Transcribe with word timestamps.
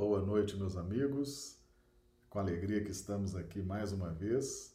Boa 0.00 0.22
noite, 0.22 0.56
meus 0.56 0.78
amigos. 0.78 1.58
Com 2.30 2.38
alegria 2.38 2.82
que 2.82 2.90
estamos 2.90 3.36
aqui 3.36 3.60
mais 3.60 3.92
uma 3.92 4.08
vez, 4.08 4.74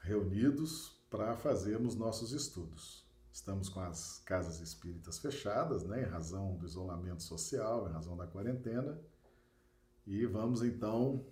reunidos 0.00 1.00
para 1.08 1.34
fazermos 1.34 1.94
nossos 1.96 2.30
estudos. 2.32 3.08
Estamos 3.32 3.70
com 3.70 3.80
as 3.80 4.18
casas 4.18 4.60
espíritas 4.60 5.18
fechadas, 5.18 5.82
né, 5.84 6.02
em 6.02 6.10
razão 6.10 6.58
do 6.58 6.66
isolamento 6.66 7.22
social, 7.22 7.88
em 7.88 7.92
razão 7.92 8.18
da 8.18 8.26
quarentena, 8.26 9.00
e 10.06 10.26
vamos 10.26 10.62
então 10.62 11.24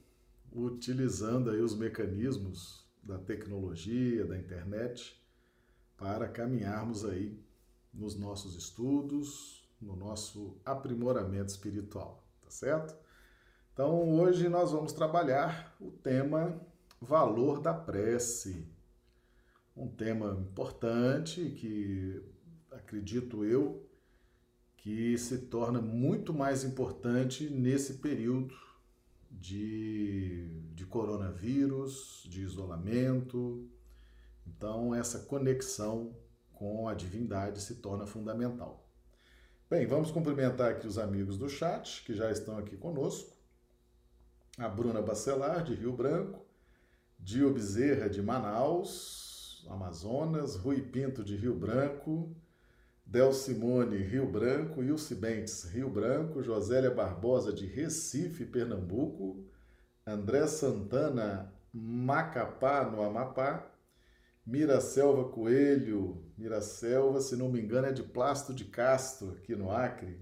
utilizando 0.51 1.51
aí 1.51 1.61
os 1.61 1.77
mecanismos 1.77 2.89
da 3.03 3.19
tecnologia, 3.19 4.25
da 4.25 4.39
internet, 4.39 5.23
para 5.99 6.27
caminharmos 6.27 7.05
aí 7.05 7.39
nos 7.93 8.19
nossos 8.19 8.57
estudos, 8.57 9.69
no 9.79 9.95
nosso 9.95 10.57
aprimoramento 10.65 11.51
espiritual, 11.51 12.25
tá 12.41 12.49
certo? 12.49 13.02
Então, 13.73 14.21
hoje 14.21 14.51
nós 14.51 14.71
vamos 14.71 14.93
trabalhar 14.93 15.75
o 15.81 15.91
tema 15.91 16.61
valor 17.01 17.59
da 17.59 17.73
prece. 17.73 18.69
Um 19.75 19.89
tema 19.89 20.37
importante 20.39 21.43
que 21.59 22.23
acredito 22.71 23.47
eu 23.47 23.89
que 24.77 25.17
se 25.17 25.47
torna 25.47 25.81
muito 25.81 26.35
mais 26.35 26.65
importante 26.65 27.49
nesse 27.49 27.95
período 27.95 28.55
de, 29.31 30.51
de 30.75 30.85
coronavírus, 30.85 32.27
de 32.29 32.43
isolamento. 32.43 33.67
Então, 34.47 34.95
essa 34.95 35.21
conexão 35.21 36.15
com 36.53 36.91
a 36.91 36.95
divindade 36.95 37.63
se 37.63 37.77
torna 37.77 38.07
fundamental. 38.07 38.87
Bem, 39.71 39.87
vamos 39.87 40.11
cumprimentar 40.11 40.73
aqui 40.73 40.87
os 40.87 40.99
amigos 40.99 41.39
do 41.39 41.49
chat 41.49 42.05
que 42.05 42.15
já 42.15 42.31
estão 42.31 42.59
aqui 42.59 42.77
conosco. 42.77 43.41
A 44.59 44.69
Bruna 44.69 45.01
Bacelar, 45.01 45.65
de 45.65 45.75
Rio 45.75 45.93
Branco, 45.93 46.45
Dio 47.19 47.53
Bezerra, 47.53 48.09
de 48.09 48.21
Manaus, 48.21 49.67
Amazonas, 49.71 50.57
Rui 50.57 50.83
Pinto, 50.83 51.25
de 51.25 51.37
Rio 51.37 51.55
Branco, 51.55 52.35
Del 53.07 53.33
Simone, 53.33 53.97
Rio 53.97 54.27
Branco, 54.27 54.83
Ilse 54.83 55.15
Bentes, 55.15 55.65
Rio 55.65 55.89
Branco, 55.89 56.43
Josélia 56.43 56.91
Barbosa, 56.91 57.53
de 57.53 57.67
Recife, 57.67 58.45
Pernambuco, 58.45 59.45
André 60.07 60.47
Santana, 60.47 61.53
Macapá, 61.73 62.85
no 62.85 63.03
Amapá, 63.03 63.71
Miracelva 64.45 65.31
Coelho, 65.31 66.23
Miracelva, 66.37 67.21
se 67.21 67.37
não 67.37 67.49
me 67.49 67.61
engano, 67.61 67.87
é 67.87 67.93
de 67.93 68.03
Plasto 68.03 68.53
de 68.53 68.65
Castro, 68.65 69.33
aqui 69.33 69.55
no 69.55 69.71
Acre, 69.71 70.21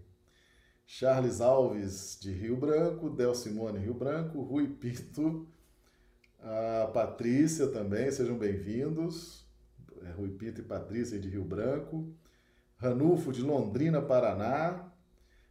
Charles 0.93 1.41
Alves, 1.41 2.19
de 2.21 2.33
Rio 2.33 2.57
Branco, 2.57 3.09
Del 3.11 3.33
Simone, 3.33 3.79
Rio 3.79 3.95
Branco, 3.95 4.41
Rui 4.41 4.67
Pinto, 4.67 5.47
a 6.41 6.91
Patrícia 6.93 7.69
também, 7.69 8.11
sejam 8.11 8.37
bem-vindos, 8.37 9.47
é, 10.03 10.11
Rui 10.11 10.31
Pinto 10.31 10.61
e 10.61 10.65
Patrícia, 10.65 11.17
de 11.17 11.29
Rio 11.29 11.45
Branco, 11.45 12.13
Ranulfo 12.77 13.31
de 13.31 13.41
Londrina, 13.41 14.03
Paraná, 14.03 14.93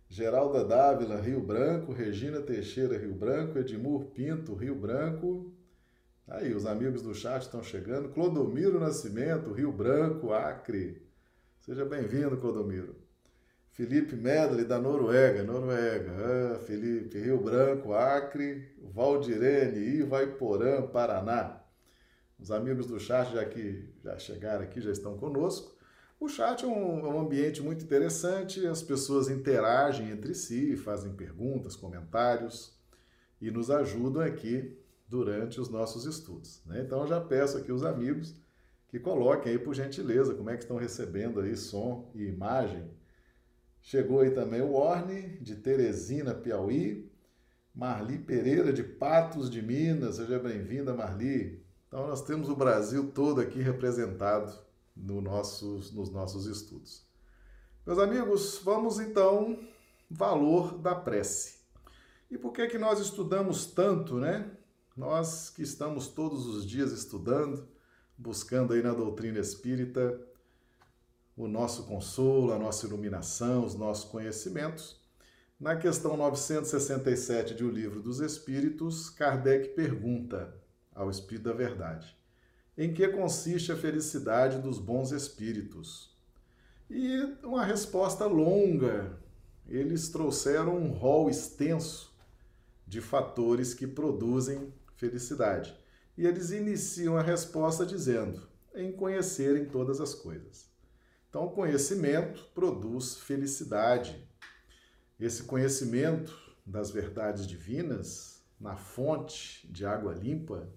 Geralda 0.09 0.65
Dávila, 0.65 1.21
Rio 1.21 1.39
Branco, 1.39 1.93
Regina 1.93 2.41
Teixeira, 2.41 2.97
Rio 2.97 3.15
Branco, 3.15 3.57
Edmur 3.57 4.07
Pinto, 4.07 4.53
Rio 4.53 4.75
Branco. 4.75 5.53
Aí, 6.27 6.53
os 6.53 6.65
amigos 6.65 7.01
do 7.01 7.15
chat 7.15 7.43
estão 7.43 7.63
chegando. 7.63 8.09
Clodomiro 8.09 8.77
Nascimento, 8.77 9.53
Rio 9.53 9.71
Branco, 9.71 10.33
Acre. 10.33 11.01
Seja 11.61 11.85
bem-vindo, 11.85 12.35
Clodomiro. 12.35 12.98
Felipe 13.79 14.13
Medley, 14.13 14.65
da 14.65 14.77
Noruega, 14.77 15.41
Noruega. 15.41 16.11
Ah, 16.11 16.59
Felipe, 16.59 17.17
Rio 17.17 17.37
Branco, 17.41 17.93
Acre. 17.93 18.75
Valdirene, 18.93 19.99
Ivaiporã, 19.99 20.85
Paraná. 20.85 21.61
Os 22.37 22.51
amigos 22.51 22.87
do 22.87 22.99
chat 22.99 23.31
já 23.31 23.45
que 23.45 23.87
já 24.03 24.19
chegaram 24.19 24.65
aqui, 24.65 24.81
já 24.81 24.91
estão 24.91 25.17
conosco. 25.17 25.77
O 26.19 26.27
chat 26.27 26.65
é 26.65 26.67
um, 26.67 26.99
é 26.99 27.09
um, 27.09 27.21
ambiente 27.21 27.61
muito 27.61 27.85
interessante, 27.85 28.67
as 28.67 28.83
pessoas 28.83 29.29
interagem 29.29 30.09
entre 30.09 30.35
si, 30.35 30.75
fazem 30.75 31.13
perguntas, 31.13 31.77
comentários 31.77 32.77
e 33.39 33.49
nos 33.49 33.71
ajudam 33.71 34.21
aqui 34.21 34.77
durante 35.07 35.57
os 35.61 35.69
nossos 35.69 36.03
estudos. 36.03 36.61
Né? 36.65 36.81
Então, 36.85 37.07
já 37.07 37.21
peço 37.21 37.57
aqui 37.57 37.71
os 37.71 37.85
amigos 37.85 38.35
que 38.89 38.99
coloquem 38.99 39.53
aí, 39.53 39.57
por 39.57 39.73
gentileza, 39.73 40.33
como 40.33 40.49
é 40.49 40.57
que 40.57 40.63
estão 40.63 40.75
recebendo 40.75 41.39
aí 41.39 41.55
som 41.55 42.11
e 42.13 42.25
imagem. 42.25 42.98
Chegou 43.81 44.21
aí 44.21 44.31
também 44.31 44.61
o 44.61 44.73
Orne, 44.73 45.37
de 45.39 45.55
Teresina, 45.55 46.33
Piauí, 46.33 47.09
Marli 47.73 48.17
Pereira, 48.19 48.73
de 48.73 48.83
Patos 48.83 49.49
de 49.49 49.61
Minas, 49.61 50.15
seja 50.15 50.37
bem-vinda, 50.37 50.93
Marli. 50.93 51.63
Então, 51.87 52.07
nós 52.07 52.21
temos 52.21 52.49
o 52.49 52.55
Brasil 52.55 53.11
todo 53.11 53.41
aqui 53.41 53.61
representado 53.61 54.53
no 54.95 55.21
nossos, 55.21 55.91
nos 55.93 56.11
nossos 56.11 56.45
estudos. 56.45 57.07
Meus 57.85 57.97
amigos, 57.97 58.61
vamos 58.63 58.99
então 58.99 59.57
valor 60.09 60.77
da 60.77 60.93
prece. 60.93 61.59
E 62.29 62.37
por 62.37 62.51
que 62.51 62.67
que 62.67 62.77
nós 62.77 62.99
estudamos 62.99 63.65
tanto, 63.65 64.19
né? 64.19 64.51
Nós 64.95 65.49
que 65.49 65.63
estamos 65.63 66.07
todos 66.09 66.45
os 66.45 66.65
dias 66.65 66.91
estudando, 66.91 67.67
buscando 68.17 68.73
aí 68.73 68.83
na 68.83 68.93
doutrina 68.93 69.39
espírita 69.39 70.19
o 71.39 71.47
nosso 71.47 71.83
consolo, 71.83 72.51
a 72.51 72.59
nossa 72.59 72.85
iluminação, 72.85 73.65
os 73.65 73.73
nossos 73.73 74.03
conhecimentos. 74.03 74.99
Na 75.57 75.73
questão 75.77 76.17
967 76.17 77.55
de 77.55 77.63
O 77.63 77.71
Livro 77.71 78.01
dos 78.01 78.19
Espíritos, 78.19 79.09
Kardec 79.09 79.69
pergunta 79.69 80.53
ao 80.93 81.09
Espírito 81.09 81.45
da 81.45 81.53
Verdade: 81.53 82.13
em 82.77 82.93
que 82.93 83.07
consiste 83.07 83.71
a 83.71 83.77
felicidade 83.77 84.59
dos 84.59 84.79
bons 84.79 85.13
espíritos? 85.13 86.13
E 86.89 87.21
uma 87.41 87.63
resposta 87.63 88.25
longa. 88.25 89.17
Eles 89.65 90.09
trouxeram 90.09 90.75
um 90.75 90.91
rol 90.91 91.29
extenso 91.29 92.13
de 92.85 92.99
fatores 92.99 93.73
que 93.73 93.87
produzem 93.87 94.73
felicidade. 94.97 95.73
E 96.17 96.25
eles 96.27 96.51
iniciam 96.51 97.15
a 97.15 97.21
resposta 97.21 97.85
dizendo: 97.85 98.41
em 98.75 98.91
conhecerem 98.91 99.63
todas 99.63 100.01
as 100.01 100.13
coisas. 100.13 100.68
Então, 101.29 101.45
o 101.45 101.51
conhecimento 101.51 102.43
produz 102.55 103.17
felicidade. 103.17 104.27
Esse 105.19 105.43
conhecimento 105.43 106.35
das 106.65 106.89
verdades 106.89 107.45
divinas, 107.45 108.43
na 108.59 108.75
fonte 108.75 109.71
de 109.71 109.85
água 109.85 110.11
limpa, 110.11 110.67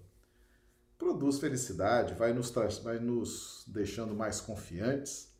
produz 0.95 1.39
felicidade, 1.39 2.13
vai 2.13 2.33
nos, 2.33 2.51
vai 2.83 2.99
nos 2.99 3.65
deixando 3.67 4.13
mais 4.13 4.39
confiantes, 4.39 5.33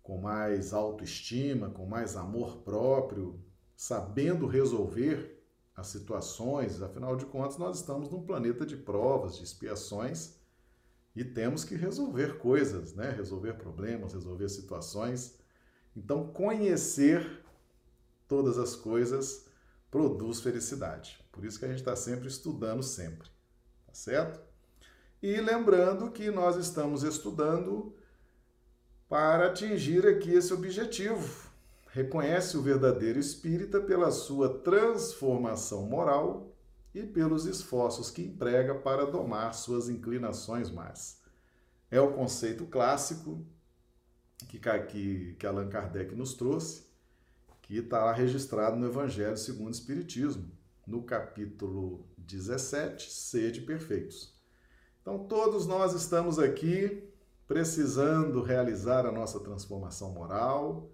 com 0.00 0.18
mais 0.18 0.72
autoestima, 0.72 1.68
com 1.68 1.84
mais 1.84 2.14
amor 2.14 2.58
próprio, 2.58 3.42
sabendo 3.76 4.46
resolver 4.46 5.42
as 5.74 5.88
situações, 5.88 6.80
afinal 6.82 7.16
de 7.16 7.26
contas, 7.26 7.58
nós 7.58 7.78
estamos 7.78 8.08
num 8.10 8.22
planeta 8.22 8.64
de 8.64 8.76
provas, 8.76 9.36
de 9.36 9.44
expiações 9.44 10.39
e 11.14 11.24
temos 11.24 11.64
que 11.64 11.74
resolver 11.74 12.38
coisas, 12.38 12.94
né? 12.94 13.10
resolver 13.10 13.54
problemas, 13.54 14.12
resolver 14.12 14.48
situações. 14.48 15.38
Então, 15.96 16.28
conhecer 16.28 17.44
todas 18.28 18.58
as 18.58 18.76
coisas 18.76 19.46
produz 19.90 20.40
felicidade. 20.40 21.18
Por 21.32 21.44
isso 21.44 21.58
que 21.58 21.64
a 21.64 21.68
gente 21.68 21.78
está 21.78 21.96
sempre 21.96 22.28
estudando 22.28 22.82
sempre, 22.82 23.28
tá 23.86 23.92
certo? 23.92 24.40
E 25.20 25.40
lembrando 25.40 26.10
que 26.10 26.30
nós 26.30 26.56
estamos 26.56 27.02
estudando 27.02 27.94
para 29.08 29.48
atingir 29.48 30.06
aqui 30.06 30.32
esse 30.32 30.54
objetivo. 30.54 31.50
Reconhece 31.88 32.56
o 32.56 32.62
verdadeiro 32.62 33.18
espírita 33.18 33.80
pela 33.80 34.12
sua 34.12 34.60
transformação 34.60 35.82
moral 35.82 36.49
e 36.94 37.02
pelos 37.02 37.46
esforços 37.46 38.10
que 38.10 38.22
emprega 38.22 38.74
para 38.74 39.06
domar 39.06 39.54
suas 39.54 39.88
inclinações 39.88 40.70
más. 40.70 41.20
É 41.90 42.00
o 42.00 42.12
conceito 42.12 42.66
clássico 42.66 43.44
que, 44.48 44.58
que, 44.58 45.34
que 45.38 45.46
Allan 45.46 45.68
Kardec 45.68 46.14
nos 46.14 46.34
trouxe, 46.34 46.86
que 47.62 47.78
está 47.78 48.12
registrado 48.12 48.76
no 48.76 48.86
Evangelho 48.86 49.36
segundo 49.36 49.68
o 49.68 49.72
Espiritismo, 49.72 50.50
no 50.86 51.02
capítulo 51.02 52.08
17, 52.18 53.10
Sede 53.10 53.60
Perfeitos. 53.60 54.34
Então, 55.00 55.26
todos 55.26 55.66
nós 55.66 55.94
estamos 55.94 56.38
aqui 56.38 57.08
precisando 57.46 58.42
realizar 58.42 59.06
a 59.06 59.12
nossa 59.12 59.40
transformação 59.40 60.12
moral 60.12 60.90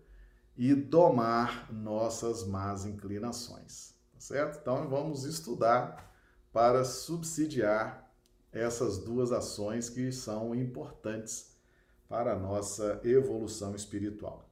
e 0.56 0.74
domar 0.74 1.70
nossas 1.72 2.46
más 2.46 2.86
inclinações, 2.86 3.94
certo? 4.26 4.58
Então, 4.60 4.88
vamos 4.88 5.24
estudar 5.24 6.12
para 6.52 6.84
subsidiar 6.84 8.10
essas 8.52 8.98
duas 8.98 9.30
ações 9.30 9.88
que 9.88 10.10
são 10.10 10.54
importantes 10.54 11.54
para 12.08 12.32
a 12.32 12.38
nossa 12.38 13.00
evolução 13.04 13.74
espiritual. 13.74 14.48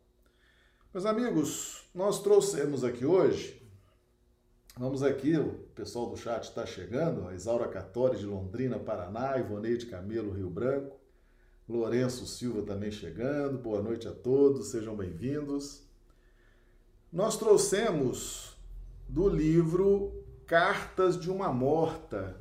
Meus 0.93 1.06
amigos, 1.06 1.88
nós 1.94 2.23
trouxemos 2.23 2.85
aqui 2.85 3.05
hoje 3.05 3.65
Vamos 4.76 5.05
aqui, 5.05 5.37
o 5.37 5.53
pessoal 5.73 6.11
do 6.11 6.17
chat 6.17 6.43
está 6.43 6.67
chegando, 6.67 7.29
a 7.29 7.35
Isaura 7.37 7.69
Catori 7.69 8.19
de 8.19 8.26
Londrina, 8.26 8.76
Paraná, 8.76 9.38
Ivoneide 9.38 9.87
Camelo, 9.87 10.32
Rio 10.32 10.50
Branco, 10.50 10.99
Lourenço 11.69 12.26
Silva 12.26 12.61
também 12.62 12.91
chegando, 12.91 13.56
boa 13.56 13.81
noite 13.81 14.09
a 14.09 14.12
todos, 14.12 14.73
sejam 14.73 14.97
bem-vindos. 14.97 15.85
Nós 17.12 17.37
trouxemos 17.37 18.53
do 19.08 19.28
livro 19.28 20.24
Cartas 20.46 21.18
de 21.18 21.30
uma 21.30 21.52
Morta. 21.52 22.40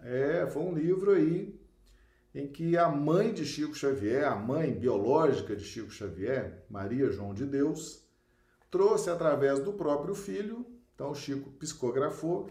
É, 0.00 0.46
foi 0.46 0.62
um 0.62 0.74
livro 0.74 1.12
aí 1.12 1.58
em 2.34 2.46
que 2.46 2.76
a 2.76 2.88
mãe 2.88 3.32
de 3.32 3.44
Chico 3.44 3.74
Xavier, 3.74 4.26
a 4.26 4.36
mãe 4.36 4.72
biológica 4.72 5.56
de 5.56 5.64
Chico 5.64 5.90
Xavier, 5.90 6.64
Maria 6.70 7.10
João 7.10 7.34
de 7.34 7.44
Deus, 7.44 8.04
trouxe 8.70 9.10
através 9.10 9.60
do 9.60 9.72
próprio 9.72 10.14
filho, 10.14 10.66
então 10.94 11.14
Chico 11.14 11.50
psicografou, 11.52 12.48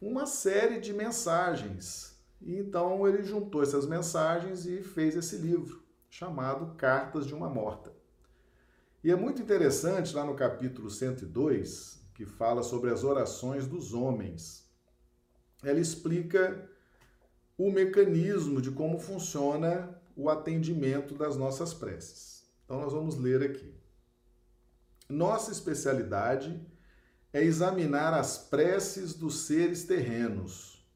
uma 0.00 0.26
série 0.26 0.78
de 0.78 0.92
mensagens. 0.92 2.18
E 2.40 2.56
então 2.56 3.06
ele 3.06 3.22
juntou 3.22 3.62
essas 3.62 3.86
mensagens 3.86 4.64
e 4.64 4.82
fez 4.82 5.16
esse 5.16 5.36
livro, 5.36 5.82
chamado 6.08 6.74
Cartas 6.76 7.26
de 7.26 7.34
uma 7.34 7.48
Morta. 7.48 7.92
E 9.02 9.10
é 9.10 9.16
muito 9.16 9.40
interessante 9.42 10.14
lá 10.14 10.24
no 10.24 10.34
capítulo 10.34 10.90
102, 10.90 11.99
que 12.20 12.26
fala 12.26 12.62
sobre 12.62 12.90
as 12.90 13.02
orações 13.02 13.66
dos 13.66 13.94
homens. 13.94 14.70
Ela 15.62 15.80
explica 15.80 16.68
o 17.56 17.72
mecanismo 17.72 18.60
de 18.60 18.70
como 18.70 18.98
funciona 18.98 19.98
o 20.14 20.28
atendimento 20.28 21.14
das 21.14 21.34
nossas 21.34 21.72
preces. 21.72 22.44
Então 22.62 22.78
nós 22.78 22.92
vamos 22.92 23.16
ler 23.16 23.42
aqui. 23.42 23.74
Nossa 25.08 25.50
especialidade 25.50 26.60
é 27.32 27.42
examinar 27.42 28.12
as 28.12 28.36
preces 28.36 29.14
dos 29.14 29.46
seres 29.46 29.84
terrenos, 29.84 30.86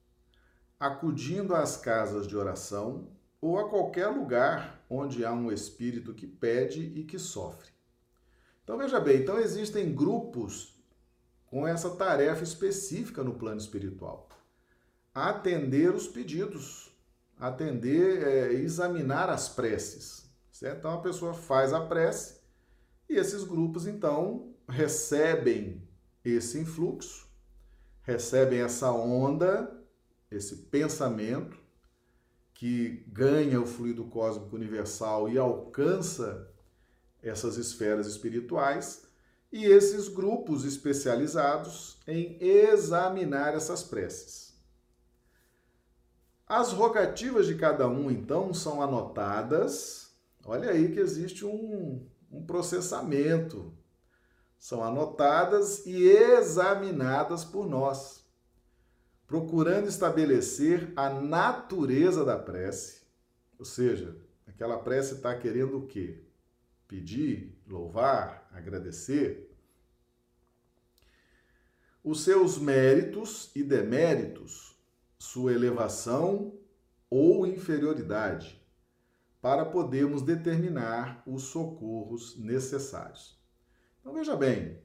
acudindo 0.78 1.54
às 1.54 1.74
casas 1.74 2.26
de 2.26 2.36
oração 2.36 3.08
ou 3.40 3.58
a 3.58 3.70
qualquer 3.70 4.08
lugar 4.08 4.84
onde 4.90 5.24
há 5.24 5.32
um 5.32 5.50
espírito 5.50 6.12
que 6.12 6.26
pede 6.26 6.82
e 6.94 7.02
que 7.02 7.18
sofre. 7.18 7.70
Então 8.62 8.76
veja 8.76 9.00
bem, 9.00 9.22
então 9.22 9.38
existem 9.38 9.94
grupos 9.94 10.73
com 11.54 11.68
essa 11.68 11.90
tarefa 11.90 12.42
específica 12.42 13.22
no 13.22 13.34
plano 13.34 13.60
espiritual. 13.60 14.28
Atender 15.14 15.94
os 15.94 16.08
pedidos, 16.08 16.90
atender, 17.38 18.26
é, 18.26 18.52
examinar 18.54 19.30
as 19.30 19.48
preces. 19.48 20.28
Certo? 20.50 20.78
Então 20.78 20.94
a 20.94 21.00
pessoa 21.00 21.32
faz 21.32 21.72
a 21.72 21.80
prece 21.80 22.40
e 23.08 23.14
esses 23.14 23.44
grupos, 23.44 23.86
então, 23.86 24.52
recebem 24.68 25.80
esse 26.24 26.58
influxo, 26.58 27.28
recebem 28.02 28.60
essa 28.60 28.90
onda, 28.90 29.80
esse 30.32 30.56
pensamento 30.56 31.56
que 32.52 33.04
ganha 33.06 33.60
o 33.60 33.66
fluido 33.66 34.06
cósmico 34.06 34.56
universal 34.56 35.28
e 35.28 35.38
alcança 35.38 36.52
essas 37.22 37.56
esferas 37.58 38.08
espirituais, 38.08 39.03
e 39.54 39.66
esses 39.66 40.08
grupos 40.08 40.64
especializados 40.64 41.96
em 42.08 42.36
examinar 42.40 43.54
essas 43.54 43.84
preces. 43.84 44.52
As 46.44 46.72
rogativas 46.72 47.46
de 47.46 47.54
cada 47.54 47.86
um, 47.88 48.10
então, 48.10 48.52
são 48.52 48.82
anotadas. 48.82 50.12
Olha 50.44 50.70
aí 50.70 50.90
que 50.90 50.98
existe 50.98 51.46
um, 51.46 52.04
um 52.32 52.44
processamento. 52.44 53.72
São 54.58 54.82
anotadas 54.82 55.86
e 55.86 56.02
examinadas 56.02 57.44
por 57.44 57.64
nós, 57.68 58.24
procurando 59.24 59.86
estabelecer 59.86 60.92
a 60.96 61.08
natureza 61.10 62.24
da 62.24 62.36
prece, 62.36 63.02
ou 63.56 63.64
seja, 63.64 64.16
aquela 64.48 64.78
prece 64.78 65.14
está 65.14 65.32
querendo 65.38 65.78
o 65.78 65.86
quê? 65.86 66.24
Pedir, 66.88 67.53
louvar, 67.66 68.48
agradecer. 68.52 69.50
Os 72.02 72.22
seus 72.22 72.58
méritos 72.58 73.50
e 73.54 73.62
deméritos, 73.62 74.78
sua 75.18 75.52
elevação 75.52 76.58
ou 77.08 77.46
inferioridade 77.46 78.62
para 79.40 79.64
podermos 79.64 80.22
determinar 80.22 81.22
os 81.26 81.44
socorros 81.44 82.38
necessários. 82.38 83.38
Então 84.00 84.12
veja 84.12 84.36
bem, 84.36 84.78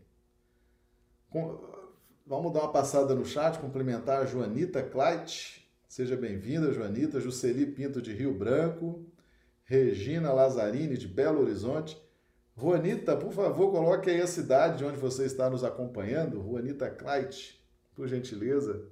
vamos 2.25 2.53
dar 2.53 2.61
uma 2.61 2.71
passada 2.71 3.13
no 3.13 3.25
chat, 3.25 3.59
cumprimentar 3.59 4.21
a 4.21 4.25
Joanita 4.25 4.81
Kleit, 4.81 5.69
seja 5.87 6.15
bem-vinda, 6.15 6.71
Joanita, 6.71 7.19
Jusceli 7.19 7.65
Pinto 7.65 8.01
de 8.01 8.13
Rio 8.13 8.33
Branco, 8.33 9.05
Regina 9.63 10.31
Lazzarini 10.31 10.97
de 10.97 11.07
Belo 11.07 11.41
Horizonte. 11.41 12.01
Juanita, 12.59 13.15
por 13.15 13.31
favor, 13.31 13.71
coloque 13.71 14.09
aí 14.09 14.21
a 14.21 14.27
cidade 14.27 14.79
de 14.79 14.85
onde 14.85 14.97
você 14.97 15.25
está 15.25 15.49
nos 15.49 15.63
acompanhando, 15.63 16.43
Juanita 16.43 16.89
Kleit, 16.89 17.63
por 17.95 18.07
gentileza. 18.07 18.85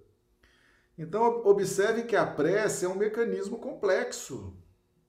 Então, 0.98 1.42
observe 1.46 2.04
que 2.04 2.16
a 2.16 2.25
prece 2.25 2.86
é 2.86 2.90
um 2.90 2.96
mecanismo 2.96 3.58
complexo. 3.58 4.58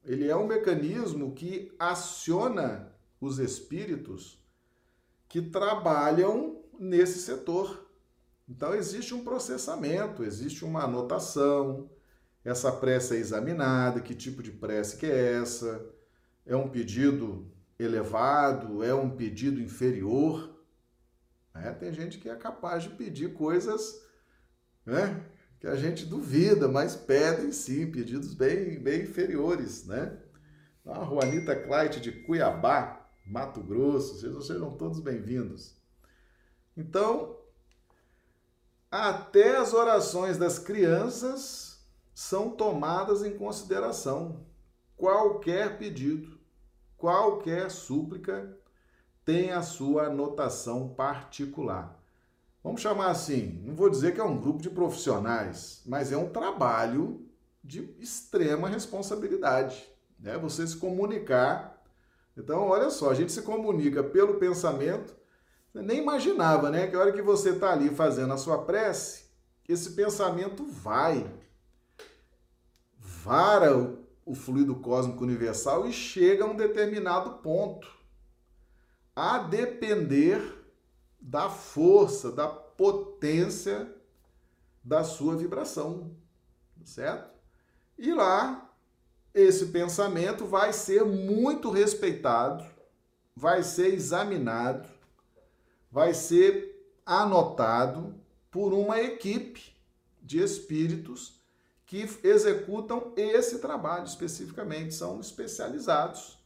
Ele 0.05 0.29
é 0.29 0.37
um 0.37 0.47
mecanismo 0.47 1.35
que 1.35 1.73
aciona 1.79 2.93
os 3.21 3.39
espíritos 3.39 4.43
que 5.29 5.43
trabalham 5.43 6.63
nesse 6.79 7.21
setor. 7.21 7.87
Então 8.49 8.75
existe 8.75 9.15
um 9.15 9.23
processamento, 9.23 10.25
existe 10.25 10.65
uma 10.65 10.85
anotação, 10.85 11.91
essa 12.45 12.73
prece 12.73 13.17
é 13.17 13.19
examinada, 13.19 14.01
que 14.01 14.15
tipo 14.15 14.43
de 14.43 14.51
prece 14.51 14.97
que 14.97 15.07
é 15.07 15.35
essa? 15.35 15.85
É 16.47 16.57
um 16.57 16.69
pedido 16.69 17.53
elevado? 17.79 18.83
É 18.83 18.95
um 18.95 19.11
pedido 19.11 19.61
inferior? 19.61 20.59
É, 21.55 21.73
tem 21.73 21.93
gente 21.93 22.19
que 22.19 22.29
é 22.29 22.37
capaz 22.37 22.85
de 22.85 22.91
pedir 22.91 23.35
coisas 23.35 24.03
né, 24.85 25.25
que 25.61 25.67
a 25.67 25.75
gente 25.75 26.07
duvida, 26.07 26.69
mas 26.69 26.95
pedem 26.95 27.53
sim, 27.53 27.91
pedidos 27.91 28.35
bem, 28.35 28.79
bem 28.81 29.03
inferiores, 29.03 29.87
né? 29.87 30.19
A 30.87 31.05
Juanita 31.05 31.55
Kleit 31.55 32.01
de 32.01 32.13
Cuiabá, 32.13 33.07
Mato 33.27 33.61
Grosso, 33.61 34.21
sejam, 34.21 34.41
sejam 34.41 34.77
todos 34.77 35.01
bem-vindos. 35.01 35.77
Então, 36.75 37.37
até 38.91 39.57
as 39.59 39.75
orações 39.75 40.39
das 40.39 40.59
crianças 40.59 41.87
são 42.15 42.51
tomadas 42.51 43.23
em 43.23 43.37
consideração. 43.37 44.47
Qualquer 44.97 45.77
pedido, 45.79 46.38
qualquer 46.99 47.71
súplica 47.71 48.55
tem 49.25 49.53
a 49.53 49.63
sua 49.63 50.07
anotação 50.07 50.89
particular. 50.89 51.99
Vamos 52.63 52.81
chamar 52.81 53.11
assim, 53.11 53.63
não 53.65 53.75
vou 53.75 53.89
dizer 53.89 54.13
que 54.13 54.21
é 54.21 54.25
um 54.25 54.39
grupo 54.39 54.61
de 54.61 54.69
profissionais, 54.69 55.81
mas 55.87 56.13
é 56.13 56.17
um 56.17 56.29
trabalho 56.29 57.25
de 57.63 57.95
extrema 57.99 58.69
responsabilidade, 58.69 59.89
né? 60.19 60.37
Você 60.39 60.67
se 60.67 60.77
comunicar. 60.77 61.83
Então, 62.37 62.69
olha 62.69 62.91
só, 62.91 63.11
a 63.11 63.15
gente 63.15 63.33
se 63.33 63.43
comunica 63.43 64.03
pelo 64.03 64.35
pensamento. 64.35 65.17
Você 65.73 65.83
nem 65.83 65.99
imaginava, 65.99 66.71
né? 66.71 66.87
Que 66.87 66.97
a 66.97 67.01
hora 67.01 67.13
que 67.13 67.23
você 67.23 67.51
está 67.51 67.73
ali 67.73 67.91
fazendo 67.91 68.33
a 68.33 68.39
sua 68.39 68.65
prece, 68.65 69.27
esse 69.69 69.91
pensamento 69.91 70.65
vai, 70.67 71.31
vara 72.99 73.99
o, 74.29 74.35
fluido 74.35 74.77
cósmico 74.77 75.25
universal 75.25 75.89
e 75.89 75.93
chega 75.93 76.45
a 76.45 76.47
um 76.47 76.55
determinado 76.55 77.39
ponto. 77.39 77.89
A 79.17 79.39
depender 79.39 80.41
da 81.19 81.49
força, 81.49 82.31
da 82.31 82.47
potência 82.47 83.93
da 84.85 85.03
sua 85.03 85.37
vibração, 85.37 86.15
certo? 86.85 87.37
E 87.99 88.13
lá, 88.13 88.73
esse 89.35 89.67
pensamento 89.67 90.47
vai 90.47 90.73
ser 90.73 91.05
muito 91.05 91.71
respeitado, 91.71 92.65
vai 93.35 93.63
ser 93.63 93.95
examinado, 93.95 94.89
vai 95.91 96.15
ser 96.15 96.97
anotado 97.05 98.15
por 98.51 98.73
uma 98.73 99.01
equipe 99.01 99.75
de 100.23 100.39
espíritos 100.43 101.38
que 101.89 102.07
executam 102.23 103.15
esse 103.17 103.61
trabalho 103.61 104.05
especificamente, 104.05 104.93
são 104.93 105.19
especializados 105.21 106.39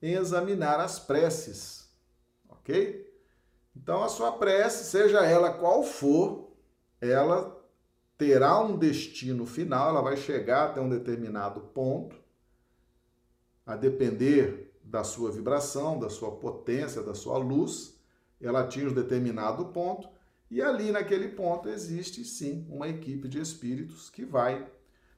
em 0.00 0.12
examinar 0.12 0.78
as 0.78 0.98
preces, 0.98 1.88
ok? 2.50 3.10
Então, 3.74 4.04
a 4.04 4.10
sua 4.10 4.32
prece, 4.32 4.84
seja 4.84 5.24
ela 5.24 5.54
qual 5.54 5.82
for, 5.82 6.52
ela 7.00 7.58
terá 8.18 8.60
um 8.60 8.76
destino 8.76 9.46
final, 9.46 9.88
ela 9.88 10.02
vai 10.02 10.18
chegar 10.18 10.66
até 10.66 10.82
um 10.82 10.90
determinado 10.90 11.60
ponto, 11.60 12.14
a 13.64 13.76
depender 13.76 14.78
da 14.84 15.02
sua 15.02 15.32
vibração, 15.32 15.98
da 15.98 16.10
sua 16.10 16.32
potência, 16.32 17.02
da 17.02 17.14
sua 17.14 17.38
luz, 17.38 17.98
ela 18.38 18.60
atinge 18.60 18.88
um 18.88 18.94
determinado 18.94 19.64
ponto 19.64 20.13
E 20.50 20.60
ali 20.62 20.92
naquele 20.92 21.28
ponto 21.28 21.68
existe 21.68 22.24
sim 22.24 22.66
uma 22.68 22.88
equipe 22.88 23.28
de 23.28 23.40
espíritos 23.40 24.10
que 24.10 24.24
vai 24.24 24.70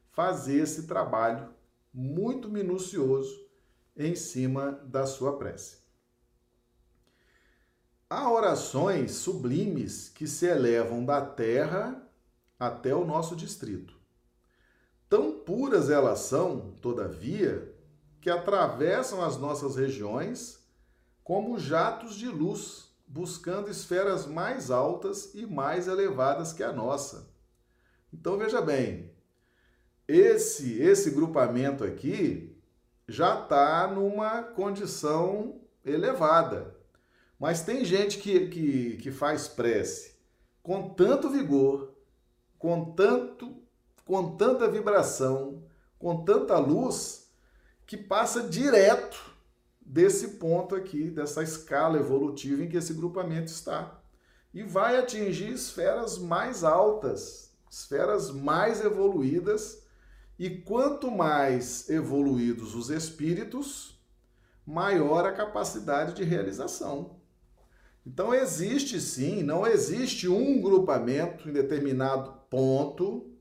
fazer 0.09 0.57
esse 0.57 0.87
trabalho 0.87 1.53
muito 1.93 2.49
minucioso 2.49 3.47
em 3.95 4.15
cima 4.15 4.71
da 4.85 5.05
sua 5.05 5.37
prece. 5.37 5.77
Há 8.09 8.31
orações 8.31 9.11
sublimes 9.11 10.09
que 10.09 10.27
se 10.27 10.45
elevam 10.45 11.03
da 11.03 11.21
terra 11.21 12.07
até 12.57 12.95
o 12.95 13.05
nosso 13.05 13.35
distrito. 13.35 13.97
Tão 15.09 15.39
puras 15.39 15.89
elas 15.89 16.19
são, 16.19 16.71
todavia, 16.81 17.73
que 18.21 18.29
atravessam 18.29 19.23
as 19.23 19.37
nossas 19.37 19.75
regiões 19.75 20.65
como 21.23 21.59
jatos 21.59 22.15
de 22.15 22.27
luz, 22.27 22.86
buscando 23.07 23.69
esferas 23.69 24.25
mais 24.27 24.69
altas 24.69 25.33
e 25.33 25.45
mais 25.45 25.87
elevadas 25.87 26.51
que 26.51 26.61
a 26.61 26.73
nossa. 26.73 27.29
Então 28.13 28.37
veja 28.37 28.61
bem, 28.61 29.11
esse 30.07 30.79
esse 30.81 31.11
grupamento 31.11 31.83
aqui 31.83 32.55
já 33.07 33.41
está 33.41 33.87
numa 33.87 34.43
condição 34.43 35.61
elevada. 35.85 36.75
Mas 37.39 37.61
tem 37.61 37.85
gente 37.85 38.17
que, 38.17 38.47
que, 38.47 38.97
que 38.97 39.11
faz 39.11 39.47
prece 39.47 40.17
com 40.67 40.89
tanto 40.89 41.29
vigor, 41.29 41.93
com, 42.59 42.91
tanto, 42.93 43.55
com 44.03 44.35
tanta 44.35 44.67
vibração, 44.67 45.63
com 45.97 46.25
tanta 46.25 46.57
luz, 46.57 47.31
que 47.85 47.95
passa 47.95 48.43
direto 48.43 49.36
desse 49.87 50.31
ponto 50.31 50.75
aqui, 50.75 51.09
dessa 51.09 51.41
escala 51.41 51.97
evolutiva 51.97 52.63
em 52.63 52.67
que 52.67 52.75
esse 52.75 52.93
grupamento 52.93 53.49
está. 53.49 53.99
E 54.53 54.61
vai 54.61 54.97
atingir 54.97 55.51
esferas 55.53 56.17
mais 56.17 56.63
altas, 56.63 57.53
esferas 57.71 58.29
mais 58.29 58.83
evoluídas. 58.83 59.83
E 60.37 60.49
quanto 60.49 61.09
mais 61.09 61.89
evoluídos 61.89 62.75
os 62.75 62.89
espíritos, 62.89 63.99
maior 64.65 65.25
a 65.25 65.31
capacidade 65.31 66.13
de 66.13 66.23
realização. 66.23 67.17
Então 68.05 68.33
existe 68.33 68.99
sim, 68.99 69.41
não 69.41 69.65
existe 69.65 70.27
um 70.27 70.61
grupamento 70.61 71.49
em 71.49 71.53
determinado 71.53 72.33
ponto. 72.49 73.31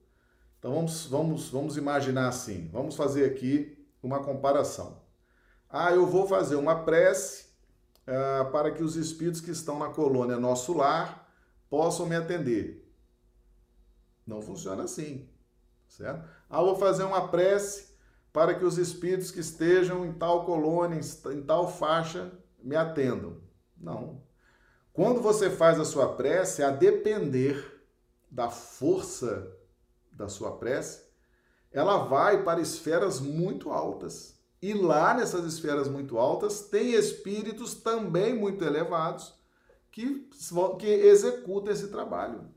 Então 0.59 0.73
vamos, 0.73 1.07
vamos, 1.07 1.49
vamos 1.49 1.77
imaginar 1.77 2.29
assim, 2.29 2.69
vamos 2.73 2.95
fazer 2.95 3.25
aqui 3.25 3.77
uma 4.03 4.23
comparação. 4.23 5.06
Ah, 5.69 5.93
eu 5.93 6.07
vou 6.07 6.27
fazer 6.27 6.57
uma 6.57 6.85
prece 6.85 7.47
ah, 8.07 8.49
para 8.51 8.71
que 8.71 8.83
os 8.83 8.97
espíritos 8.97 9.41
que 9.41 9.51
estão 9.51 9.79
na 9.79 9.89
colônia 9.89 10.39
Nosso 10.39 10.73
Lar 10.73 11.29
possam 11.69 12.07
me 12.07 12.17
atender. 12.17 12.83
Não 14.27 14.43
funciona 14.43 14.85
assim, 14.85 15.29
certo? 15.89 16.29
Ah, 16.49 16.63
vou 16.63 16.77
fazer 16.77 17.05
uma 17.05 17.29
prece 17.29 17.95
para 18.33 18.55
que 18.55 18.65
os 18.65 18.77
espíritos 18.79 19.31
que 19.31 19.41
estejam 19.41 20.05
em 20.05 20.13
tal 20.13 20.45
colônia, 20.45 21.01
em 21.33 21.43
tal 21.43 21.71
faixa, 21.71 22.33
me 22.63 22.77
atendam. 22.77 23.41
Não, 23.77 24.23
quando 24.97 25.21
você 25.21 25.51
faz 25.51 25.79
a 25.79 25.85
sua 25.85 26.15
prece, 26.17 26.63
a 26.63 26.71
depender 26.71 27.85
da 28.31 28.49
força 28.49 29.55
da 30.11 30.27
sua 30.27 30.57
prece, 30.57 31.05
ela 31.71 31.99
vai 31.99 32.43
para 32.43 32.63
esferas 32.63 33.21
muito 33.21 33.71
altas. 33.71 34.36
E 34.61 34.73
lá 34.73 35.15
nessas 35.15 35.45
esferas 35.45 35.89
muito 35.89 36.19
altas 36.19 36.63
tem 36.63 36.93
espíritos 36.93 37.75
também 37.75 38.35
muito 38.35 38.65
elevados 38.65 39.35
que, 39.93 40.29
que 40.79 40.87
executam 40.87 41.73
esse 41.73 41.89
trabalho. 41.89 42.49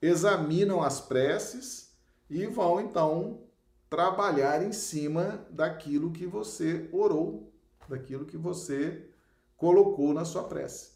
Examinam 0.00 0.82
as 0.82 1.00
preces 1.00 1.96
e 2.28 2.46
vão 2.46 2.80
então 2.80 3.42
trabalhar 3.88 4.62
em 4.62 4.72
cima 4.72 5.46
daquilo 5.50 6.12
que 6.12 6.26
você 6.26 6.88
orou, 6.92 7.52
daquilo 7.88 8.24
que 8.24 8.36
você 8.36 9.08
colocou 9.56 10.12
na 10.12 10.24
sua 10.24 10.44
prece. 10.44 10.92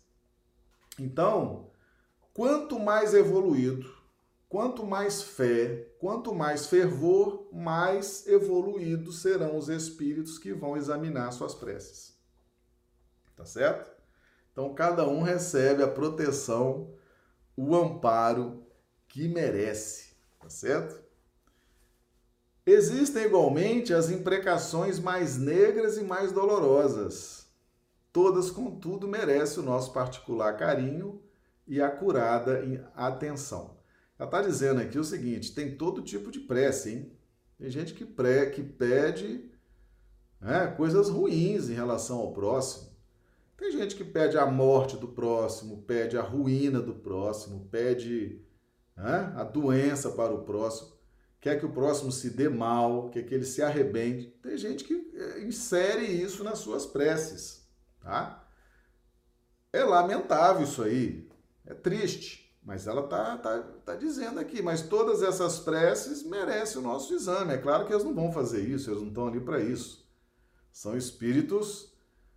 Então, 0.99 1.71
quanto 2.35 2.79
mais 2.79 3.15
evoluído, 3.15 3.91
quanto 4.49 4.85
mais 4.85 5.23
fé, 5.23 5.90
quanto 6.01 6.35
mais 6.35 6.67
fervor, 6.67 7.49
mais 7.53 8.27
evoluídos 8.27 9.23
serão 9.23 9.57
os 9.57 9.69
espíritos 9.69 10.39
que 10.39 10.53
vão 10.53 10.77
examinar 10.77 11.31
suas 11.31 11.55
preces. 11.55 12.19
Tá 13.37 13.45
certo? 13.45 13.93
Então, 14.51 14.75
cada 14.75 15.07
um 15.09 15.23
recebe 15.23 15.83
a 15.83 15.89
proteção, 15.89 16.93
o 17.57 17.77
amparo 17.77 18.67
que 19.07 19.29
merece. 19.29 20.17
Tá 20.41 20.51
certo? 20.51 21.01
Existem 22.67 23.27
igualmente 23.27 23.95
as 23.95 24.11
imprecações 24.11 24.99
mais 24.99 25.39
negras 25.39 25.97
e 25.97 26.03
mais 26.03 26.33
dolorosas 26.33 27.41
Todas, 28.13 28.51
contudo, 28.51 29.07
merecem 29.07 29.63
o 29.63 29.67
nosso 29.67 29.93
particular 29.93 30.57
carinho 30.57 31.23
e 31.67 31.81
acurada 31.81 32.61
atenção. 32.95 33.79
Ela 34.21 34.27
está 34.27 34.43
dizendo 34.43 34.83
aqui 34.83 34.99
o 34.99 35.05
seguinte: 35.05 35.55
tem 35.55 35.75
todo 35.75 36.03
tipo 36.03 36.31
de 36.31 36.41
prece, 36.41 36.91
hein? 36.91 37.13
Tem 37.59 37.71
gente 37.71 37.95
que, 37.95 38.05
pré, 38.05 38.51
que 38.51 38.63
pede 38.63 39.51
né, 40.39 40.67
coisas 40.77 41.09
ruins 41.09 41.71
em 41.71 41.75
relação 41.75 42.19
ao 42.19 42.33
próximo. 42.35 42.91
Tem 43.57 43.73
gente 43.73 43.97
que 43.97 44.05
pede 44.05 44.37
a 44.37 44.45
morte 44.45 44.99
do 44.99 45.09
próximo, 45.09 45.83
pede 45.85 46.19
a 46.19 46.23
ruína 46.23 46.83
do 46.83 46.95
próximo, 46.95 47.67
pede 47.71 48.43
né, 48.95 49.33
a 49.37 49.43
doença 49.43 50.11
para 50.11 50.35
o 50.35 50.45
próximo, 50.45 50.93
quer 51.41 51.59
que 51.59 51.65
o 51.65 51.73
próximo 51.73 52.13
se 52.13 52.29
dê 52.29 52.49
mal, 52.49 53.09
quer 53.09 53.23
que 53.23 53.35
ele 53.35 53.47
se 53.47 53.63
arrebente. 53.63 54.27
Tem 54.43 54.57
gente 54.59 54.85
que 54.85 55.13
eh, 55.15 55.45
insere 55.45 56.05
isso 56.05 56.45
nas 56.45 56.59
suas 56.59 56.85
preces. 56.85 57.67
Tá? 58.01 58.47
É 59.73 59.83
lamentável 59.83 60.63
isso 60.63 60.83
aí, 60.83 61.27
é 61.65 61.73
triste, 61.73 62.40
mas 62.63 62.87
ela 62.87 63.03
tá, 63.07 63.37
tá, 63.39 63.63
tá 63.85 63.97
dizendo 63.97 64.39
aqui, 64.39 64.61
mas 64.63 64.83
todas 64.83 65.23
essas 65.23 65.59
preces 65.59 66.23
merecem 66.23 66.81
o 66.81 66.85
nosso 66.85 67.15
exame. 67.15 67.55
É 67.55 67.59
claro 67.59 67.87
que 67.87 67.93
eles 67.93 68.05
não 68.05 68.15
vão 68.15 68.33
fazer 68.33 68.63
isso, 68.63 68.91
eles 68.91 69.01
não 69.01 69.09
estão 69.09 69.29
ali 69.29 69.41
para 69.41 69.61
isso. 69.61 70.09
São 70.73 70.97
espíritos 70.97 71.93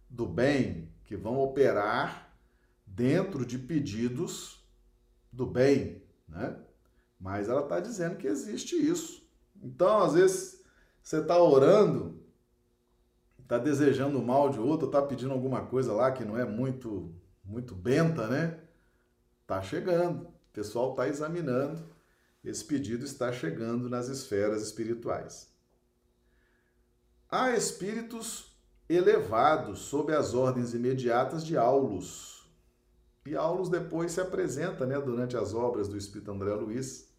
do 0.09 0.25
bem 0.25 0.91
que 1.03 1.15
vão 1.15 1.39
operar 1.39 2.33
dentro 2.85 3.45
de 3.45 3.59
pedidos 3.59 4.63
do 5.31 5.45
bem, 5.45 6.03
né? 6.27 6.57
Mas 7.19 7.49
ela 7.49 7.61
está 7.61 7.79
dizendo 7.79 8.17
que 8.17 8.27
existe 8.27 8.75
isso. 8.75 9.27
Então, 9.61 10.03
às 10.03 10.13
vezes, 10.13 10.63
você 11.01 11.19
está 11.19 11.37
orando 11.37 12.23
está 13.53 13.57
desejando 13.57 14.19
o 14.19 14.25
mal 14.25 14.49
de 14.49 14.59
outro, 14.59 14.87
está 14.87 15.01
pedindo 15.01 15.31
alguma 15.31 15.65
coisa 15.65 15.93
lá 15.93 16.11
que 16.11 16.25
não 16.25 16.37
é 16.37 16.45
muito 16.45 17.13
muito 17.43 17.75
benta, 17.75 18.27
né? 18.27 18.62
Tá 19.53 19.61
chegando. 19.61 20.23
O 20.23 20.51
pessoal 20.51 20.89
está 20.89 21.07
examinando. 21.07 21.85
Esse 22.43 22.65
pedido 22.65 23.05
está 23.05 23.31
chegando 23.31 23.87
nas 23.87 24.07
esferas 24.07 24.63
espirituais. 24.63 25.47
Há 27.29 27.51
espíritos 27.51 28.57
elevados 28.89 29.81
sob 29.81 30.11
as 30.11 30.33
ordens 30.33 30.73
imediatas 30.73 31.45
de 31.45 31.55
Aulus. 31.55 32.51
E 33.27 33.35
Aulus 33.35 33.69
depois 33.69 34.13
se 34.13 34.19
apresenta, 34.19 34.87
né, 34.87 34.99
durante 34.99 35.37
as 35.37 35.53
obras 35.53 35.87
do 35.87 35.97
Espírito 35.97 36.31
André 36.31 36.55
Luiz, 36.55 37.13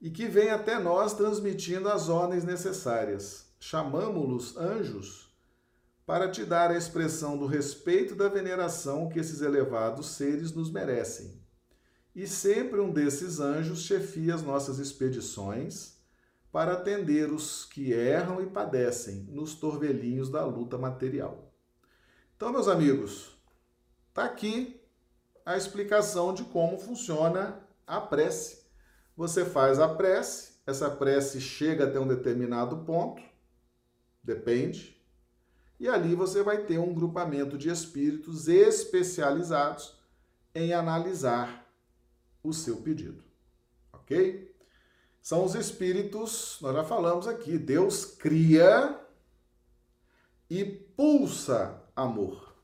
e 0.00 0.10
que 0.10 0.26
vem 0.26 0.48
até 0.48 0.78
nós 0.78 1.12
transmitindo 1.12 1.90
as 1.90 2.08
ordens 2.08 2.44
necessárias 2.44 3.46
chamamo-los 3.60 4.56
anjos 4.56 5.27
para 6.08 6.26
te 6.30 6.42
dar 6.42 6.70
a 6.70 6.76
expressão 6.76 7.36
do 7.36 7.44
respeito 7.44 8.14
e 8.14 8.16
da 8.16 8.30
veneração 8.30 9.10
que 9.10 9.18
esses 9.18 9.42
elevados 9.42 10.12
seres 10.12 10.54
nos 10.54 10.70
merecem. 10.70 11.38
E 12.16 12.26
sempre 12.26 12.80
um 12.80 12.90
desses 12.90 13.40
anjos 13.40 13.82
chefia 13.82 14.34
as 14.34 14.40
nossas 14.40 14.78
expedições 14.78 15.98
para 16.50 16.72
atender 16.72 17.30
os 17.30 17.66
que 17.66 17.92
erram 17.92 18.42
e 18.42 18.46
padecem 18.46 19.26
nos 19.28 19.54
torvelinhos 19.54 20.30
da 20.30 20.42
luta 20.46 20.78
material. 20.78 21.52
Então, 22.34 22.50
meus 22.52 22.68
amigos, 22.68 23.38
está 24.08 24.24
aqui 24.24 24.80
a 25.44 25.58
explicação 25.58 26.32
de 26.32 26.44
como 26.44 26.78
funciona 26.78 27.60
a 27.86 28.00
prece. 28.00 28.64
Você 29.14 29.44
faz 29.44 29.78
a 29.78 29.86
prece, 29.86 30.54
essa 30.66 30.88
prece 30.90 31.38
chega 31.38 31.84
até 31.84 32.00
um 32.00 32.08
determinado 32.08 32.78
ponto, 32.78 33.22
Depende. 34.28 34.97
E 35.78 35.88
ali 35.88 36.14
você 36.14 36.42
vai 36.42 36.64
ter 36.64 36.78
um 36.78 36.92
grupamento 36.92 37.56
de 37.56 37.68
espíritos 37.68 38.48
especializados 38.48 39.96
em 40.54 40.72
analisar 40.72 41.66
o 42.42 42.52
seu 42.52 42.78
pedido. 42.78 43.22
Ok? 43.92 44.54
São 45.22 45.44
os 45.44 45.54
espíritos, 45.54 46.58
nós 46.60 46.74
já 46.74 46.84
falamos 46.84 47.28
aqui, 47.28 47.58
Deus 47.58 48.04
cria 48.04 48.98
e 50.48 50.64
pulsa 50.64 51.82
amor. 51.94 52.54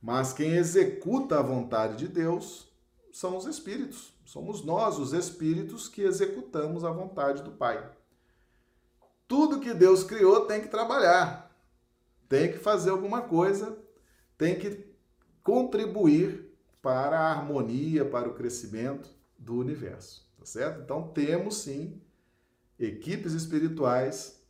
Mas 0.00 0.32
quem 0.32 0.52
executa 0.52 1.38
a 1.38 1.42
vontade 1.42 1.96
de 1.96 2.08
Deus 2.08 2.68
são 3.12 3.36
os 3.36 3.46
espíritos. 3.46 4.14
Somos 4.24 4.64
nós, 4.64 4.98
os 4.98 5.12
espíritos, 5.12 5.88
que 5.88 6.02
executamos 6.02 6.84
a 6.84 6.90
vontade 6.90 7.42
do 7.42 7.50
Pai. 7.50 7.90
Tudo 9.26 9.60
que 9.60 9.74
Deus 9.74 10.04
criou 10.04 10.46
tem 10.46 10.60
que 10.60 10.68
trabalhar, 10.68 11.47
tem 12.28 12.52
que 12.52 12.58
fazer 12.58 12.90
alguma 12.90 13.22
coisa, 13.22 13.78
tem 14.36 14.58
que 14.58 14.86
contribuir 15.42 16.48
para 16.82 17.18
a 17.18 17.30
harmonia, 17.30 18.04
para 18.04 18.28
o 18.28 18.34
crescimento 18.34 19.08
do 19.38 19.56
universo, 19.56 20.28
tá 20.38 20.44
certo? 20.44 20.82
Então 20.82 21.08
temos 21.08 21.56
sim 21.58 22.00
equipes 22.78 23.32
espirituais 23.32 24.40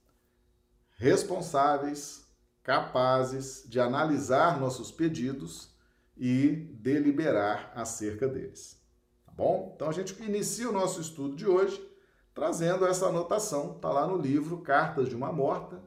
responsáveis, 0.97 2.27
capazes 2.63 3.65
de 3.67 3.81
analisar 3.81 4.61
nossos 4.61 4.91
pedidos 4.91 5.71
e 6.17 6.49
deliberar 6.81 7.73
acerca 7.75 8.27
deles. 8.27 8.79
Tá 9.25 9.33
bom? 9.33 9.73
Então 9.75 9.89
a 9.89 9.93
gente 9.93 10.21
inicia 10.23 10.69
o 10.69 10.73
nosso 10.73 11.01
estudo 11.01 11.37
de 11.37 11.47
hoje 11.47 11.89
trazendo 12.35 12.87
essa 12.87 13.07
anotação, 13.07 13.77
está 13.77 13.91
lá 13.91 14.07
no 14.07 14.17
livro 14.17 14.59
Cartas 14.59 15.09
de 15.09 15.17
uma 15.17 15.33
Morta, 15.33 15.83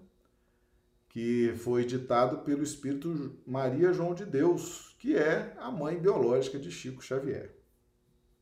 que 1.11 1.53
foi 1.57 1.85
ditado 1.85 2.39
pelo 2.39 2.63
Espírito 2.63 3.37
Maria 3.45 3.93
João 3.93 4.13
de 4.13 4.25
Deus, 4.25 4.95
que 4.97 5.15
é 5.15 5.53
a 5.59 5.69
mãe 5.69 5.99
biológica 5.99 6.57
de 6.57 6.71
Chico 6.71 7.03
Xavier. 7.03 7.55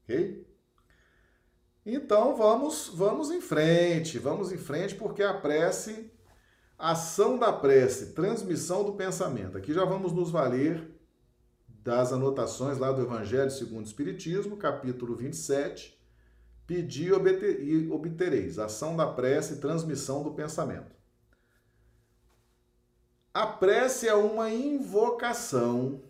Ok? 0.03 0.47
Então 1.85 2.35
vamos, 2.35 2.91
vamos 2.93 3.31
em 3.31 3.41
frente, 3.41 4.19
vamos 4.19 4.51
em 4.51 4.57
frente, 4.57 4.95
porque 4.95 5.23
a 5.23 5.33
prece 5.33 6.11
Ação 6.79 7.37
da 7.37 7.51
prece, 7.51 8.13
transmissão 8.13 8.85
do 8.85 8.93
pensamento. 8.93 9.57
Aqui 9.57 9.73
já 9.73 9.83
vamos 9.83 10.13
nos 10.13 10.31
valer 10.31 10.89
das 11.67 12.13
anotações 12.13 12.77
lá 12.77 12.89
do 12.89 13.01
Evangelho 13.01 13.51
segundo 13.51 13.83
o 13.83 13.87
Espiritismo, 13.87 14.55
capítulo 14.55 15.13
27. 15.13 15.99
Pedi 16.65 17.09
e 17.09 17.91
obtereis. 17.91 18.57
Ação 18.57 18.95
da 18.95 19.05
prece, 19.05 19.57
transmissão 19.57 20.23
do 20.23 20.31
pensamento. 20.31 20.95
A 23.39 23.47
prece 23.47 24.05
é 24.05 24.13
uma 24.13 24.51
invocação 24.51 26.01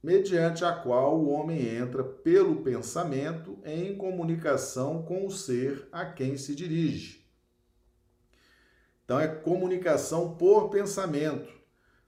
mediante 0.00 0.64
a 0.64 0.72
qual 0.72 1.18
o 1.18 1.28
homem 1.28 1.74
entra 1.74 2.04
pelo 2.04 2.62
pensamento 2.62 3.58
em 3.64 3.96
comunicação 3.96 5.02
com 5.02 5.26
o 5.26 5.30
ser 5.32 5.88
a 5.90 6.06
quem 6.06 6.36
se 6.36 6.54
dirige. 6.54 7.28
Então 9.04 9.18
é 9.18 9.26
comunicação 9.26 10.36
por 10.36 10.70
pensamento. 10.70 11.52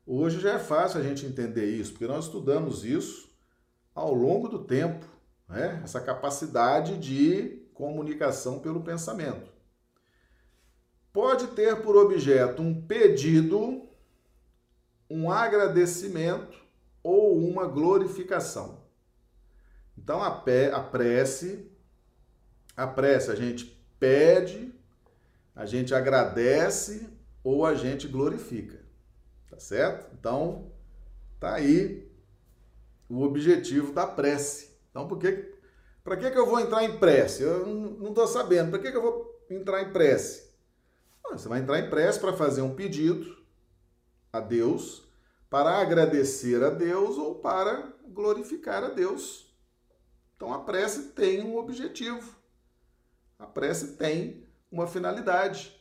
Hoje 0.07 0.39
já 0.39 0.53
é 0.53 0.59
fácil 0.61 1.01
a 1.01 1.03
gente 1.03 1.27
entender 1.27 1.67
isso, 1.67 1.91
porque 1.91 2.07
nós 2.07 2.27
estudamos 2.27 2.85
isso 2.85 3.29
ao 3.93 4.15
longo 4.15 4.49
do 4.49 4.61
tempo, 4.61 5.05
né? 5.49 5.81
essa 5.83 6.01
capacidade 6.01 6.97
de 6.97 7.61
comunicação 7.75 8.61
pelo 8.61 8.85
pensamento. 8.85 9.51
Pode 11.13 11.49
ter 11.49 11.83
por 11.83 11.97
objeto 11.97 12.63
um 12.63 12.81
pedido, 12.81 13.90
um 15.11 15.31
agradecimento 15.31 16.57
ou 17.03 17.37
uma 17.37 17.67
glorificação. 17.67 18.81
Então 19.99 20.23
a, 20.23 20.31
prece, 20.31 21.71
a 22.77 22.87
prece 22.87 23.31
a 23.31 23.35
gente 23.35 23.65
pede 23.99 24.73
a 25.61 25.67
gente 25.67 25.95
agradece 25.95 27.07
ou 27.45 27.67
a 27.67 27.75
gente 27.75 28.09
glorifica. 28.09 28.81
Tá 29.51 29.59
certo? 29.59 30.11
Então, 30.19 30.73
tá 31.39 31.55
aí 31.55 32.11
o 33.09 33.23
objetivo 33.23 33.93
da 33.93 34.07
prece. 34.07 34.71
Então, 34.91 35.07
por 35.07 35.19
que 35.19 35.53
para 36.03 36.17
que, 36.17 36.31
que 36.31 36.39
eu 36.39 36.47
vou 36.47 36.61
entrar 36.61 36.83
em 36.83 36.99
prece? 36.99 37.43
Eu 37.43 37.67
não 37.67 38.09
estou 38.09 38.27
sabendo. 38.27 38.71
Para 38.71 38.79
que, 38.79 38.91
que 38.91 38.97
eu 38.97 39.03
vou 39.03 39.47
entrar 39.51 39.83
em 39.83 39.93
prece? 39.93 40.51
Você 41.31 41.47
vai 41.47 41.61
entrar 41.61 41.79
em 41.79 41.91
prece 41.91 42.19
para 42.19 42.33
fazer 42.33 42.63
um 42.63 42.75
pedido 42.75 43.37
a 44.33 44.41
Deus, 44.41 45.03
para 45.49 45.79
agradecer 45.81 46.63
a 46.63 46.71
Deus 46.71 47.19
ou 47.19 47.37
para 47.37 47.93
glorificar 48.09 48.85
a 48.85 48.89
Deus. 48.89 49.53
Então 50.37 50.53
a 50.53 50.61
prece 50.61 51.11
tem 51.11 51.43
um 51.43 51.57
objetivo. 51.57 52.37
A 53.39 53.47
prece 53.47 53.97
tem 53.97 54.47
uma 54.71 54.87
finalidade. 54.87 55.77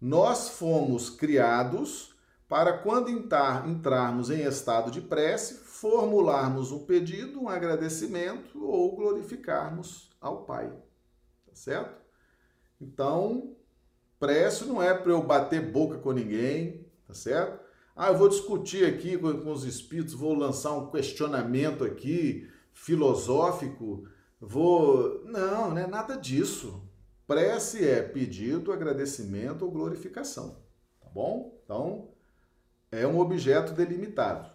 Nós 0.00 0.50
fomos 0.50 1.10
criados 1.10 2.14
para, 2.48 2.78
quando 2.78 3.10
entrar, 3.10 3.68
entrarmos 3.68 4.30
em 4.30 4.42
estado 4.42 4.90
de 4.90 5.00
prece, 5.00 5.54
formularmos 5.54 6.72
um 6.72 6.84
pedido, 6.84 7.42
um 7.42 7.48
agradecimento 7.48 8.64
ou 8.64 8.96
glorificarmos 8.96 10.10
ao 10.20 10.44
Pai. 10.44 10.70
Tá 11.46 11.54
certo? 11.54 12.00
Então, 12.80 13.56
prece 14.18 14.64
não 14.64 14.82
é 14.82 14.94
para 14.94 15.12
eu 15.12 15.22
bater 15.22 15.60
boca 15.60 15.98
com 15.98 16.12
ninguém, 16.12 16.86
tá 17.06 17.12
certo? 17.12 17.67
Ah, 18.00 18.10
eu 18.10 18.16
vou 18.16 18.28
discutir 18.28 18.86
aqui 18.86 19.18
com, 19.18 19.40
com 19.40 19.50
os 19.50 19.64
espíritos, 19.64 20.14
vou 20.14 20.32
lançar 20.32 20.72
um 20.72 20.88
questionamento 20.88 21.82
aqui 21.82 22.48
filosófico, 22.72 24.06
vou. 24.40 25.24
Não, 25.24 25.70
não 25.70 25.78
é 25.78 25.86
nada 25.88 26.14
disso. 26.14 26.88
Prece 27.26 27.84
é 27.84 28.00
pedido, 28.00 28.70
agradecimento 28.70 29.64
ou 29.64 29.72
glorificação, 29.72 30.62
tá 31.00 31.08
bom? 31.10 31.60
Então, 31.64 32.12
é 32.92 33.04
um 33.04 33.18
objeto 33.18 33.72
delimitado. 33.72 34.48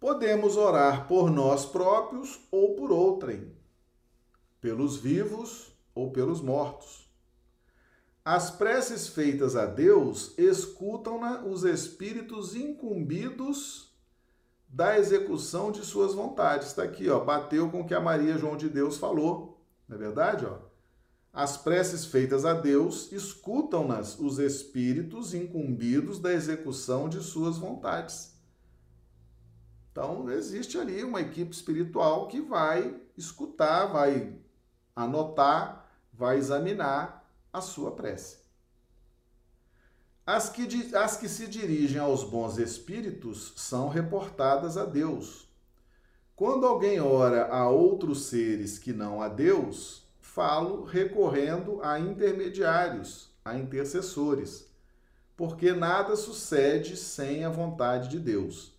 Podemos 0.00 0.56
orar 0.56 1.06
por 1.06 1.30
nós 1.30 1.66
próprios 1.66 2.40
ou 2.50 2.74
por 2.74 2.90
outrem, 2.90 3.54
pelos 4.62 4.96
vivos 4.96 5.70
ou 5.94 6.10
pelos 6.10 6.40
mortos. 6.40 7.01
As 8.24 8.52
preces 8.52 9.08
feitas 9.08 9.56
a 9.56 9.66
Deus 9.66 10.32
escutam-na 10.38 11.42
os 11.44 11.64
espíritos 11.64 12.54
incumbidos 12.54 13.92
da 14.68 14.96
execução 14.96 15.72
de 15.72 15.84
suas 15.84 16.14
vontades. 16.14 16.68
Está 16.68 16.84
aqui, 16.84 17.10
ó, 17.10 17.18
bateu 17.24 17.68
com 17.68 17.80
o 17.80 17.86
que 17.86 17.94
a 17.94 18.00
Maria 18.00 18.38
João 18.38 18.56
de 18.56 18.68
Deus 18.68 18.96
falou, 18.96 19.60
não 19.88 19.96
é 19.96 19.98
verdade? 19.98 20.46
Ó? 20.46 20.56
As 21.32 21.56
preces 21.56 22.06
feitas 22.06 22.44
a 22.44 22.54
Deus 22.54 23.10
escutam-nas 23.10 24.16
os 24.20 24.38
espíritos 24.38 25.34
incumbidos 25.34 26.20
da 26.20 26.32
execução 26.32 27.08
de 27.08 27.20
suas 27.24 27.58
vontades. 27.58 28.32
Então, 29.90 30.30
existe 30.30 30.78
ali 30.78 31.02
uma 31.02 31.20
equipe 31.20 31.50
espiritual 31.50 32.28
que 32.28 32.40
vai 32.40 33.00
escutar, 33.16 33.86
vai 33.86 34.38
anotar, 34.94 35.90
vai 36.12 36.38
examinar 36.38 37.21
a 37.52 37.60
sua 37.60 37.90
prece. 37.90 38.38
As 40.24 40.48
que, 40.48 40.94
as 40.94 41.16
que 41.16 41.28
se 41.28 41.46
dirigem 41.48 42.00
aos 42.00 42.22
bons 42.22 42.56
espíritos 42.56 43.52
são 43.56 43.88
reportadas 43.88 44.76
a 44.76 44.84
Deus. 44.84 45.48
Quando 46.36 46.64
alguém 46.64 47.00
ora 47.00 47.48
a 47.48 47.68
outros 47.68 48.26
seres 48.26 48.78
que 48.78 48.92
não 48.92 49.20
a 49.20 49.28
Deus, 49.28 50.06
falo 50.20 50.84
recorrendo 50.84 51.82
a 51.82 51.98
intermediários, 51.98 53.30
a 53.44 53.56
intercessores, 53.56 54.66
porque 55.36 55.72
nada 55.72 56.14
sucede 56.14 56.96
sem 56.96 57.44
a 57.44 57.50
vontade 57.50 58.08
de 58.08 58.18
Deus. 58.18 58.72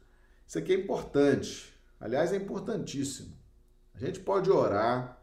Isso 0.47 0.57
aqui 0.57 0.73
é 0.73 0.77
importante, 0.77 1.73
aliás, 1.99 2.31
é 2.31 2.37
importantíssimo. 2.37 3.35
A 3.93 3.99
gente 3.99 4.19
pode 4.19 4.49
orar, 4.49 5.21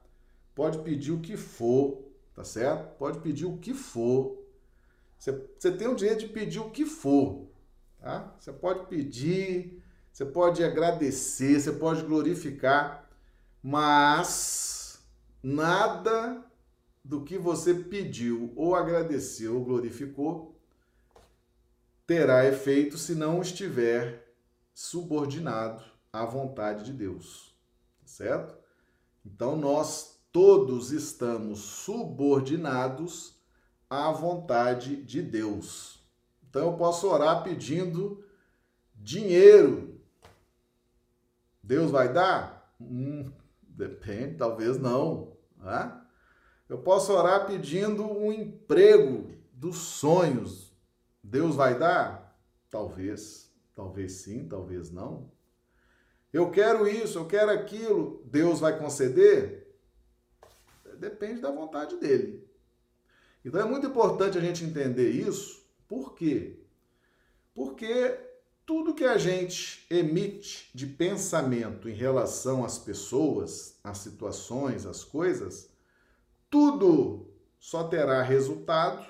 pode 0.55 0.79
pedir 0.81 1.13
o 1.13 1.21
que 1.21 1.37
for, 1.37 2.10
tá 2.41 2.45
certo? 2.45 2.97
Pode 2.97 3.21
pedir 3.21 3.45
o 3.45 3.59
que 3.59 3.75
for. 3.75 4.43
Você, 5.19 5.31
você 5.59 5.71
tem 5.71 5.87
o 5.87 5.95
direito 5.95 6.21
de 6.21 6.29
pedir 6.29 6.59
o 6.59 6.71
que 6.71 6.87
for, 6.87 7.51
tá? 7.99 8.35
Você 8.39 8.51
pode 8.51 8.87
pedir, 8.87 9.83
você 10.11 10.25
pode 10.25 10.65
agradecer, 10.65 11.61
você 11.61 11.71
pode 11.71 12.03
glorificar, 12.03 13.11
mas 13.63 15.07
nada 15.43 16.43
do 17.05 17.23
que 17.23 17.37
você 17.37 17.75
pediu 17.75 18.55
ou 18.57 18.75
agradeceu 18.75 19.57
ou 19.57 19.65
glorificou 19.65 20.59
terá 22.07 22.47
efeito 22.47 22.97
se 22.97 23.15
não 23.15 23.43
estiver 23.43 24.35
subordinado 24.73 25.85
à 26.11 26.25
vontade 26.25 26.85
de 26.85 26.93
Deus, 26.95 27.55
certo? 28.07 28.57
Então 29.25 29.57
nós 29.57 30.20
todos 30.33 30.93
estamos 30.93 31.59
subordinados 31.59 33.35
à 33.89 34.11
vontade 34.11 34.97
de 34.97 35.23
Deus. 35.23 36.03
Então 36.49 36.67
eu 36.67 36.77
posso 36.77 37.09
orar 37.09 37.43
pedindo 37.43 38.25
dinheiro. 38.95 40.01
Deus 41.63 41.91
vai 41.91 42.13
dar? 42.13 42.75
Hum, 42.81 43.31
Depende, 43.81 44.35
talvez 44.37 44.79
não. 44.79 45.33
Né? 45.57 45.99
Eu 46.69 46.79
posso 46.79 47.15
orar 47.15 47.47
pedindo 47.47 48.05
um 48.05 48.31
emprego 48.31 49.31
dos 49.55 49.79
sonhos. 49.79 50.71
Deus 51.23 51.57
vai 51.57 51.79
dar? 51.79 52.39
Talvez. 52.69 53.51
Talvez 53.75 54.13
sim, 54.13 54.47
talvez 54.47 54.91
não. 54.91 55.31
Eu 56.31 56.51
quero 56.51 56.87
isso, 56.87 57.19
eu 57.19 57.27
quero 57.27 57.51
aquilo. 57.51 58.23
Deus 58.27 58.61
vai 58.61 58.79
conceder? 58.79 59.60
Depende 61.01 61.41
da 61.41 61.51
vontade 61.51 61.97
dele. 61.97 62.47
Então 63.43 63.59
é 63.59 63.65
muito 63.65 63.87
importante 63.87 64.37
a 64.37 64.41
gente 64.41 64.63
entender 64.63 65.11
isso. 65.11 65.67
Por 65.89 66.15
quê? 66.15 66.61
Porque 67.55 68.21
tudo 68.67 68.95
que 68.95 69.05
a 69.05 69.17
gente 69.17 69.87
emite 69.89 70.71
de 70.75 70.87
pensamento 70.87 71.89
em 71.89 71.95
relação 71.95 72.63
às 72.65 72.79
pessoas, 72.79 73.81
às 73.83 73.97
situações, 73.99 74.85
às 74.85 75.03
coisas, 75.03 75.71
tudo 76.51 77.33
só 77.59 77.85
terá 77.85 78.23
resultado 78.23 79.07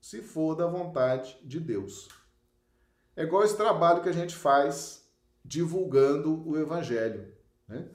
se 0.00 0.20
for 0.20 0.54
da 0.54 0.66
vontade 0.66 1.38
de 1.42 1.58
Deus. 1.58 2.08
É 3.16 3.22
igual 3.22 3.44
esse 3.44 3.56
trabalho 3.56 4.02
que 4.02 4.10
a 4.10 4.12
gente 4.12 4.36
faz 4.36 5.10
divulgando 5.42 6.46
o 6.46 6.56
Evangelho. 6.58 7.34
Né? 7.66 7.88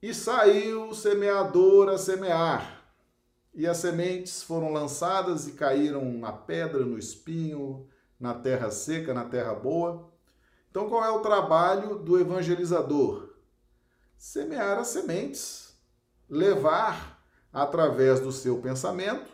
E 0.00 0.14
saiu 0.14 0.90
o 0.90 0.94
semeador 0.94 1.88
a 1.88 1.98
semear, 1.98 2.84
e 3.52 3.66
as 3.66 3.78
sementes 3.78 4.44
foram 4.44 4.72
lançadas 4.72 5.48
e 5.48 5.52
caíram 5.52 6.12
na 6.12 6.30
pedra, 6.30 6.84
no 6.84 6.96
espinho, 6.96 7.88
na 8.18 8.32
terra 8.32 8.70
seca, 8.70 9.12
na 9.12 9.24
terra 9.24 9.54
boa. 9.54 10.08
Então, 10.70 10.88
qual 10.88 11.04
é 11.04 11.10
o 11.10 11.20
trabalho 11.20 11.96
do 11.96 12.16
evangelizador? 12.16 13.34
Semear 14.16 14.78
as 14.78 14.86
sementes, 14.86 15.76
levar 16.28 17.20
através 17.52 18.20
do 18.20 18.30
seu 18.30 18.60
pensamento, 18.60 19.28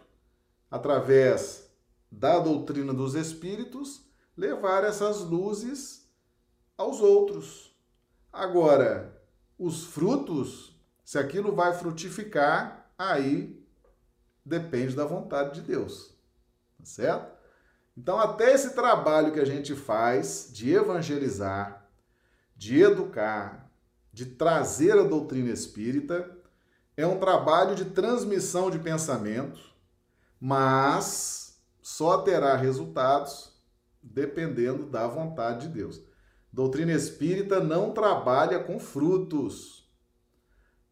através 0.70 1.68
da 2.10 2.38
doutrina 2.38 2.94
dos 2.94 3.14
espíritos, 3.14 4.06
levar 4.34 4.82
essas 4.84 5.20
luzes 5.20 6.08
aos 6.78 7.00
outros. 7.02 7.76
Agora, 8.32 9.13
os 9.58 9.84
frutos, 9.84 10.78
se 11.04 11.18
aquilo 11.18 11.54
vai 11.54 11.72
frutificar, 11.74 12.90
aí 12.98 13.62
depende 14.44 14.94
da 14.94 15.04
vontade 15.04 15.60
de 15.60 15.66
Deus. 15.66 16.14
Tá 16.78 16.84
certo? 16.84 17.34
Então, 17.96 18.18
até 18.18 18.52
esse 18.52 18.74
trabalho 18.74 19.32
que 19.32 19.40
a 19.40 19.44
gente 19.44 19.74
faz 19.74 20.50
de 20.52 20.72
evangelizar, 20.72 21.88
de 22.56 22.80
educar, 22.80 23.70
de 24.12 24.26
trazer 24.26 24.98
a 24.98 25.04
doutrina 25.04 25.50
espírita, 25.50 26.36
é 26.96 27.06
um 27.06 27.18
trabalho 27.18 27.74
de 27.74 27.86
transmissão 27.86 28.70
de 28.70 28.78
pensamento, 28.78 29.60
mas 30.40 31.60
só 31.82 32.18
terá 32.22 32.56
resultados 32.56 33.52
dependendo 34.02 34.86
da 34.86 35.06
vontade 35.06 35.66
de 35.66 35.74
Deus. 35.74 36.00
Doutrina 36.54 36.92
espírita 36.92 37.58
não 37.58 37.90
trabalha 37.90 38.60
com 38.60 38.78
frutos. 38.78 39.90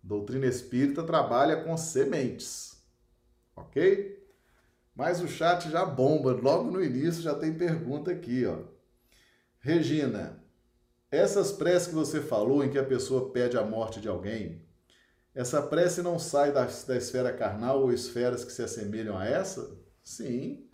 Doutrina 0.02 0.46
espírita 0.46 1.04
trabalha 1.04 1.62
com 1.62 1.76
sementes. 1.76 2.82
Ok? 3.54 4.28
Mas 4.92 5.20
o 5.20 5.28
chat 5.28 5.70
já 5.70 5.84
bomba, 5.84 6.32
logo 6.32 6.68
no 6.68 6.82
início 6.82 7.22
já 7.22 7.32
tem 7.32 7.56
pergunta 7.56 8.10
aqui, 8.10 8.44
ó. 8.44 8.58
Regina, 9.60 10.42
essas 11.08 11.52
preces 11.52 11.86
que 11.86 11.94
você 11.94 12.20
falou 12.20 12.64
em 12.64 12.68
que 12.68 12.78
a 12.78 12.84
pessoa 12.84 13.30
pede 13.30 13.56
a 13.56 13.62
morte 13.64 14.00
de 14.00 14.08
alguém, 14.08 14.66
essa 15.32 15.62
prece 15.62 16.02
não 16.02 16.18
sai 16.18 16.50
da, 16.50 16.64
da 16.64 16.96
esfera 16.96 17.32
carnal 17.32 17.82
ou 17.82 17.92
esferas 17.92 18.44
que 18.44 18.50
se 18.50 18.64
assemelham 18.64 19.16
a 19.16 19.26
essa? 19.26 19.78
Sim. 20.02 20.68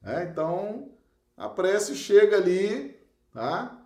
É, 0.00 0.22
então, 0.22 0.92
a 1.36 1.48
prece 1.48 1.96
chega 1.96 2.36
ali, 2.36 2.96
tá? 3.32 3.79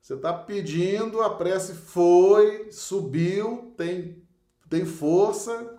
Você 0.00 0.14
está 0.14 0.32
pedindo, 0.32 1.20
a 1.20 1.36
prece 1.36 1.74
foi, 1.74 2.70
subiu, 2.70 3.74
tem, 3.76 4.22
tem 4.68 4.84
força, 4.84 5.78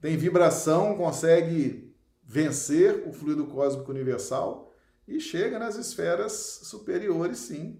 tem 0.00 0.16
vibração, 0.16 0.96
consegue 0.96 1.94
vencer 2.22 3.06
o 3.06 3.12
fluido 3.12 3.46
cósmico 3.46 3.90
universal 3.90 4.72
e 5.06 5.20
chega 5.20 5.58
nas 5.58 5.76
esferas 5.76 6.32
superiores, 6.62 7.38
sim. 7.38 7.78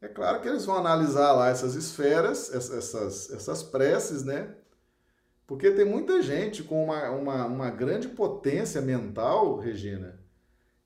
É 0.00 0.06
claro 0.06 0.40
que 0.40 0.48
eles 0.48 0.64
vão 0.64 0.76
analisar 0.76 1.32
lá 1.32 1.48
essas 1.48 1.74
esferas, 1.74 2.54
essas, 2.54 3.30
essas 3.30 3.62
preces, 3.62 4.22
né? 4.24 4.54
Porque 5.46 5.70
tem 5.70 5.84
muita 5.84 6.22
gente 6.22 6.62
com 6.62 6.84
uma, 6.84 7.10
uma, 7.10 7.46
uma 7.46 7.70
grande 7.70 8.08
potência 8.08 8.80
mental, 8.82 9.58
Regina, 9.58 10.20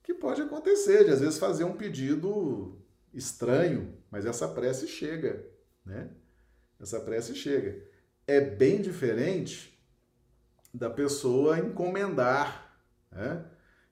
que 0.03 0.15
pode 0.15 0.41
acontecer 0.41 1.05
de 1.05 1.11
às 1.11 1.21
vezes 1.21 1.39
fazer 1.39 1.65
um 1.65 1.77
pedido 1.77 2.81
estranho, 3.13 3.95
mas 4.11 4.27
essa 4.27 4.49
prece 4.49 4.87
chega, 4.87 5.45
né? 5.85 6.11
Essa 6.81 7.01
prece 7.01 7.35
chega. 7.35 7.83
É 8.27 8.41
bem 8.41 8.81
diferente 8.81 9.79
da 10.73 10.89
pessoa 10.89 11.59
encomendar, 11.59 12.77
né? 13.11 13.45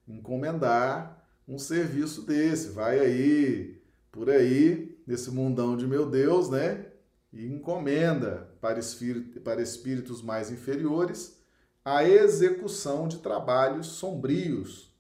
encomendar 0.08 1.26
um 1.46 1.58
serviço 1.58 2.22
desse. 2.22 2.70
Vai 2.70 2.98
aí, 2.98 3.82
por 4.10 4.30
aí, 4.30 4.98
nesse 5.06 5.30
mundão 5.30 5.76
de 5.76 5.86
meu 5.86 6.08
Deus, 6.08 6.48
né? 6.48 6.86
E 7.32 7.46
encomenda 7.46 8.50
para, 8.60 8.78
espírito, 8.78 9.40
para 9.40 9.62
espíritos 9.62 10.22
mais 10.22 10.50
inferiores 10.50 11.38
a 11.84 12.04
execução 12.04 13.08
de 13.08 13.18
trabalhos 13.18 13.86
sombrios. 13.86 14.94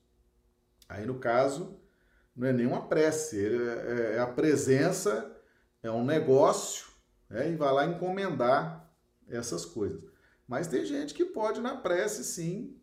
Aí, 0.88 1.04
no 1.06 1.18
caso, 1.18 1.79
não 2.34 2.48
é 2.48 2.52
nenhuma 2.52 2.86
prece, 2.88 3.44
é, 3.44 4.16
é 4.16 4.18
a 4.18 4.26
presença, 4.26 5.36
é 5.82 5.90
um 5.90 6.04
negócio, 6.04 6.86
né? 7.28 7.50
e 7.50 7.56
vai 7.56 7.72
lá 7.72 7.86
encomendar 7.86 8.90
essas 9.28 9.64
coisas. 9.64 10.04
Mas 10.46 10.66
tem 10.66 10.84
gente 10.84 11.14
que 11.14 11.24
pode, 11.24 11.60
na 11.60 11.76
prece, 11.76 12.24
sim, 12.24 12.76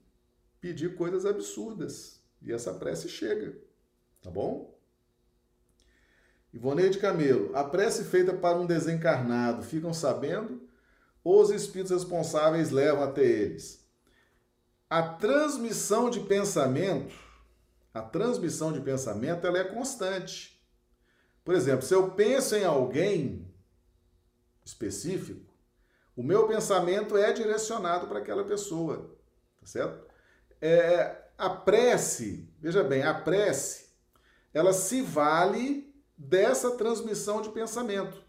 pedir 0.61 0.95
coisas 0.95 1.25
absurdas. 1.25 2.21
E 2.41 2.51
essa 2.51 2.73
prece 2.73 3.09
chega. 3.09 3.57
Tá 4.21 4.29
bom? 4.29 4.77
Ivoneide 6.53 6.97
Camelo, 6.97 7.55
a 7.55 7.63
prece 7.63 8.05
feita 8.05 8.33
para 8.33 8.57
um 8.57 8.65
desencarnado 8.65 9.63
ficam 9.63 9.93
sabendo 9.93 10.67
ou 11.23 11.41
os 11.41 11.49
espíritos 11.49 11.91
responsáveis 11.91 12.71
levam 12.71 13.03
até 13.03 13.23
eles? 13.23 13.85
A 14.89 15.03
transmissão 15.03 16.09
de 16.09 16.21
pensamento, 16.21 17.13
a 17.97 18.01
transmissão 18.01 18.71
de 18.71 18.79
pensamento, 18.79 19.45
ela 19.47 19.57
é 19.57 19.63
constante. 19.63 20.61
Por 21.43 21.55
exemplo, 21.55 21.85
se 21.85 21.93
eu 21.93 22.11
penso 22.11 22.55
em 22.55 22.63
alguém 22.63 23.51
específico, 24.63 25.53
o 26.15 26.21
meu 26.21 26.47
pensamento 26.47 27.17
é 27.17 27.31
direcionado 27.31 28.07
para 28.07 28.19
aquela 28.19 28.43
pessoa, 28.43 29.17
tá 29.59 29.65
certo? 29.65 30.05
É, 30.61 31.15
a 31.37 31.49
prece, 31.49 32.49
veja 32.59 32.83
bem, 32.83 33.03
a 33.03 33.13
prece, 33.13 33.87
ela 34.53 34.73
se 34.73 35.01
vale 35.01 35.93
dessa 36.17 36.71
transmissão 36.71 37.41
de 37.41 37.49
pensamento. 37.49 38.21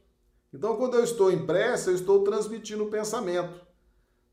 Então, 0.53 0.77
quando 0.77 0.95
eu 0.95 1.05
estou 1.05 1.31
em 1.31 1.45
prece, 1.45 1.91
eu 1.91 1.95
estou 1.95 2.25
transmitindo 2.25 2.85
o 2.85 2.91
pensamento. 2.91 3.67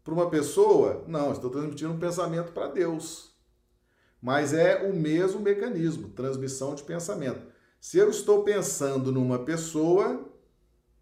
Para 0.03 0.13
uma 0.13 0.29
pessoa, 0.29 1.03
não, 1.07 1.31
estou 1.31 1.49
transmitindo 1.49 1.93
um 1.93 1.99
pensamento 1.99 2.51
para 2.51 2.67
Deus. 2.67 3.34
Mas 4.25 4.55
é 4.55 4.81
o 4.81 4.91
mesmo 4.91 5.39
mecanismo, 5.39 6.09
transmissão 6.09 6.73
de 6.73 6.81
pensamento. 6.81 7.45
Se 7.79 7.99
eu 7.99 8.09
estou 8.09 8.43
pensando 8.43 9.11
numa 9.11 9.45
pessoa 9.45 10.27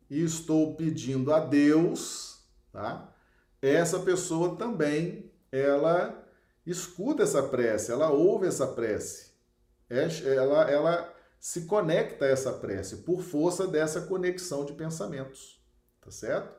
e 0.09 0.21
estou 0.21 0.75
pedindo 0.75 1.33
a 1.33 1.39
Deus, 1.39 2.45
tá? 2.69 3.15
Essa 3.61 3.99
pessoa 3.99 4.57
também, 4.57 5.31
ela 5.53 6.21
escuta 6.65 7.23
essa 7.23 7.41
prece, 7.41 7.93
ela 7.93 8.11
ouve 8.11 8.45
essa 8.45 8.67
prece, 8.67 9.31
é, 9.89 10.05
ela, 10.35 10.69
ela 10.69 11.15
se 11.39 11.61
conecta 11.61 12.25
a 12.25 12.27
essa 12.27 12.51
prece 12.51 12.97
por 13.03 13.21
força 13.21 13.65
dessa 13.65 14.01
conexão 14.01 14.65
de 14.65 14.73
pensamentos, 14.73 15.65
tá 16.01 16.11
certo? 16.11 16.53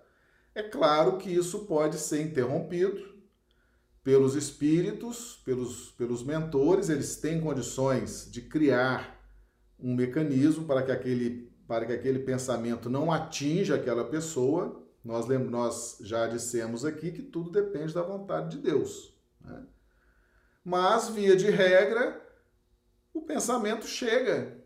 É 0.55 0.62
claro 0.62 1.18
que 1.18 1.29
isso 1.29 1.66
pode 1.66 1.98
ser 1.98 2.22
interrompido 2.22 3.13
pelos 4.05 4.37
espíritos, 4.37 5.40
pelos, 5.47 5.90
pelos 5.93 6.23
mentores, 6.23 6.90
eles 6.90 7.17
têm 7.17 7.40
condições 7.40 8.31
de 8.31 8.43
criar 8.43 9.19
um 9.81 9.95
mecanismo 9.95 10.67
para 10.67 10.83
que 10.83 10.93
aquele, 10.93 11.51
para 11.67 11.87
que 11.87 11.93
aquele 11.95 12.19
pensamento 12.19 12.90
não 12.90 13.11
atinja 13.11 13.77
aquela 13.77 14.05
pessoa, 14.05 14.85
nós, 15.03 15.27
nós 15.27 15.97
já 16.03 16.27
dissemos 16.27 16.85
aqui 16.85 17.11
que 17.11 17.23
tudo 17.23 17.51
depende 17.51 17.95
da 17.95 18.03
vontade 18.03 18.57
de 18.57 18.62
Deus. 18.62 19.19
Né? 19.40 19.64
Mas, 20.62 21.09
via 21.09 21.35
de 21.35 21.51
regra, 21.51 22.23
o 23.12 23.23
pensamento 23.23 23.87
chega. 23.87 24.62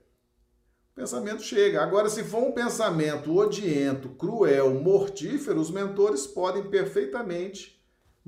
O 0.93 0.95
pensamento 0.97 1.43
chega. 1.43 1.81
Agora, 1.81 2.09
se 2.09 2.25
for 2.25 2.43
um 2.43 2.53
pensamento 2.53 3.37
odiento, 3.37 4.09
cruel, 4.11 4.75
mortífero, 4.75 5.61
os 5.61 5.71
mentores 5.71 6.27
podem 6.27 6.69
perfeitamente 6.69 7.78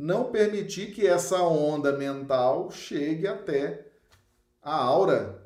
não 0.01 0.33
permitir 0.33 0.95
que 0.95 1.07
essa 1.07 1.43
onda 1.43 1.93
mental 1.93 2.71
chegue 2.71 3.27
até 3.27 3.87
a 4.63 4.75
aura, 4.75 5.45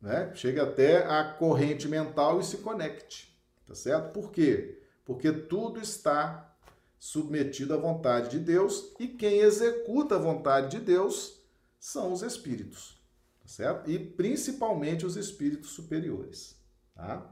né? 0.00 0.30
chegue 0.32 0.60
até 0.60 1.04
a 1.04 1.24
corrente 1.24 1.88
mental 1.88 2.38
e 2.38 2.44
se 2.44 2.58
conecte. 2.58 3.36
Tá 3.66 3.74
certo? 3.74 4.12
Por 4.12 4.30
quê? 4.30 4.80
Porque 5.04 5.32
tudo 5.32 5.80
está 5.80 6.56
submetido 7.00 7.74
à 7.74 7.76
vontade 7.76 8.30
de 8.30 8.38
Deus 8.38 8.94
e 8.98 9.08
quem 9.08 9.40
executa 9.40 10.14
a 10.14 10.20
vontade 10.20 10.78
de 10.78 10.84
Deus 10.84 11.42
são 11.80 12.12
os 12.12 12.22
espíritos, 12.22 13.02
tá 13.40 13.48
certo? 13.48 13.90
E 13.90 13.98
principalmente 13.98 15.04
os 15.04 15.16
espíritos 15.16 15.70
superiores, 15.70 16.56
tá? 16.94 17.28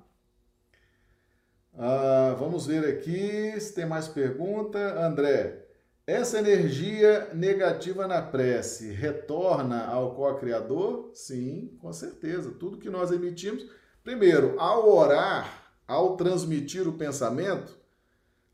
Ah, 1.72 2.34
vamos 2.38 2.66
ver 2.66 2.84
aqui 2.84 3.58
se 3.60 3.74
tem 3.74 3.86
mais 3.86 4.08
pergunta. 4.08 4.78
André, 5.04 5.65
essa 6.06 6.38
energia 6.38 7.34
negativa 7.34 8.06
na 8.06 8.22
prece 8.22 8.92
retorna 8.92 9.86
ao 9.86 10.14
co-criador? 10.14 11.10
Sim, 11.12 11.76
com 11.80 11.92
certeza. 11.92 12.52
Tudo 12.52 12.78
que 12.78 12.88
nós 12.88 13.10
emitimos. 13.10 13.66
Primeiro, 14.04 14.54
ao 14.58 14.88
orar, 14.88 15.72
ao 15.86 16.16
transmitir 16.16 16.86
o 16.86 16.92
pensamento, 16.92 17.76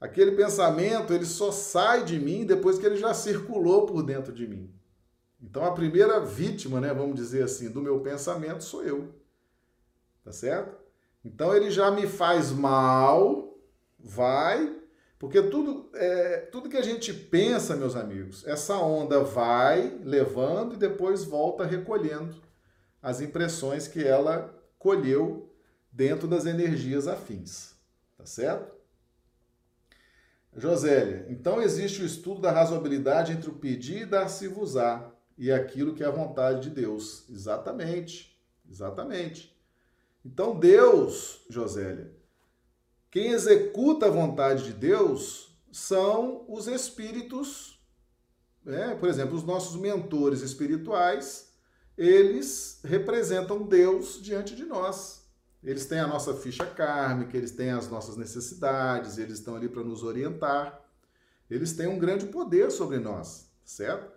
aquele 0.01 0.33
pensamento 0.33 1.13
ele 1.13 1.27
só 1.27 1.53
sai 1.53 2.05
de 2.05 2.19
mim 2.19 2.47
depois 2.47 2.79
que 2.79 2.87
ele 2.87 2.97
já 2.97 3.13
circulou 3.13 3.85
por 3.85 4.03
dentro 4.03 4.33
de 4.33 4.49
mim. 4.49 4.73
Então 5.43 5.63
a 5.65 5.73
primeira 5.73 6.21
vítima, 6.21 6.81
né, 6.81 6.95
vamos 6.95 7.17
dizer 7.17 7.43
assim, 7.43 7.71
do 7.71 7.83
meu 7.83 8.01
pensamento 8.01 8.65
sou 8.65 8.83
eu. 8.83 9.15
Tá 10.25 10.33
certo? 10.33 10.75
Então 11.23 11.55
ele 11.55 11.71
já 11.71 11.91
me 11.91 12.07
faz 12.07 12.51
mal, 12.51 13.59
vai, 13.99 14.82
porque 15.23 15.41
tudo, 15.41 15.89
é, 15.95 16.39
tudo 16.51 16.69
que 16.69 16.77
a 16.77 16.83
gente 16.83 17.15
pensa, 17.15 17.77
meus 17.77 17.95
amigos, 17.95 18.45
essa 18.45 18.77
onda 18.79 19.23
vai 19.23 19.97
levando 20.03 20.75
e 20.75 20.77
depois 20.77 21.23
volta 21.23 21.65
recolhendo 21.65 22.35
as 23.01 23.21
impressões 23.21 23.87
que 23.87 24.03
ela 24.03 24.53
colheu 24.81 25.49
dentro 25.93 26.27
das 26.27 26.45
energias 26.45 27.07
afins. 27.07 27.77
Tá 28.19 28.27
certo? 28.27 28.75
Josélia, 30.57 31.25
então 31.29 31.63
existe 31.63 32.03
o 32.03 32.07
estudo 32.07 32.41
da 32.41 32.51
razoabilidade 32.51 33.31
entre 33.31 33.49
o 33.49 33.55
pedir 33.55 34.03
e 34.03 34.07
dar-se-vos-á 34.07 35.09
e 35.39 35.53
aquilo 35.53 35.95
que 35.95 36.03
é 36.03 36.07
a 36.09 36.11
vontade 36.11 36.63
de 36.63 36.71
Deus. 36.71 37.31
Exatamente, 37.31 38.37
exatamente. 38.69 39.57
Então, 40.25 40.59
Deus, 40.59 41.45
Josélia, 41.49 42.11
quem 43.13 43.29
executa 43.29 44.07
a 44.07 44.11
vontade 44.11 44.65
de 44.65 44.73
Deus 44.73 45.55
são 45.71 46.47
os 46.49 46.67
espíritos, 46.67 47.79
né? 48.65 48.95
por 48.95 49.07
exemplo, 49.07 49.37
os 49.37 49.45
nossos 49.45 49.79
mentores 49.79 50.41
espirituais, 50.41 51.53
eles 51.95 52.81
representam 52.83 53.65
Deus 53.65 54.19
diante 54.23 54.57
de 54.57 54.65
nós. 54.65 55.31
Eles 55.63 55.85
têm 55.85 56.01
a 56.01 56.07
nossa 56.07 56.35
ficha 56.35 56.65
kármica, 56.65 57.37
eles 57.37 57.51
têm 57.51 57.71
as 57.71 57.87
nossas 57.87 58.17
necessidades, 58.17 59.19
eles 59.19 59.35
estão 59.35 59.57
ali 59.57 59.69
para 59.69 59.85
nos 59.85 60.03
orientar. 60.03 60.83
Eles 61.51 61.75
têm 61.75 61.89
um 61.89 61.99
grande 61.99 62.25
poder 62.29 62.71
sobre 62.71 62.99
nós, 62.99 63.53
certo? 63.63 64.11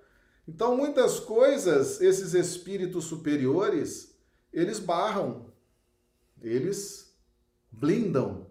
Então, 0.48 0.78
muitas 0.78 1.20
coisas, 1.20 2.00
esses 2.00 2.34
espíritos 2.34 3.04
superiores, 3.04 4.16
eles 4.54 4.80
barram, 4.80 5.54
eles 6.42 7.14
blindam, 7.70 8.45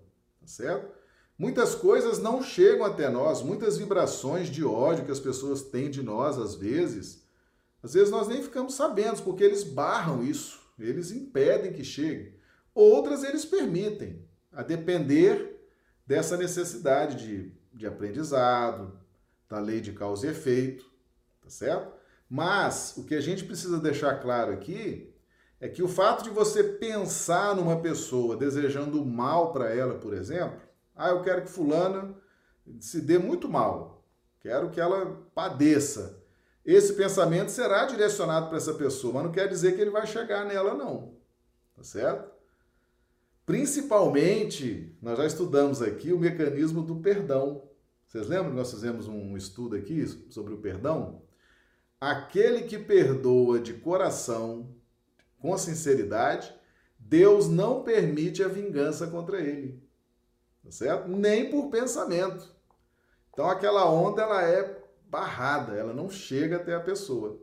tá 0.44 0.48
certo? 0.48 0.94
Muitas 1.36 1.74
coisas 1.74 2.18
não 2.18 2.42
chegam 2.42 2.84
até 2.84 3.08
nós, 3.08 3.42
muitas 3.42 3.76
vibrações 3.76 4.48
de 4.48 4.64
ódio 4.64 5.04
que 5.04 5.10
as 5.10 5.18
pessoas 5.18 5.62
têm 5.62 5.90
de 5.90 6.02
nós 6.02 6.38
às 6.38 6.54
vezes, 6.54 7.24
às 7.82 7.94
vezes 7.94 8.10
nós 8.10 8.28
nem 8.28 8.42
ficamos 8.42 8.74
sabendo, 8.74 9.22
porque 9.22 9.42
eles 9.42 9.64
barram 9.64 10.22
isso, 10.22 10.60
eles 10.78 11.10
impedem 11.10 11.72
que 11.72 11.82
chegue. 11.82 12.38
Outras 12.74 13.24
eles 13.24 13.44
permitem, 13.44 14.24
a 14.52 14.62
depender 14.62 15.68
dessa 16.06 16.36
necessidade 16.36 17.16
de, 17.24 17.52
de 17.72 17.86
aprendizado, 17.86 18.98
da 19.48 19.58
lei 19.58 19.80
de 19.80 19.92
causa 19.92 20.26
e 20.26 20.30
efeito, 20.30 20.84
tá 21.42 21.50
certo? 21.50 21.92
Mas 22.28 22.94
o 22.96 23.04
que 23.04 23.14
a 23.14 23.20
gente 23.20 23.44
precisa 23.44 23.78
deixar 23.78 24.20
claro 24.20 24.52
aqui 24.52 25.13
é 25.60 25.68
que 25.68 25.82
o 25.82 25.88
fato 25.88 26.24
de 26.24 26.30
você 26.30 26.62
pensar 26.62 27.54
numa 27.56 27.80
pessoa 27.80 28.36
desejando 28.36 29.04
mal 29.04 29.52
para 29.52 29.74
ela, 29.74 29.94
por 29.94 30.12
exemplo, 30.12 30.60
ah, 30.94 31.10
eu 31.10 31.22
quero 31.22 31.42
que 31.42 31.50
fulana 31.50 32.14
se 32.80 33.00
dê 33.00 33.18
muito 33.18 33.48
mal, 33.48 34.04
quero 34.40 34.70
que 34.70 34.80
ela 34.80 35.26
padeça. 35.34 36.22
Esse 36.64 36.94
pensamento 36.94 37.50
será 37.50 37.84
direcionado 37.84 38.48
para 38.48 38.56
essa 38.56 38.74
pessoa, 38.74 39.14
mas 39.14 39.24
não 39.24 39.32
quer 39.32 39.48
dizer 39.48 39.74
que 39.74 39.80
ele 39.80 39.90
vai 39.90 40.06
chegar 40.06 40.46
nela, 40.46 40.74
não. 40.74 41.14
Tá 41.76 41.82
certo? 41.82 42.32
Principalmente, 43.44 44.96
nós 45.02 45.18
já 45.18 45.26
estudamos 45.26 45.82
aqui 45.82 46.12
o 46.12 46.18
mecanismo 46.18 46.82
do 46.82 46.96
perdão. 46.96 47.68
Vocês 48.06 48.26
lembram 48.28 48.50
que 48.50 48.56
nós 48.56 48.70
fizemos 48.70 49.06
um 49.06 49.36
estudo 49.36 49.76
aqui 49.76 50.06
sobre 50.30 50.54
o 50.54 50.58
perdão? 50.58 51.22
Aquele 52.00 52.62
que 52.62 52.78
perdoa 52.78 53.58
de 53.58 53.74
coração, 53.74 54.74
com 55.44 55.58
sinceridade, 55.58 56.58
Deus 56.98 57.48
não 57.50 57.82
permite 57.82 58.42
a 58.42 58.48
vingança 58.48 59.06
contra 59.08 59.42
ele. 59.42 59.78
Tá 60.64 60.70
certo? 60.70 61.06
Nem 61.06 61.50
por 61.50 61.68
pensamento. 61.68 62.50
Então 63.30 63.50
aquela 63.50 63.86
onda 63.90 64.22
ela 64.22 64.42
é 64.42 64.82
barrada, 65.04 65.74
ela 65.74 65.92
não 65.92 66.08
chega 66.08 66.56
até 66.56 66.74
a 66.74 66.80
pessoa. 66.80 67.38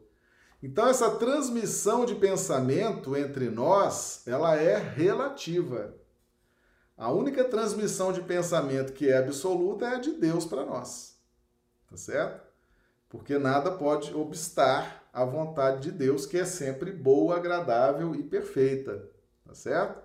Então 0.64 0.88
essa 0.88 1.12
transmissão 1.12 2.04
de 2.04 2.16
pensamento 2.16 3.16
entre 3.16 3.52
nós, 3.52 4.24
ela 4.26 4.56
é 4.56 4.78
relativa. 4.78 5.94
A 6.98 7.12
única 7.12 7.44
transmissão 7.44 8.12
de 8.12 8.24
pensamento 8.24 8.94
que 8.94 9.10
é 9.10 9.20
absoluta 9.20 9.86
é 9.86 9.96
a 9.98 10.00
de 10.00 10.14
Deus 10.14 10.44
para 10.44 10.66
nós. 10.66 11.20
Tá 11.88 11.96
certo? 11.96 12.42
Porque 13.08 13.38
nada 13.38 13.70
pode 13.70 14.12
obstar 14.12 15.01
a 15.12 15.26
vontade 15.26 15.82
de 15.84 15.92
Deus, 15.92 16.26
que 16.26 16.38
é 16.38 16.46
sempre 16.46 16.92
boa, 16.92 17.36
agradável 17.36 18.16
e 18.16 18.24
perfeita, 18.24 19.10
tá 19.46 19.54
certo? 19.54 20.02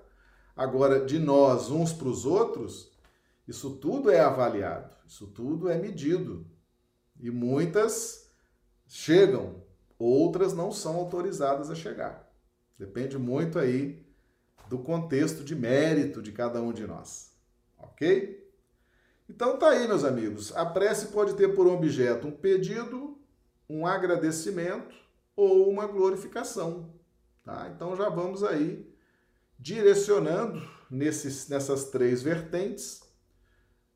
Agora, 0.56 1.04
de 1.04 1.18
nós 1.18 1.70
uns 1.70 1.92
para 1.92 2.08
os 2.08 2.24
outros, 2.24 2.92
isso 3.46 3.76
tudo 3.76 4.10
é 4.10 4.20
avaliado, 4.20 4.96
isso 5.06 5.26
tudo 5.28 5.68
é 5.68 5.78
medido. 5.78 6.46
E 7.20 7.30
muitas 7.30 8.30
chegam, 8.86 9.62
outras 9.98 10.52
não 10.52 10.72
são 10.72 10.96
autorizadas 10.96 11.70
a 11.70 11.74
chegar. 11.74 12.28
Depende 12.78 13.16
muito 13.16 13.58
aí 13.58 14.04
do 14.68 14.78
contexto 14.78 15.44
de 15.44 15.54
mérito 15.54 16.20
de 16.20 16.32
cada 16.32 16.60
um 16.60 16.72
de 16.72 16.86
nós. 16.86 17.32
Ok? 17.78 18.44
Então 19.28 19.58
tá 19.58 19.70
aí, 19.70 19.86
meus 19.86 20.04
amigos. 20.04 20.54
A 20.56 20.64
prece 20.64 21.08
pode 21.08 21.34
ter 21.34 21.54
por 21.54 21.66
objeto 21.66 22.26
um 22.26 22.32
pedido 22.32 23.18
um 23.68 23.86
agradecimento 23.86 24.94
ou 25.34 25.68
uma 25.68 25.86
glorificação. 25.86 26.94
Tá? 27.44 27.70
Então 27.74 27.96
já 27.96 28.08
vamos 28.08 28.42
aí 28.42 28.92
direcionando 29.58 30.62
nesses, 30.90 31.48
nessas 31.48 31.90
três 31.90 32.22
vertentes 32.22 33.02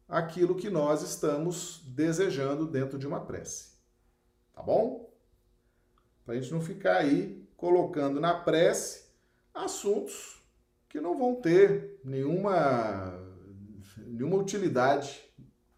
aquilo 0.08 0.56
que 0.56 0.68
nós 0.68 1.02
estamos 1.02 1.82
desejando 1.86 2.66
dentro 2.66 2.98
de 2.98 3.06
uma 3.06 3.20
prece. 3.20 3.72
Tá 4.52 4.62
bom? 4.62 5.12
Para 6.24 6.34
a 6.34 6.40
gente 6.40 6.52
não 6.52 6.60
ficar 6.60 6.96
aí 6.96 7.48
colocando 7.56 8.20
na 8.20 8.34
prece 8.34 9.10
assuntos 9.54 10.40
que 10.88 11.00
não 11.00 11.16
vão 11.16 11.36
ter 11.36 12.00
nenhuma, 12.04 13.14
nenhuma 13.98 14.36
utilidade 14.36 15.22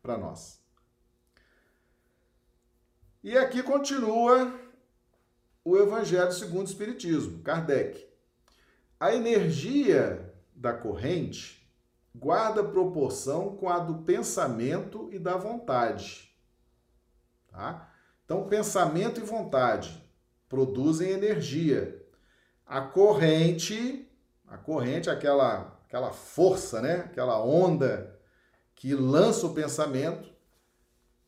para 0.02 0.16
nós. 0.16 0.61
E 3.24 3.38
aqui 3.38 3.62
continua 3.62 4.52
o 5.64 5.76
Evangelho 5.76 6.32
segundo 6.32 6.66
o 6.66 6.68
Espiritismo, 6.68 7.40
Kardec. 7.44 8.04
A 8.98 9.14
energia 9.14 10.34
da 10.52 10.72
corrente 10.72 11.64
guarda 12.12 12.64
proporção 12.64 13.56
com 13.56 13.68
a 13.68 13.78
do 13.78 14.02
pensamento 14.02 15.08
e 15.12 15.20
da 15.20 15.36
vontade. 15.36 16.36
Tá? 17.48 17.88
Então, 18.24 18.48
pensamento 18.48 19.20
e 19.20 19.24
vontade 19.24 20.02
produzem 20.48 21.10
energia. 21.10 22.04
A 22.66 22.80
corrente, 22.80 24.10
a 24.48 24.58
corrente, 24.58 25.08
aquela, 25.08 25.80
aquela 25.86 26.10
força, 26.10 26.82
né? 26.82 27.02
aquela 27.02 27.40
onda 27.40 28.18
que 28.74 28.96
lança 28.96 29.46
o 29.46 29.54
pensamento, 29.54 30.31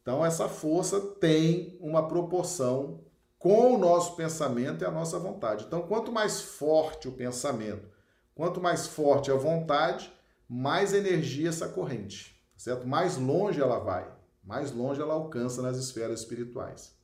então, 0.04 0.22
essa 0.22 0.50
força 0.50 1.00
tem 1.00 1.78
uma 1.80 2.06
proporção 2.06 3.00
com 3.38 3.72
o 3.72 3.78
nosso 3.78 4.14
pensamento 4.16 4.82
e 4.82 4.84
a 4.84 4.90
nossa 4.90 5.18
vontade. 5.18 5.64
Então, 5.64 5.80
quanto 5.80 6.12
mais 6.12 6.42
forte 6.42 7.08
o 7.08 7.12
pensamento, 7.12 7.88
quanto 8.34 8.60
mais 8.60 8.86
forte 8.86 9.30
a 9.30 9.34
vontade, 9.34 10.12
mais 10.46 10.92
energia 10.92 11.48
essa 11.48 11.70
corrente, 11.70 12.38
certo? 12.54 12.86
Mais 12.86 13.16
longe 13.16 13.62
ela 13.62 13.78
vai, 13.78 14.06
mais 14.42 14.72
longe 14.72 15.00
ela 15.00 15.14
alcança 15.14 15.62
nas 15.62 15.78
esferas 15.78 16.20
espirituais. 16.20 16.94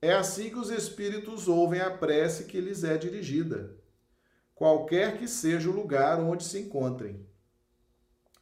É 0.00 0.14
assim 0.14 0.48
que 0.48 0.58
os 0.58 0.70
espíritos 0.70 1.46
ouvem 1.46 1.82
a 1.82 1.90
prece 1.90 2.44
que 2.44 2.58
lhes 2.58 2.84
é 2.84 2.96
dirigida, 2.96 3.76
qualquer 4.54 5.18
que 5.18 5.28
seja 5.28 5.68
o 5.68 5.76
lugar 5.76 6.20
onde 6.20 6.42
se 6.42 6.58
encontrem. 6.58 7.26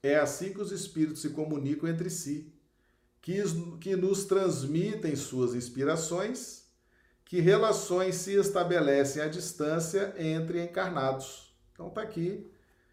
É 0.01 0.20
assim 0.20 0.53
que 0.53 0.61
os 0.61 0.70
espíritos 0.70 1.20
se 1.20 1.31
comunicam 1.31 1.88
entre 1.88 2.09
si, 2.09 2.54
que, 3.25 3.43
que 3.81 3.97
nos 3.97 4.27
transmitem 4.27 5.17
suas 5.17 5.55
inspirações, 5.55 6.67
que 7.25 7.41
relações 7.41 8.17
se 8.17 8.35
estabelecem 8.35 9.23
à 9.23 9.29
distância 9.29 10.15
entre 10.19 10.63
encarnados. 10.63 11.57
Então 11.73 11.89
está 11.89 12.03
aqui 12.03 12.53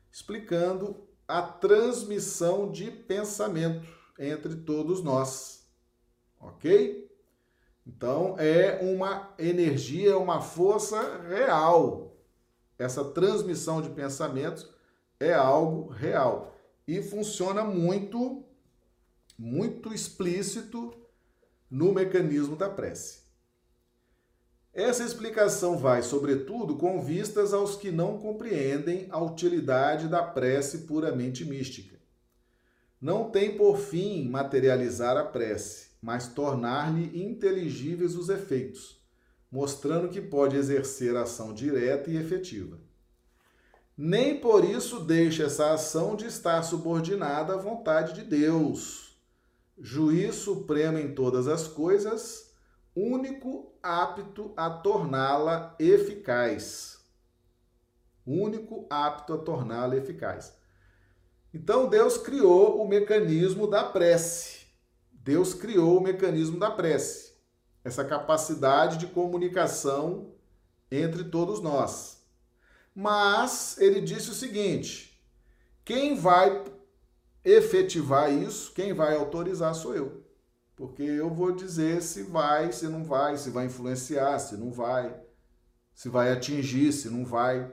explicando 0.10 1.06
a 1.28 1.42
transmissão 1.42 2.72
de 2.72 2.90
pensamento 2.90 3.86
entre 4.18 4.56
todos 4.56 5.04
nós. 5.04 5.68
Ok? 6.40 7.12
Então 7.86 8.38
é 8.40 8.80
uma 8.82 9.34
energia, 9.38 10.12
é 10.12 10.16
uma 10.16 10.40
força 10.40 11.24
real. 11.28 12.16
Essa 12.80 13.04
transmissão 13.04 13.82
de 13.82 13.90
pensamentos 13.90 14.74
é 15.20 15.34
algo 15.34 15.90
real 15.90 16.56
e 16.88 17.02
funciona 17.04 17.66
muito, 17.66 18.46
muito 19.44 19.92
explícito 19.92 20.94
no 21.68 21.92
mecanismo 21.92 22.56
da 22.56 22.70
prece. 22.70 23.22
Essa 24.72 25.04
explicação 25.04 25.80
vai, 25.80 26.04
sobretudo, 26.04 26.76
com 26.76 27.02
vistas 27.02 27.52
aos 27.52 27.76
que 27.76 27.90
não 27.90 28.20
compreendem 28.20 29.08
a 29.10 29.20
utilidade 29.20 30.08
da 30.08 30.22
prece 30.22 30.80
puramente 30.80 31.44
mística. 31.44 31.98
Não 33.02 33.32
tem 33.32 33.58
por 33.58 33.80
fim 33.80 34.30
materializar 34.30 35.18
a 35.18 35.24
prece, 35.24 35.88
mas 36.00 36.28
tornar-lhe 36.28 37.24
inteligíveis 37.24 38.16
os 38.16 38.30
efeitos, 38.30 39.02
mostrando 39.52 40.10
que 40.10 40.22
pode 40.22 40.56
exercer 40.56 41.16
ação 41.16 41.52
direta 41.52 42.12
e 42.12 42.16
efetiva. 42.16 42.80
Nem 43.98 44.40
por 44.40 44.64
isso 44.64 45.00
deixa 45.00 45.46
essa 45.46 45.74
ação 45.74 46.16
de 46.16 46.28
estar 46.28 46.62
subordinada 46.62 47.56
à 47.56 47.58
vontade 47.58 48.14
de 48.14 48.24
Deus, 48.24 49.11
juiz 49.82 50.36
supremo 50.36 50.98
em 50.98 51.14
todas 51.14 51.48
as 51.48 51.68
coisas, 51.68 52.54
único 52.96 53.74
apto 53.82 54.54
a 54.56 54.70
torná-la 54.70 55.76
eficaz. 55.80 57.00
Único 58.26 58.86
apto 58.90 59.34
a 59.34 59.38
torná-la 59.38 59.98
eficaz. 59.98 60.56
Então 61.54 61.90
Deus 61.90 62.18
criou 62.18 62.82
o 62.82 62.88
mecanismo 62.88 63.68
da 63.68 63.84
prece 63.84 64.62
Deus 65.24 65.54
criou 65.54 66.00
o 66.00 66.02
mecanismo 66.02 66.58
da 66.58 66.72
prece, 66.72 67.34
essa 67.84 68.04
capacidade 68.04 68.98
de 68.98 69.06
comunicação 69.06 70.34
entre 70.90 71.26
todos 71.26 71.62
nós. 71.62 72.24
Mas 72.94 73.78
ele 73.80 74.02
disse 74.02 74.32
o 74.32 74.34
seguinte: 74.34 75.22
quem 75.86 76.16
vai 76.16 76.64
efetivar 77.44 78.32
isso, 78.32 78.74
quem 78.74 78.94
vai 78.94 79.16
autorizar 79.16 79.74
sou 79.74 79.96
eu. 79.96 80.24
Porque 80.76 81.04
eu 81.04 81.30
vou 81.30 81.52
dizer 81.52 82.02
se 82.02 82.24
vai, 82.24 82.72
se 82.72 82.88
não 82.88 83.04
vai, 83.04 83.38
se 83.38 83.50
vai 83.50 83.66
influenciar, 83.66 84.40
se 84.40 84.58
não 84.58 84.72
vai, 84.72 85.16
se 85.94 86.10
vai 86.10 86.32
atingir, 86.32 86.92
se 86.92 87.10
não 87.10 87.26
vai. 87.26 87.72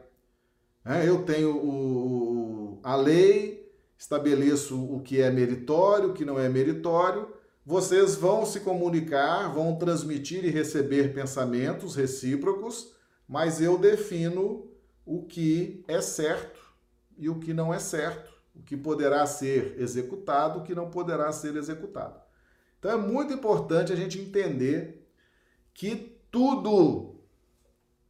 É, 0.84 1.08
eu 1.08 1.22
tenho 1.24 1.56
o, 1.56 2.80
a 2.82 2.96
lei, 2.96 3.70
estabeleço 3.96 4.82
o 4.82 5.00
que 5.00 5.20
é 5.20 5.30
meritório, 5.30 6.10
o 6.10 6.12
que 6.14 6.24
não 6.24 6.38
é 6.38 6.48
meritório, 6.48 7.28
vocês 7.64 8.14
vão 8.14 8.46
se 8.46 8.60
comunicar, 8.60 9.52
vão 9.52 9.76
transmitir 9.76 10.42
e 10.44 10.50
receber 10.50 11.12
pensamentos 11.12 11.94
recíprocos, 11.94 12.94
mas 13.28 13.60
eu 13.60 13.76
defino 13.76 14.70
o 15.04 15.22
que 15.26 15.84
é 15.86 16.00
certo 16.00 16.58
e 17.18 17.28
o 17.28 17.38
que 17.38 17.52
não 17.52 17.74
é 17.74 17.78
certo, 17.78 18.32
o 18.58 18.62
que 18.62 18.76
poderá 18.76 19.26
ser 19.26 19.80
executado, 19.80 20.58
o 20.58 20.62
que 20.62 20.74
não 20.74 20.90
poderá 20.90 21.30
ser 21.32 21.56
executado. 21.56 22.20
Então 22.78 22.90
é 22.90 22.96
muito 22.96 23.32
importante 23.32 23.92
a 23.92 23.96
gente 23.96 24.20
entender 24.20 25.08
que 25.72 26.20
tudo, 26.30 27.20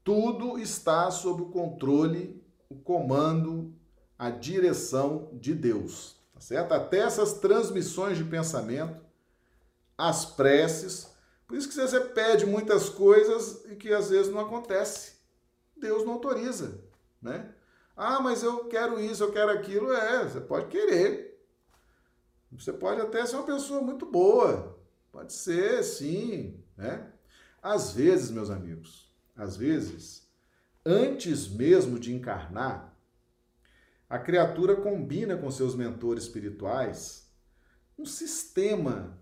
tudo 0.03 0.59
está 0.59 1.11
sob 1.11 1.43
o 1.43 1.51
controle, 1.51 2.43
o 2.69 2.75
comando, 2.75 3.75
a 4.19 4.31
direção 4.31 5.31
de 5.35 5.55
Deus, 5.55 6.17
tá 6.35 6.41
certo? 6.41 6.73
Até 6.73 6.99
essas 6.99 7.35
transmissões 7.35 8.19
de 8.19 8.25
pensamento 8.25 9.09
as 9.99 10.25
preces. 10.25 11.11
Por 11.47 11.57
isso 11.57 11.69
que 11.69 11.75
você 11.75 12.01
pede 12.01 12.47
muitas 12.47 12.89
coisas 12.89 13.65
e 13.69 13.75
que 13.75 13.93
às 13.93 14.11
vezes 14.11 14.33
não 14.33 14.41
acontece. 14.41 15.15
Deus 15.77 16.05
não 16.05 16.15
autoriza, 16.15 16.81
né? 17.21 17.53
Ah, 18.01 18.21
mas 18.21 18.45
eu 18.45 18.67
quero 18.67 19.01
isso, 19.01 19.25
eu 19.25 19.33
quero 19.33 19.51
aquilo. 19.51 19.93
É, 19.93 20.23
você 20.23 20.41
pode 20.41 20.69
querer. 20.69 21.37
Você 22.53 22.73
pode 22.73 23.01
até 23.01 23.27
ser 23.27 23.35
uma 23.35 23.45
pessoa 23.45 23.83
muito 23.83 24.07
boa. 24.07 24.79
Pode 25.11 25.33
ser, 25.33 25.83
sim, 25.83 26.63
né? 26.77 27.13
Às 27.61 27.91
vezes, 27.91 28.31
meus 28.31 28.51
amigos, 28.51 29.13
às 29.37 29.57
vezes, 29.57 30.31
antes 30.87 31.49
mesmo 31.49 31.99
de 31.99 32.15
encarnar, 32.15 32.97
a 34.09 34.17
criatura 34.17 34.77
combina 34.77 35.37
com 35.37 35.51
seus 35.51 35.75
mentores 35.75 36.23
espirituais 36.23 37.29
um 37.99 38.07
sistema 38.07 39.19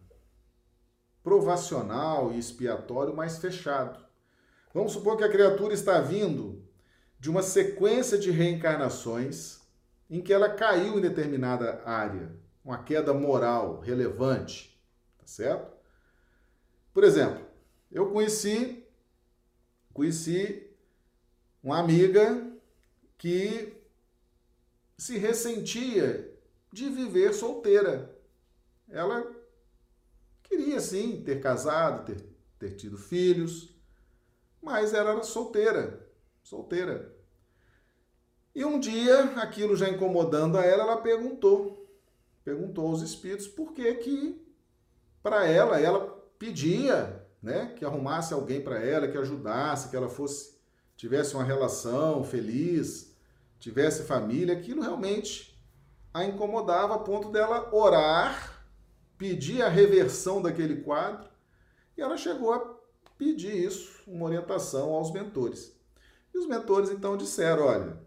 provacional 1.24 2.30
e 2.30 2.38
expiatório 2.38 3.16
mais 3.16 3.38
fechado. 3.38 4.04
Vamos 4.74 4.92
supor 4.92 5.16
que 5.16 5.24
a 5.24 5.30
criatura 5.30 5.72
está 5.72 5.98
vindo 5.98 6.65
de 7.18 7.30
uma 7.30 7.42
sequência 7.42 8.18
de 8.18 8.30
reencarnações 8.30 9.60
em 10.08 10.20
que 10.20 10.32
ela 10.32 10.48
caiu 10.48 10.98
em 10.98 11.00
determinada 11.00 11.82
área, 11.84 12.30
uma 12.64 12.82
queda 12.82 13.12
moral 13.12 13.80
relevante, 13.80 14.80
tá 15.18 15.26
certo? 15.26 15.76
Por 16.92 17.04
exemplo, 17.04 17.44
eu 17.90 18.10
conheci 18.10 18.84
conheci 19.92 20.70
uma 21.62 21.78
amiga 21.78 22.52
que 23.16 23.82
se 24.98 25.16
ressentia 25.16 26.30
de 26.70 26.90
viver 26.90 27.32
solteira. 27.32 28.14
Ela 28.88 29.36
Queria 30.48 30.80
sim 30.80 31.22
ter 31.22 31.40
casado, 31.40 32.06
ter, 32.06 32.24
ter 32.58 32.76
tido 32.76 32.96
filhos, 32.96 33.74
mas 34.62 34.94
ela 34.94 35.10
era 35.10 35.22
solteira, 35.22 36.05
solteira. 36.46 37.12
E 38.54 38.64
um 38.64 38.78
dia, 38.78 39.32
aquilo 39.36 39.76
já 39.76 39.88
incomodando 39.88 40.56
a 40.56 40.64
ela, 40.64 40.84
ela 40.84 40.96
perguntou, 40.98 41.90
perguntou 42.44 42.86
aos 42.86 43.02
espíritos 43.02 43.48
por 43.48 43.72
que 43.72 43.94
que 43.94 44.46
para 45.22 45.44
ela, 45.46 45.80
ela 45.80 46.00
pedia, 46.38 47.26
né, 47.42 47.74
que 47.76 47.84
arrumasse 47.84 48.32
alguém 48.32 48.60
para 48.60 48.78
ela, 48.78 49.08
que 49.08 49.18
ajudasse, 49.18 49.88
que 49.88 49.96
ela 49.96 50.08
fosse 50.08 50.56
tivesse 50.96 51.34
uma 51.34 51.44
relação 51.44 52.24
feliz, 52.24 53.14
tivesse 53.58 54.04
família, 54.04 54.56
aquilo 54.56 54.80
realmente 54.80 55.60
a 56.14 56.24
incomodava 56.24 56.94
a 56.94 57.00
ponto 57.00 57.30
dela 57.30 57.68
orar 57.74 58.64
pedir 59.18 59.62
a 59.62 59.68
reversão 59.68 60.40
daquele 60.40 60.82
quadro, 60.82 61.28
e 61.96 62.00
ela 62.00 62.16
chegou 62.16 62.52
a 62.52 62.76
pedir 63.18 63.54
isso, 63.54 64.00
uma 64.06 64.26
orientação 64.26 64.92
aos 64.92 65.12
mentores. 65.12 65.75
E 66.36 66.38
os 66.38 66.46
mentores 66.46 66.90
então 66.90 67.16
disseram: 67.16 67.64
olha, 67.64 67.98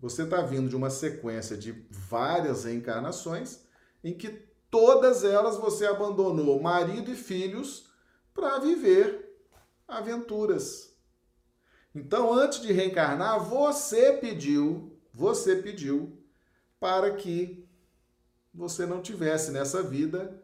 você 0.00 0.24
está 0.24 0.42
vindo 0.42 0.68
de 0.68 0.74
uma 0.74 0.90
sequência 0.90 1.56
de 1.56 1.70
várias 1.88 2.64
reencarnações 2.64 3.60
em 4.02 4.12
que 4.12 4.28
todas 4.68 5.22
elas 5.22 5.56
você 5.56 5.86
abandonou 5.86 6.60
marido 6.60 7.12
e 7.12 7.14
filhos 7.14 7.88
para 8.34 8.58
viver 8.58 9.40
aventuras. 9.86 10.98
Então, 11.94 12.32
antes 12.32 12.60
de 12.60 12.72
reencarnar, 12.72 13.38
você 13.44 14.14
pediu, 14.14 14.98
você 15.14 15.54
pediu 15.54 16.18
para 16.80 17.14
que 17.14 17.68
você 18.52 18.84
não 18.84 19.00
tivesse 19.00 19.52
nessa 19.52 19.80
vida 19.80 20.42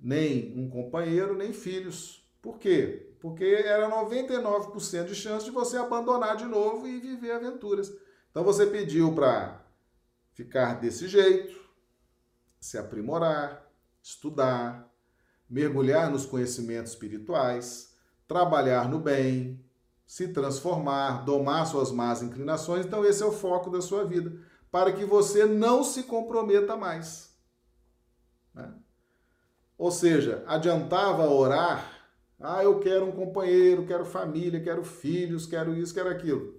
nem 0.00 0.58
um 0.58 0.70
companheiro, 0.70 1.36
nem 1.36 1.52
filhos. 1.52 2.26
Por 2.40 2.58
quê? 2.58 3.07
Porque 3.20 3.44
era 3.44 3.90
99% 3.90 5.06
de 5.06 5.14
chance 5.14 5.44
de 5.44 5.50
você 5.50 5.76
abandonar 5.76 6.36
de 6.36 6.44
novo 6.44 6.86
e 6.86 7.00
viver 7.00 7.32
aventuras. 7.32 7.92
Então 8.30 8.44
você 8.44 8.66
pediu 8.66 9.14
para 9.14 9.64
ficar 10.32 10.80
desse 10.80 11.08
jeito, 11.08 11.58
se 12.60 12.78
aprimorar, 12.78 13.68
estudar, 14.02 14.88
mergulhar 15.48 16.10
nos 16.10 16.26
conhecimentos 16.26 16.92
espirituais, 16.92 17.94
trabalhar 18.26 18.88
no 18.88 18.98
bem, 18.98 19.64
se 20.06 20.28
transformar, 20.28 21.24
domar 21.24 21.66
suas 21.66 21.90
más 21.90 22.22
inclinações. 22.22 22.86
Então, 22.86 23.04
esse 23.04 23.22
é 23.22 23.26
o 23.26 23.32
foco 23.32 23.70
da 23.70 23.82
sua 23.82 24.04
vida, 24.04 24.40
para 24.70 24.92
que 24.92 25.04
você 25.04 25.44
não 25.44 25.84
se 25.84 26.04
comprometa 26.04 26.76
mais. 26.76 27.36
Né? 28.54 28.74
Ou 29.76 29.90
seja, 29.90 30.44
adiantava 30.46 31.28
orar, 31.28 31.97
ah, 32.40 32.62
eu 32.62 32.78
quero 32.80 33.06
um 33.06 33.12
companheiro, 33.12 33.86
quero 33.86 34.04
família, 34.04 34.60
quero 34.60 34.84
filhos, 34.84 35.46
quero 35.46 35.74
isso, 35.74 35.94
quero 35.94 36.08
aquilo. 36.08 36.54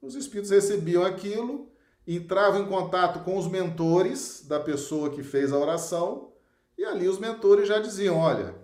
Os 0.00 0.14
espíritos 0.14 0.50
recebiam 0.50 1.04
aquilo 1.04 1.72
entravam 2.06 2.62
em 2.62 2.66
contato 2.66 3.24
com 3.24 3.36
os 3.36 3.48
mentores 3.48 4.44
da 4.46 4.60
pessoa 4.60 5.10
que 5.10 5.22
fez 5.22 5.52
a 5.52 5.58
oração, 5.58 6.32
e 6.76 6.84
ali 6.84 7.08
os 7.08 7.18
mentores 7.18 7.68
já 7.68 7.78
diziam: 7.78 8.18
olha, 8.18 8.54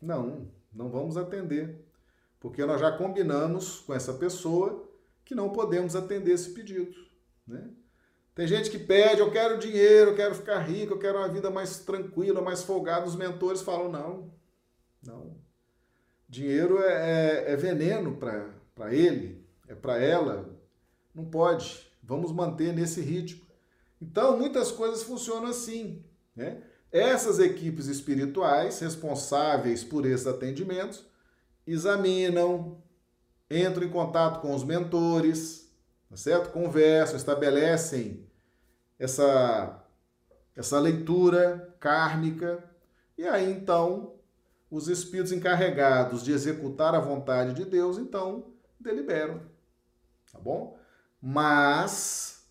não, 0.00 0.48
não 0.72 0.90
vamos 0.90 1.16
atender, 1.16 1.84
porque 2.40 2.64
nós 2.64 2.80
já 2.80 2.92
combinamos 2.92 3.80
com 3.80 3.92
essa 3.92 4.14
pessoa 4.14 4.84
que 5.24 5.34
não 5.34 5.50
podemos 5.50 5.96
atender 5.96 6.32
esse 6.32 6.50
pedido. 6.50 6.94
Né? 7.46 7.68
Tem 8.34 8.46
gente 8.46 8.70
que 8.70 8.78
pede, 8.78 9.20
eu 9.20 9.30
quero 9.30 9.58
dinheiro, 9.58 10.10
eu 10.10 10.16
quero 10.16 10.34
ficar 10.34 10.58
rico, 10.58 10.94
eu 10.94 10.98
quero 10.98 11.18
uma 11.18 11.28
vida 11.28 11.50
mais 11.50 11.80
tranquila, 11.80 12.42
mais 12.42 12.62
folgada. 12.62 13.06
Os 13.06 13.16
mentores 13.16 13.62
falam, 13.62 13.90
não, 13.90 14.30
não. 15.02 15.45
Dinheiro 16.28 16.82
é, 16.82 17.44
é, 17.48 17.52
é 17.52 17.56
veneno 17.56 18.16
para 18.16 18.92
ele, 18.92 19.44
é 19.68 19.74
para 19.74 19.98
ela. 19.98 20.50
Não 21.14 21.24
pode. 21.24 21.86
Vamos 22.02 22.32
manter 22.32 22.72
nesse 22.72 23.00
ritmo. 23.00 23.46
Então, 24.00 24.36
muitas 24.36 24.70
coisas 24.70 25.02
funcionam 25.02 25.48
assim. 25.48 26.04
Né? 26.34 26.62
Essas 26.90 27.38
equipes 27.38 27.86
espirituais 27.86 28.78
responsáveis 28.80 29.82
por 29.82 30.04
esses 30.04 30.26
atendimentos 30.26 31.04
examinam, 31.66 32.82
entram 33.50 33.84
em 33.84 33.90
contato 33.90 34.40
com 34.40 34.54
os 34.54 34.62
mentores, 34.62 35.70
tá 36.08 36.16
certo? 36.16 36.52
Conversam, 36.52 37.16
estabelecem 37.16 38.26
essa, 38.98 39.84
essa 40.54 40.78
leitura 40.78 41.74
kármica, 41.80 42.62
e 43.18 43.26
aí 43.26 43.50
então 43.50 44.15
os 44.70 44.88
espíritos 44.88 45.32
encarregados 45.32 46.22
de 46.22 46.32
executar 46.32 46.94
a 46.94 47.00
vontade 47.00 47.54
de 47.54 47.64
Deus, 47.64 47.98
então, 47.98 48.52
deliberam. 48.78 49.40
Tá 50.32 50.38
bom? 50.38 50.78
Mas 51.20 52.46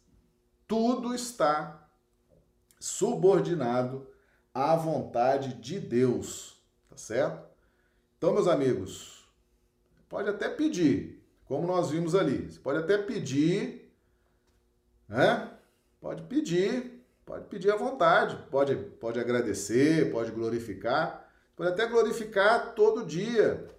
tudo 0.67 1.13
está 1.13 1.87
subordinado 2.79 4.07
à 4.53 4.75
vontade 4.75 5.55
de 5.55 5.79
Deus, 5.79 6.61
tá 6.89 6.97
certo? 6.97 7.45
Então, 8.17 8.33
meus 8.33 8.47
amigos, 8.47 9.27
pode 10.07 10.29
até 10.29 10.49
pedir, 10.49 11.21
como 11.45 11.67
nós 11.67 11.91
vimos 11.91 12.15
ali, 12.15 12.49
você 12.49 12.59
pode 12.59 12.79
até 12.79 12.97
pedir, 12.97 13.91
né? 15.07 15.51
Pode 15.99 16.23
pedir, 16.23 17.03
pode 17.25 17.45
pedir 17.47 17.71
à 17.71 17.75
vontade, 17.75 18.37
pode, 18.49 18.75
pode 18.75 19.19
agradecer, 19.19 20.11
pode 20.11 20.31
glorificar, 20.31 21.24
pode 21.55 21.69
até 21.69 21.85
glorificar 21.87 22.73
todo 22.73 23.05
dia. 23.05 23.69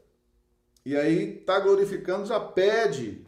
E 0.84 0.96
aí 0.96 1.38
tá 1.38 1.58
glorificando, 1.60 2.26
já 2.26 2.38
pede. 2.40 3.26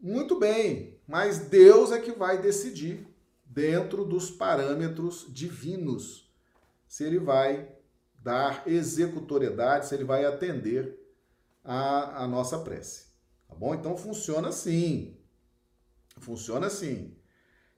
Muito 0.00 0.38
bem, 0.38 0.98
mas 1.06 1.38
Deus 1.38 1.90
é 1.90 1.98
que 1.98 2.12
vai 2.12 2.40
decidir 2.40 3.06
dentro 3.44 4.04
dos 4.04 4.30
parâmetros 4.30 5.26
divinos 5.28 6.32
se 6.86 7.04
ele 7.04 7.18
vai 7.18 7.68
dar 8.22 8.62
executoriedade, 8.66 9.86
se 9.86 9.94
ele 9.94 10.04
vai 10.04 10.24
atender 10.24 10.98
a, 11.64 12.24
a 12.24 12.28
nossa 12.28 12.58
prece. 12.58 13.06
Tá 13.48 13.54
bom? 13.54 13.74
Então 13.74 13.96
funciona 13.96 14.48
assim. 14.48 15.16
Funciona 16.18 16.66
assim. 16.66 17.16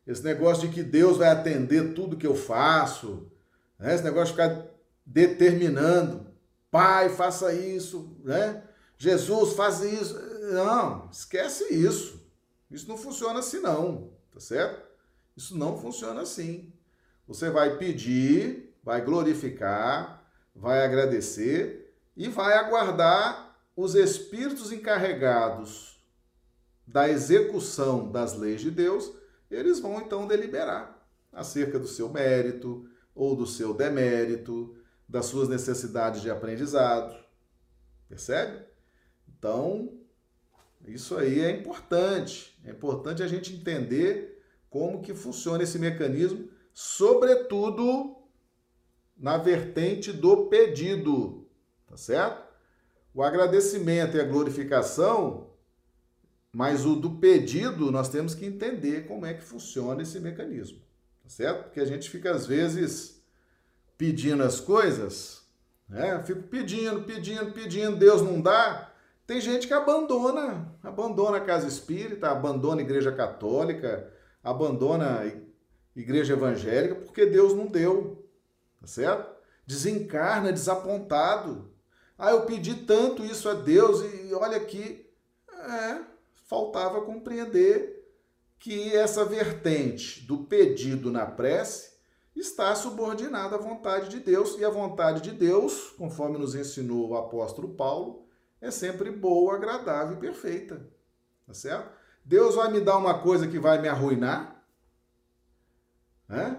Esse 0.07 0.23
negócio 0.23 0.69
de 0.69 0.75
que 0.75 0.83
Deus 0.83 1.17
vai 1.17 1.29
atender 1.29 1.95
tudo 1.95 2.17
que 2.17 2.27
eu 2.27 2.35
faço, 2.35 3.31
né? 3.79 3.95
esse 3.95 4.05
negócio 4.05 4.35
de 4.35 4.41
ficar 4.41 4.67
determinando, 5.05 6.27
Pai, 6.71 7.09
faça 7.09 7.53
isso, 7.53 8.17
né? 8.23 8.63
Jesus, 8.97 9.55
faz 9.55 9.81
isso. 9.81 10.19
Não, 10.53 11.09
esquece 11.11 11.75
isso. 11.75 12.21
Isso 12.71 12.89
não 12.89 12.97
funciona 12.97 13.41
assim, 13.41 13.61
não, 13.61 14.13
tá 14.33 14.39
certo? 14.39 14.81
Isso 15.37 15.59
não 15.59 15.77
funciona 15.77 16.21
assim. 16.21 16.73
Você 17.27 17.51
vai 17.51 17.77
pedir, 17.77 18.73
vai 18.85 19.01
glorificar, 19.01 20.25
vai 20.55 20.85
agradecer 20.85 21.95
e 22.17 22.29
vai 22.29 22.55
aguardar 22.55 23.57
os 23.75 23.95
espíritos 23.95 24.71
encarregados 24.71 26.01
da 26.87 27.09
execução 27.09 28.11
das 28.11 28.37
leis 28.37 28.61
de 28.61 28.71
Deus 28.71 29.13
eles 29.51 29.81
vão 29.81 30.01
então 30.01 30.27
deliberar 30.27 30.97
acerca 31.33 31.79
do 31.79 31.89
seu 31.89 32.09
mérito 32.09 32.89
ou 33.15 33.35
do 33.35 33.47
seu 33.47 33.75
demérito, 33.75 34.77
das 35.11 35.27
suas 35.27 35.49
necessidades 35.49 36.23
de 36.23 36.31
aprendizado. 36.31 37.17
Percebe? 38.09 38.65
Então, 39.29 39.99
isso 40.87 41.17
aí 41.17 41.41
é 41.41 41.51
importante. 41.51 42.59
É 42.65 42.71
importante 42.71 43.23
a 43.23 43.27
gente 43.27 43.55
entender 43.55 44.43
como 44.69 45.03
que 45.03 45.15
funciona 45.15 45.65
esse 45.65 45.79
mecanismo, 45.79 46.49
sobretudo 46.73 48.17
na 49.17 49.37
vertente 49.37 50.13
do 50.13 50.47
pedido, 50.47 51.47
tá 51.87 51.97
certo? 51.97 52.49
O 53.13 53.23
agradecimento 53.23 54.17
e 54.17 54.21
a 54.21 54.25
glorificação 54.25 55.51
mas 56.53 56.85
o 56.85 56.97
do 56.97 57.11
pedido, 57.11 57.93
nós 57.93 58.09
temos 58.09 58.35
que 58.35 58.45
entender 58.45 59.07
como 59.07 59.25
é 59.25 59.35
que 59.35 59.43
funciona 59.43 60.03
esse 60.03 60.19
mecanismo, 60.19 60.81
tá 61.23 61.29
certo? 61.29 61.65
Porque 61.65 61.81
a 61.81 61.85
gente 61.85 62.11
fica, 62.11 62.33
às 62.33 62.47
vezes, 62.47 63.20
pedindo 64.01 64.43
as 64.43 64.59
coisas, 64.59 65.43
né? 65.87 66.23
Fico 66.25 66.45
pedindo, 66.45 67.03
pedindo, 67.03 67.53
pedindo, 67.53 67.99
Deus 67.99 68.23
não 68.23 68.41
dá. 68.41 68.91
Tem 69.27 69.43
gente 69.43 69.67
que 69.67 69.75
abandona, 69.75 70.75
abandona 70.83 71.37
a 71.37 71.45
casa 71.45 71.69
espírita, 71.69 72.31
abandona 72.31 72.81
a 72.81 72.85
igreja 72.85 73.13
católica, 73.13 74.11
abandona 74.43 75.21
a 75.21 75.31
igreja 75.95 76.33
evangélica, 76.33 76.95
porque 76.95 77.27
Deus 77.27 77.53
não 77.53 77.67
deu, 77.67 78.27
tá 78.81 78.87
certo? 78.87 79.31
Desencarna 79.67 80.51
desapontado. 80.51 81.71
Ah, 82.17 82.31
eu 82.31 82.47
pedi 82.47 82.75
tanto 82.87 83.23
isso 83.23 83.51
a 83.51 83.55
Deus 83.55 84.01
e 84.01 84.33
olha 84.33 84.57
aqui. 84.57 85.07
É, 85.53 86.01
faltava 86.49 87.03
compreender 87.03 88.03
que 88.59 88.97
essa 88.97 89.27
vertente 89.27 90.23
do 90.23 90.39
pedido 90.39 91.13
na 91.13 91.27
prece 91.27 92.00
está 92.35 92.75
subordinada 92.75 93.57
à 93.57 93.59
vontade 93.59 94.09
de 94.09 94.21
Deus, 94.21 94.57
e 94.59 94.65
a 94.65 94.71
vontade 94.71 95.21
de 95.21 95.33
Deus, 95.33 95.95
conforme 95.99 96.39
nos 96.39 96.55
ensinou 96.55 97.11
o 97.11 97.17
apóstolo 97.17 97.75
Paulo, 97.75 98.27
é 98.61 98.71
sempre 98.71 99.11
boa, 99.11 99.55
agradável 99.55 100.17
e 100.17 100.21
perfeita. 100.21 100.87
Tá 101.47 101.55
certo? 101.55 101.91
Deus 102.25 102.55
vai 102.55 102.71
me 102.71 102.81
dar 102.81 102.99
uma 102.99 103.21
coisa 103.21 103.49
que 103.49 103.59
vai 103.59 103.81
me 103.81 103.89
arruinar? 103.89 104.59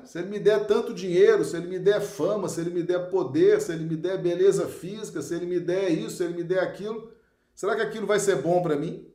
Se 0.03 0.19
ele 0.19 0.27
me 0.27 0.39
der 0.39 0.67
tanto 0.67 0.93
dinheiro, 0.93 1.45
se 1.45 1.55
ele 1.55 1.67
me 1.67 1.79
der 1.79 2.01
fama, 2.01 2.49
se 2.49 2.59
ele 2.59 2.71
me 2.71 2.83
der 2.83 3.09
poder, 3.09 3.61
se 3.61 3.71
ele 3.71 3.85
me 3.85 3.95
der 3.95 4.21
beleza 4.21 4.67
física, 4.67 5.21
se 5.21 5.33
ele 5.33 5.45
me 5.45 5.61
der 5.61 5.89
isso, 5.89 6.17
se 6.17 6.23
ele 6.23 6.33
me 6.33 6.43
der 6.43 6.59
aquilo, 6.59 7.13
será 7.55 7.73
que 7.73 7.81
aquilo 7.81 8.05
vai 8.05 8.19
ser 8.19 8.41
bom 8.41 8.61
para 8.61 8.75
mim? 8.75 9.11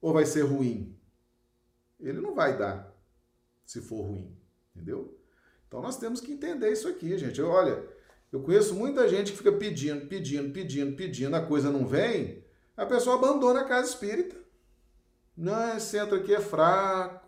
ou 0.00 0.12
vai 0.12 0.24
ser 0.24 0.42
ruim? 0.42 0.96
Ele 1.98 2.20
não 2.20 2.34
vai 2.34 2.56
dar 2.56 2.94
se 3.64 3.80
for 3.80 4.02
ruim, 4.02 4.35
entendeu? 4.76 5.18
Então 5.66 5.80
nós 5.80 5.96
temos 5.96 6.20
que 6.20 6.32
entender 6.32 6.70
isso 6.70 6.86
aqui, 6.86 7.16
gente. 7.16 7.40
Eu, 7.40 7.48
olha, 7.48 7.82
eu 8.30 8.40
conheço 8.40 8.74
muita 8.74 9.08
gente 9.08 9.32
que 9.32 9.38
fica 9.38 9.52
pedindo, 9.52 10.06
pedindo, 10.06 10.52
pedindo, 10.52 10.94
pedindo, 10.94 11.34
a 11.34 11.44
coisa 11.44 11.70
não 11.70 11.86
vem, 11.86 12.44
a 12.76 12.84
pessoa 12.84 13.16
abandona 13.16 13.60
a 13.60 13.64
casa 13.64 13.88
espírita. 13.88 14.36
Não, 15.36 15.76
esse 15.76 15.86
centro 15.86 16.16
aqui 16.16 16.34
é 16.34 16.40
fraco, 16.40 17.26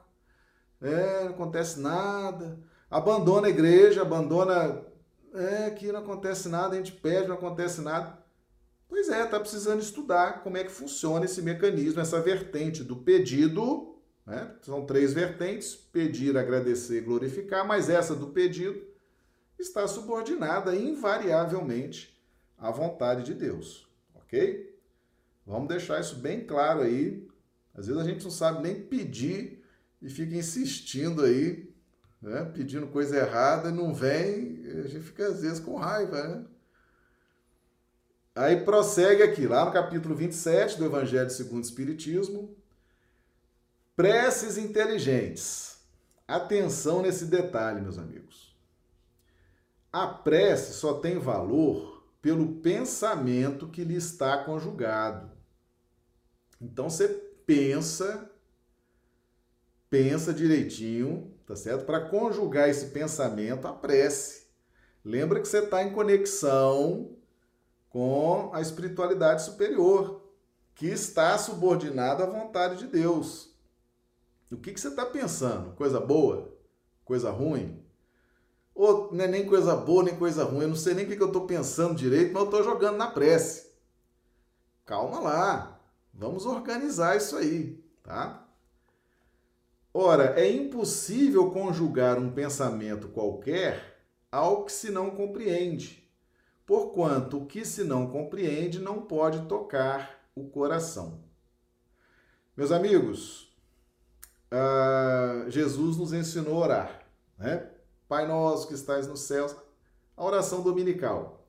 é, 0.81 1.25
não 1.25 1.31
acontece 1.31 1.81
nada. 1.81 2.59
Abandona 2.91 3.49
a 3.49 3.51
igreja, 3.51 4.03
abandona. 4.03 4.87
É, 5.35 5.67
aqui 5.67 5.93
não 5.93 6.01
acontece 6.01 6.49
nada, 6.49 6.75
a 6.75 6.79
gente 6.79 6.93
pede, 6.93 7.29
não 7.29 7.35
acontece 7.35 7.81
nada. 7.81 8.19
Pois 8.89 9.11
é, 9.11 9.25
está 9.25 9.39
precisando 9.39 9.81
estudar 9.81 10.43
como 10.43 10.57
é 10.57 10.65
que 10.65 10.71
funciona 10.71 11.27
esse 11.27 11.43
mecanismo, 11.43 12.01
essa 12.01 12.21
vertente 12.21 12.83
do 12.83 12.97
pedido. 12.97 13.98
Né? 14.29 14.55
São 14.61 14.85
três 14.85 15.15
vertentes: 15.15 15.75
pedir, 15.75 16.37
agradecer, 16.37 17.01
glorificar, 17.01 17.67
mas 17.67 17.89
essa 17.89 18.15
do 18.15 18.29
pedido 18.29 18.87
está 19.59 19.89
subordinada 19.89 20.77
invariavelmente 20.77 22.23
à 22.59 22.71
vontade 22.71 23.25
de 23.25 23.33
Deus. 23.33 23.89
Ok? 24.15 24.79
Vamos 25.47 25.69
deixar 25.69 25.99
isso 25.99 26.17
bem 26.17 26.47
claro 26.47 26.83
aí. 26.83 27.27
Às 27.75 27.87
vezes 27.87 28.03
a 28.03 28.05
gente 28.05 28.23
não 28.23 28.31
sabe 28.31 28.63
nem 28.63 28.83
pedir 28.83 29.65
e 30.03 30.11
fica 30.11 30.37
insistindo 30.37 31.23
aí, 31.23 31.73
né? 32.21 32.45
pedindo 32.55 32.87
coisa 32.89 33.17
errada, 33.17 33.71
não 33.71 33.95
vem, 33.95 34.63
a 34.67 34.89
gente 34.89 35.07
fica 35.07 35.27
às 35.29 35.41
vezes 35.41 35.59
com 35.59 35.77
raiva, 35.77 36.23
né? 36.23 36.45
Aí 38.35 38.61
prossegue 38.61 39.23
aqui, 39.23 39.47
lá 39.47 39.65
no 39.65 39.73
capítulo 39.73 40.15
27 40.15 40.77
do 40.79 40.85
Evangelho 40.85 41.31
segundo 41.31 41.63
o 41.63 41.67
Espiritismo. 41.67 42.58
Preces 43.99 44.57
inteligentes. 44.57 45.81
Atenção 46.29 47.03
nesse 47.03 47.25
detalhe, 47.25 47.81
meus 47.81 47.99
amigos. 47.99 48.57
A 49.93 50.07
prece 50.07 50.75
só 50.75 51.01
tem 51.01 51.19
valor 51.19 52.05
pelo 52.23 52.61
pensamento 52.61 53.67
que 53.67 53.83
lhe 53.83 53.97
está 53.97 54.45
conjugado. 54.45 55.29
Então 56.61 56.89
você 56.89 57.09
pensa 57.45 58.31
pensa 59.91 60.33
direitinho, 60.33 61.35
tá 61.45 61.57
certo? 61.57 61.85
Para 61.85 62.09
conjugar 62.09 62.69
esse 62.69 62.91
pensamento 62.91 63.67
à 63.67 63.73
prece. 63.73 64.47
Lembra 65.05 65.41
que 65.41 65.49
você 65.49 65.59
está 65.59 65.83
em 65.83 65.93
conexão 65.93 67.17
com 67.91 68.55
a 68.55 68.61
espiritualidade 68.61 69.43
superior, 69.43 70.23
que 70.73 70.87
está 70.87 71.37
subordinada 71.37 72.23
à 72.23 72.27
vontade 72.29 72.77
de 72.77 72.87
Deus. 72.87 73.48
O 74.51 74.57
que, 74.57 74.73
que 74.73 74.81
você 74.81 74.89
está 74.89 75.05
pensando? 75.05 75.73
Coisa 75.73 76.01
boa? 76.01 76.57
Coisa 77.05 77.31
ruim? 77.31 77.83
Ou 78.75 79.13
não 79.13 79.25
é 79.25 79.29
nem 79.29 79.45
coisa 79.45 79.75
boa, 79.75 80.05
nem 80.05 80.17
coisa 80.17 80.45
ruim. 80.45 80.63
Eu 80.63 80.69
não 80.69 80.77
sei 80.77 80.95
nem 80.95 81.05
o 81.05 81.09
que, 81.09 81.17
que 81.17 81.23
eu 81.23 81.29
estou 81.29 81.47
pensando 81.47 81.95
direito, 81.95 82.33
mas 82.33 82.43
eu 82.43 82.49
estou 82.49 82.63
jogando 82.63 82.97
na 82.97 83.11
prece. 83.11 83.73
Calma 84.87 85.19
lá. 85.21 85.81
Vamos 86.15 86.47
organizar 86.47 87.17
isso 87.17 87.37
aí, 87.37 87.83
tá? 88.03 88.47
Ora, 89.93 90.41
é 90.41 90.51
impossível 90.51 91.51
conjugar 91.51 92.19
um 92.19 92.31
pensamento 92.31 93.09
qualquer 93.09 94.01
ao 94.31 94.65
que 94.65 94.73
se 94.73 94.91
não 94.91 95.11
compreende, 95.11 96.09
porquanto 96.67 97.39
o 97.39 97.47
que 97.47 97.65
se 97.65 97.83
não 97.85 98.07
compreende 98.09 98.79
não 98.79 99.03
pode 99.03 99.47
tocar 99.47 100.31
o 100.35 100.49
coração. 100.49 101.25
Meus 102.57 102.71
amigos, 102.71 103.48
uh, 104.53 105.51
Jesus 105.51 105.97
nos 105.97 106.13
ensinou 106.13 106.63
a 106.63 106.67
orar, 106.67 107.03
né? 107.39 107.71
Pai 108.09 108.27
nosso 108.27 108.69
que 108.69 108.75
estás 108.75 109.07
nos 109.07 109.21
céus, 109.21 109.55
a 110.17 110.25
oração 110.25 110.63
dominical. 110.63 111.47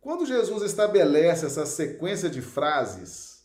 Quando 0.00 0.26
Jesus 0.26 0.62
estabelece 0.62 1.46
essa 1.46 1.64
sequência 1.64 2.28
de 2.28 2.42
frases, 2.42 3.44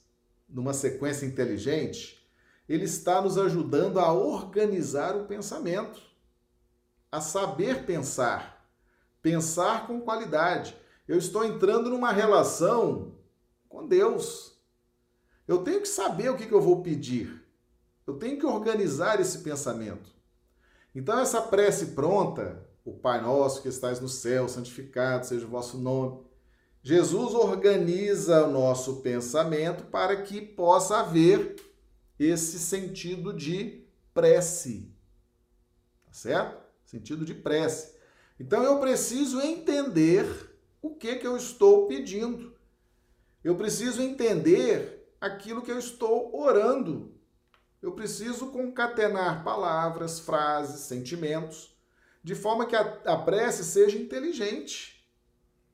numa 0.50 0.74
sequência 0.74 1.26
inteligente, 1.26 2.20
ele 2.68 2.84
está 2.84 3.22
nos 3.22 3.38
ajudando 3.38 4.00
a 4.00 4.12
organizar 4.12 5.16
o 5.16 5.26
pensamento, 5.26 6.02
a 7.12 7.22
saber 7.22 7.86
pensar, 7.86 8.68
pensar 9.22 9.88
com 9.88 10.02
qualidade. 10.02 10.76
Eu 11.08 11.18
estou 11.18 11.44
entrando 11.44 11.90
numa 11.90 12.12
relação 12.12 13.16
com 13.68 13.88
Deus. 13.88 14.60
Eu 15.48 15.64
tenho 15.64 15.82
que 15.82 15.88
saber 15.88 16.30
o 16.30 16.38
que, 16.38 16.52
eu 16.52 16.62
vou 16.62 16.84
pedir. 16.84 17.39
Eu 18.10 18.18
tenho 18.18 18.40
que 18.40 18.46
organizar 18.46 19.22
esse 19.22 19.38
pensamento. 19.40 20.10
Então, 20.96 21.20
essa 21.20 21.44
prece 21.44 21.88
pronta, 21.88 22.68
o 22.84 22.92
Pai 22.92 23.22
Nosso 23.22 23.62
que 23.62 23.68
estás 23.68 24.00
no 24.00 24.10
céu, 24.10 24.50
santificado 24.50 25.28
seja 25.28 25.46
o 25.46 25.50
vosso 25.50 25.78
nome. 25.78 26.20
Jesus 26.82 27.36
organiza 27.36 28.48
o 28.48 28.52
nosso 28.52 29.02
pensamento 29.02 29.84
para 29.84 30.24
que 30.24 30.42
possa 30.42 31.02
haver 31.02 31.56
esse 32.18 32.58
sentido 32.58 33.32
de 33.32 33.86
prece. 34.12 34.92
Tá 36.08 36.14
certo? 36.14 36.64
Sentido 36.86 37.24
de 37.24 37.36
prece. 37.36 37.94
Então 38.40 38.64
eu 38.64 38.80
preciso 38.80 39.40
entender 39.40 40.26
o 40.82 40.96
que 40.96 41.18
que 41.18 41.28
eu 41.28 41.38
estou 41.38 41.86
pedindo. 41.86 42.56
Eu 43.44 43.56
preciso 43.56 44.02
entender 44.02 45.14
aquilo 45.22 45.62
que 45.62 45.72
eu 45.72 45.78
estou 45.78 46.36
orando. 46.36 47.19
Eu 47.82 47.94
preciso 47.94 48.48
concatenar 48.48 49.44
palavras, 49.44 50.20
frases, 50.20 50.82
sentimentos, 50.82 51.76
de 52.24 52.36
forma 52.36 52.66
que 52.66 52.76
a, 52.76 53.00
a 53.06 53.18
prece 53.18 53.64
seja 53.64 53.98
inteligente. 53.98 55.06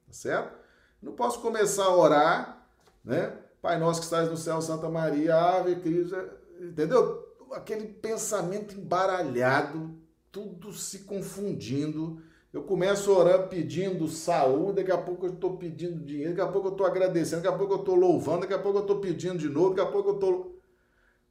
Tá 0.08 0.14
certo? 0.14 0.58
Não 1.01 1.14
posso 1.14 1.41
começar 1.41 1.86
a 1.86 1.95
orar, 1.95 2.68
né? 3.03 3.38
Pai 3.62 3.80
nosso 3.80 3.99
que 3.99 4.06
estás 4.06 4.30
no 4.30 4.38
céu, 4.38 4.62
Santa 4.62 4.89
Maria, 4.89 5.36
Ave 5.36 5.78
Cristo, 5.78 6.16
entendeu? 6.60 7.26
Aquele 7.51 7.88
pensamento 7.88 8.76
embaralhado, 8.76 9.97
tudo 10.32 10.72
se 10.74 10.99
confundindo. 10.99 12.22
Eu 12.53 12.64
começo 12.64 13.12
orar 13.12 13.47
pedindo 13.49 14.08
saúde, 14.08 14.78
daqui 14.78 14.91
a 14.91 14.97
pouco 14.97 15.26
eu 15.26 15.34
estou 15.34 15.58
pedindo 15.58 16.03
dinheiro, 16.06 16.36
daqui 16.36 16.47
a 16.47 16.51
pouco 16.51 16.68
eu 16.68 16.72
estou 16.74 16.86
agradecendo, 16.86 17.41
daqui 17.41 17.53
a 17.53 17.58
pouco 17.58 17.74
eu 17.74 17.80
estou 17.80 17.95
louvando, 17.95 18.41
daqui 18.41 18.53
a 18.53 18.60
pouco 18.60 18.78
eu 18.78 18.84
estou 18.84 18.99
pedindo 18.99 19.38
de 19.38 19.49
novo, 19.49 19.74
daqui 19.74 19.89
a 19.89 19.91
pouco 19.91 20.10
eu 20.10 20.14
estou. 20.16 20.55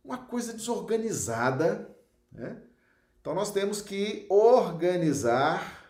Uma 0.04 0.18
coisa 0.18 0.52
desorganizada, 0.52 1.96
né? 2.30 2.62
Então 3.20 3.34
nós 3.34 3.50
temos 3.50 3.80
que 3.80 4.26
organizar 4.28 5.82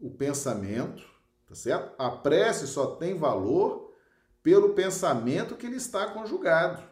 o 0.00 0.10
pensamento, 0.10 1.04
tá 1.46 1.54
certo? 1.54 1.94
A 1.96 2.10
prece 2.10 2.66
só 2.66 2.96
tem 2.96 3.14
valor 3.14 3.94
pelo 4.42 4.74
pensamento 4.74 5.54
que 5.54 5.66
ele 5.66 5.76
está 5.76 6.08
conjugado. 6.08 6.82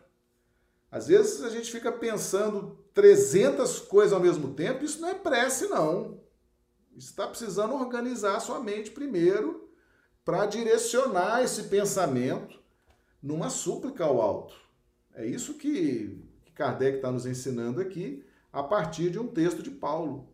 Às 0.93 1.09
vezes 1.09 1.43
a 1.43 1.51
gente 1.51 1.73
fica 1.73 1.91
pensando 1.91 2.79
300 2.95 3.81
coisas 3.81 4.13
ao 4.13 4.21
mesmo 4.21 4.55
tempo, 4.55 4.85
isso 4.85 5.01
não 5.01 5.09
é 5.09 5.15
prece, 5.15 5.67
não. 5.67 6.21
Está 6.97 7.27
precisando 7.27 7.75
organizar 7.75 8.37
a 8.37 8.41
sua 8.41 8.61
mente 8.61 8.93
primeiro 8.93 9.69
para 10.25 10.47
direcionar 10.47 11.43
esse 11.43 11.65
pensamento 11.65 12.61
numa 13.21 13.51
súplica 13.51 14.05
ao 14.05 14.21
alto. 14.21 14.55
É 15.15 15.27
isso 15.27 15.55
que 15.55 16.30
Kardec 16.61 16.97
está 16.97 17.11
nos 17.11 17.25
ensinando 17.25 17.81
aqui 17.81 18.23
a 18.53 18.63
partir 18.63 19.09
de 19.09 19.19
um 19.19 19.27
texto 19.27 19.63
de 19.63 19.71
Paulo. 19.71 20.29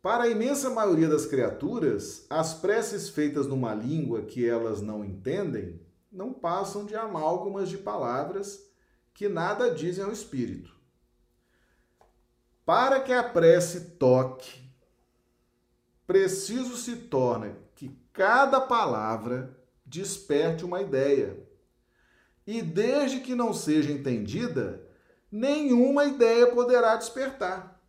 Para 0.00 0.24
a 0.24 0.28
imensa 0.28 0.70
maioria 0.70 1.08
das 1.08 1.26
criaturas, 1.26 2.24
as 2.30 2.54
preces 2.54 3.10
feitas 3.10 3.46
numa 3.46 3.74
língua 3.74 4.22
que 4.22 4.48
elas 4.48 4.80
não 4.80 5.04
entendem 5.04 5.78
não 6.10 6.32
passam 6.32 6.86
de 6.86 6.96
amálgamas 6.96 7.68
de 7.68 7.76
palavras 7.76 8.66
que 9.12 9.28
nada 9.28 9.74
dizem 9.74 10.02
ao 10.02 10.10
espírito. 10.10 10.74
Para 12.64 13.00
que 13.00 13.12
a 13.12 13.22
prece 13.22 13.90
toque, 13.98 14.70
preciso 16.06 16.78
se 16.78 16.96
torna 16.96 17.58
que 17.74 17.90
cada 18.10 18.58
palavra 18.58 19.54
desperte 19.84 20.64
uma 20.64 20.80
ideia. 20.80 21.45
E 22.46 22.62
desde 22.62 23.20
que 23.20 23.34
não 23.34 23.52
seja 23.52 23.90
entendida, 23.90 24.86
nenhuma 25.30 26.04
ideia 26.04 26.46
poderá 26.46 26.94
despertar. 26.96 27.82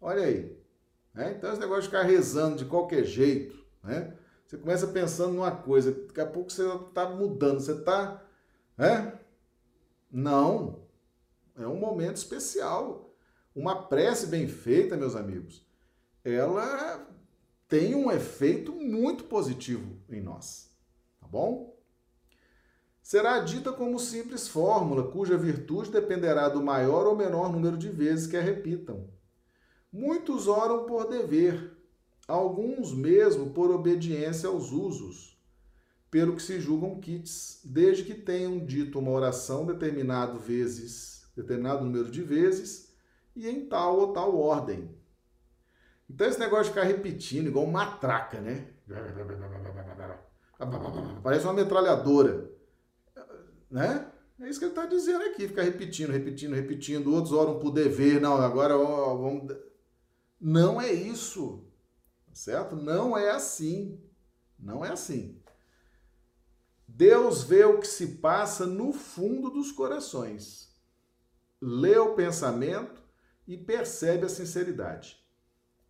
Olha 0.00 0.24
aí. 0.24 0.56
Né? 1.14 1.34
Então, 1.36 1.50
esse 1.50 1.60
negócio 1.60 1.82
de 1.82 1.88
ficar 1.88 2.02
rezando 2.02 2.56
de 2.56 2.64
qualquer 2.66 3.04
jeito, 3.04 3.64
né? 3.82 4.16
Você 4.46 4.56
começa 4.56 4.86
pensando 4.86 5.34
numa 5.34 5.50
coisa, 5.50 5.92
daqui 5.92 6.20
a 6.20 6.26
pouco 6.26 6.50
você 6.50 6.66
está 6.66 7.06
mudando, 7.08 7.60
você 7.60 7.72
está. 7.72 8.22
Né? 8.78 9.18
Não. 10.10 10.86
É 11.54 11.66
um 11.66 11.76
momento 11.76 12.16
especial. 12.16 13.14
Uma 13.54 13.82
prece 13.88 14.26
bem 14.26 14.46
feita, 14.48 14.96
meus 14.96 15.16
amigos, 15.16 15.66
ela 16.24 17.06
tem 17.66 17.94
um 17.94 18.10
efeito 18.10 18.72
muito 18.72 19.24
positivo 19.24 20.00
em 20.08 20.20
nós. 20.20 20.72
Tá 21.20 21.26
bom? 21.26 21.77
Será 23.08 23.38
dita 23.38 23.72
como 23.72 23.98
simples 23.98 24.48
fórmula, 24.48 25.10
cuja 25.10 25.34
virtude 25.34 25.90
dependerá 25.90 26.46
do 26.46 26.62
maior 26.62 27.06
ou 27.06 27.16
menor 27.16 27.50
número 27.50 27.78
de 27.78 27.88
vezes 27.88 28.26
que 28.26 28.36
a 28.36 28.42
repitam. 28.42 29.08
Muitos 29.90 30.46
oram 30.46 30.84
por 30.84 31.08
dever, 31.08 31.74
alguns 32.28 32.92
mesmo 32.92 33.54
por 33.54 33.70
obediência 33.70 34.50
aos 34.50 34.72
usos, 34.72 35.42
pelo 36.10 36.36
que 36.36 36.42
se 36.42 36.60
julgam 36.60 37.00
kits, 37.00 37.62
desde 37.64 38.04
que 38.04 38.12
tenham 38.12 38.58
dito 38.58 38.98
uma 38.98 39.12
oração 39.12 39.64
determinado 39.64 40.38
vezes, 40.38 41.32
determinado 41.34 41.86
número 41.86 42.10
de 42.10 42.20
vezes 42.20 42.94
e 43.34 43.48
em 43.48 43.70
tal 43.70 44.00
ou 44.00 44.12
tal 44.12 44.38
ordem. 44.38 44.94
Então 46.10 46.26
esse 46.26 46.38
negócio 46.38 46.64
de 46.64 46.70
ficar 46.72 46.82
repetindo, 46.82 47.46
igual 47.46 47.64
uma 47.64 47.86
matraca, 47.86 48.38
né? 48.38 48.68
Parece 51.22 51.46
uma 51.46 51.54
metralhadora, 51.54 52.47
né? 53.70 54.10
É 54.40 54.48
isso 54.48 54.58
que 54.58 54.64
ele 54.64 54.72
está 54.72 54.86
dizendo 54.86 55.24
aqui, 55.24 55.48
ficar 55.48 55.62
repetindo, 55.62 56.10
repetindo, 56.10 56.54
repetindo. 56.54 57.12
Outros 57.12 57.32
oram 57.32 57.58
por 57.58 57.72
dever, 57.72 58.20
não, 58.20 58.36
agora 58.36 58.78
ó, 58.78 59.16
vamos 59.16 59.48
não 60.40 60.80
é 60.80 60.92
isso, 60.92 61.64
certo? 62.32 62.76
Não 62.76 63.18
é 63.18 63.30
assim. 63.30 64.00
Não 64.58 64.84
é 64.84 64.90
assim. 64.90 65.40
Deus 66.86 67.42
vê 67.42 67.64
o 67.64 67.78
que 67.80 67.86
se 67.86 68.18
passa 68.18 68.66
no 68.66 68.92
fundo 68.92 69.50
dos 69.50 69.70
corações, 69.70 70.74
lê 71.60 71.96
o 71.98 72.14
pensamento 72.14 73.02
e 73.46 73.56
percebe 73.56 74.26
a 74.26 74.28
sinceridade. 74.28 75.22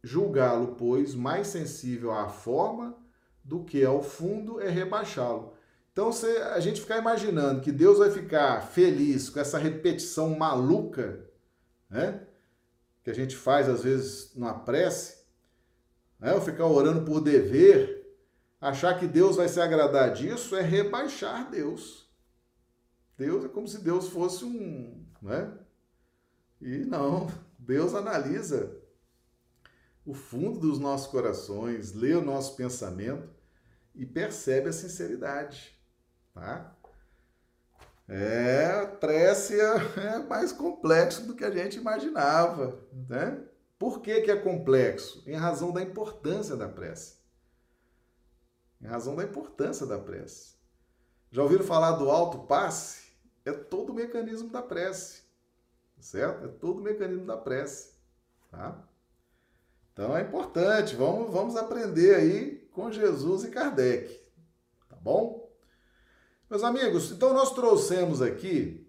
Julgá-lo, 0.03 0.75
pois, 0.77 1.15
mais 1.15 1.49
sensível 1.49 2.13
à 2.13 2.29
forma 2.29 2.97
do 3.45 3.65
que 3.65 3.85
ao 3.85 4.03
fundo 4.03 4.61
é 4.61 4.69
rebaixá-lo. 4.69 5.55
Então, 5.99 6.13
se 6.13 6.29
a 6.29 6.61
gente 6.61 6.81
ficar 6.81 6.99
imaginando 6.99 7.61
que 7.61 7.73
Deus 7.73 7.99
vai 7.99 8.09
ficar 8.09 8.61
feliz 8.61 9.29
com 9.29 9.41
essa 9.41 9.59
repetição 9.59 10.39
maluca, 10.39 11.29
né? 11.91 12.25
que 13.03 13.11
a 13.11 13.13
gente 13.13 13.35
faz 13.35 13.69
às 13.69 13.83
vezes 13.83 14.33
numa 14.37 14.61
prece, 14.61 15.25
né? 16.21 16.33
ou 16.35 16.41
ficar 16.41 16.67
orando 16.67 17.05
por 17.05 17.21
dever, 17.21 18.17
achar 18.61 18.97
que 18.97 19.09
Deus 19.09 19.35
vai 19.35 19.49
se 19.49 19.61
agradar 19.61 20.13
disso 20.13 20.55
é 20.55 20.63
rebaixar 20.63 21.51
Deus. 21.51 22.09
Deus 23.17 23.45
é 23.45 23.49
como 23.49 23.67
se 23.67 23.79
Deus 23.79 24.09
fosse 24.09 24.45
um, 24.45 25.05
né? 25.21 25.53
E 26.61 26.85
não, 26.85 27.27
Deus 27.59 27.93
analisa 27.93 28.73
o 30.07 30.15
fundo 30.15 30.61
dos 30.61 30.79
nossos 30.79 31.09
corações, 31.09 31.93
lê 31.93 32.15
o 32.15 32.25
nosso 32.25 32.55
pensamento 32.55 33.29
e 33.97 34.07
percebe 34.07 34.69
a 34.69 34.73
sinceridade, 34.73 35.77
tá? 36.35 36.75
É, 38.09 38.87
prece 38.87 39.59
é, 39.61 40.19
mais 40.27 40.53
complexo 40.53 41.27
do 41.27 41.35
que 41.35 41.45
a 41.45 41.51
gente 41.51 41.77
imaginava, 41.77 42.81
né? 43.09 43.45
Por 43.79 44.01
que, 44.01 44.23
que 44.23 44.31
é 44.31 44.37
complexo? 44.37 45.23
Em 45.27 45.37
razão 45.37 45.73
da 45.73 45.83
importância 45.83 46.57
da 46.57 46.69
prece. 46.69 47.19
Em 48.81 48.87
razão 48.87 49.15
da 49.15 49.23
importância 49.23 49.87
da 49.87 49.99
prece. 49.99 50.55
Já 51.31 51.43
ouviram 51.43 51.65
falar 51.65 51.93
do 51.93 52.11
alto 52.11 52.47
passe? 52.47 53.09
É 53.45 53.53
todo 53.53 53.91
o 53.91 53.95
mecanismo 53.95 54.51
da 54.51 54.63
prece, 54.63 55.23
certo? 56.01 56.45
É 56.45 56.49
todo 56.49 56.81
o 56.81 56.83
mecanismo 56.83 57.25
da 57.25 57.37
prece, 57.37 57.95
tá? 58.51 58.85
Então 59.93 60.17
é 60.17 60.23
importante, 60.23 60.95
vamos, 60.95 61.33
vamos 61.33 61.57
aprender 61.57 62.15
aí 62.15 62.57
com 62.73 62.91
Jesus 62.91 63.45
e 63.45 63.51
Kardec, 63.51 64.23
tá 64.89 64.97
bom? 64.97 65.48
Meus 66.51 66.65
amigos, 66.65 67.13
então 67.13 67.35
nós 67.35 67.53
trouxemos 67.53 68.23
aqui, 68.23 68.87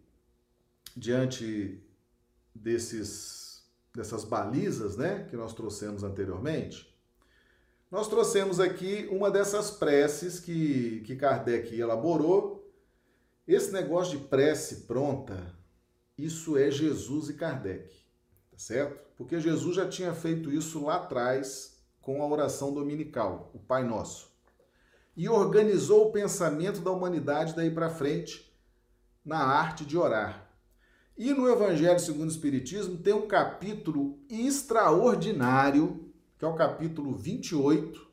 diante 0.96 1.84
desses, 2.56 3.62
dessas 3.94 4.24
balizas, 4.24 4.96
né, 4.96 5.28
que 5.30 5.36
nós 5.36 5.54
trouxemos 5.54 6.02
anteriormente, 6.02 6.90
nós 7.92 8.08
trouxemos 8.08 8.62
aqui 8.62 9.10
uma 9.12 9.30
dessas 9.30 9.72
preces 9.72 10.40
que, 10.40 11.02
que 11.02 11.18
Kardec 11.18 11.78
elaborou. 11.78 12.72
Esse 13.46 13.74
negócio 13.74 14.18
de 14.18 14.24
prece 14.26 14.82
pronta, 14.82 15.54
isso 16.18 16.58
é 16.58 16.72
Jesus 16.72 17.28
e 17.28 17.34
Kardec, 17.34 17.94
tá 18.52 18.58
certo? 18.58 19.04
Porque 19.18 19.38
Jesus 19.38 19.76
já 19.76 19.90
tinha 19.90 20.14
feito 20.14 20.50
isso 20.50 20.86
lá 20.86 20.96
atrás 20.96 21.84
com 22.00 22.24
a 22.24 22.28
oração 22.28 22.74
dominical, 22.74 23.52
o 23.54 23.60
Pai 23.60 23.84
Nosso. 23.84 24.29
E 25.20 25.28
organizou 25.28 26.08
o 26.08 26.12
pensamento 26.14 26.80
da 26.80 26.92
humanidade 26.92 27.54
daí 27.54 27.70
para 27.70 27.90
frente 27.90 28.50
na 29.26 29.40
arte 29.40 29.84
de 29.84 29.98
orar. 29.98 30.50
E 31.18 31.34
no 31.34 31.50
Evangelho 31.50 32.00
segundo 32.00 32.30
o 32.30 32.32
Espiritismo 32.32 33.00
tem 33.00 33.12
um 33.12 33.28
capítulo 33.28 34.18
extraordinário 34.30 36.10
que 36.38 36.46
é 36.46 36.48
o 36.48 36.56
capítulo 36.56 37.18
28, 37.18 38.08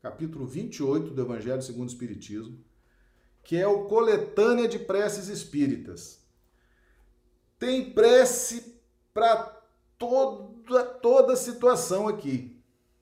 capítulo 0.00 0.46
28 0.46 1.10
do 1.10 1.20
Evangelho 1.20 1.60
segundo 1.60 1.86
o 1.86 1.92
Espiritismo, 1.92 2.58
que 3.44 3.54
é 3.54 3.68
o 3.68 3.84
Coletânea 3.84 4.66
de 4.66 4.78
Preces 4.78 5.28
Espíritas. 5.28 6.18
Tem 7.58 7.92
prece 7.92 8.80
para 9.12 9.54
toda, 9.98 10.82
toda 10.82 11.36
situação 11.36 12.08
aqui. 12.08 12.57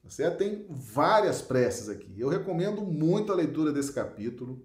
Tá 0.07 0.11
certo? 0.11 0.38
Tem 0.38 0.64
várias 0.70 1.42
preces 1.42 1.88
aqui. 1.88 2.14
Eu 2.16 2.28
recomendo 2.28 2.82
muito 2.82 3.32
a 3.32 3.34
leitura 3.34 3.72
desse 3.72 3.92
capítulo. 3.92 4.64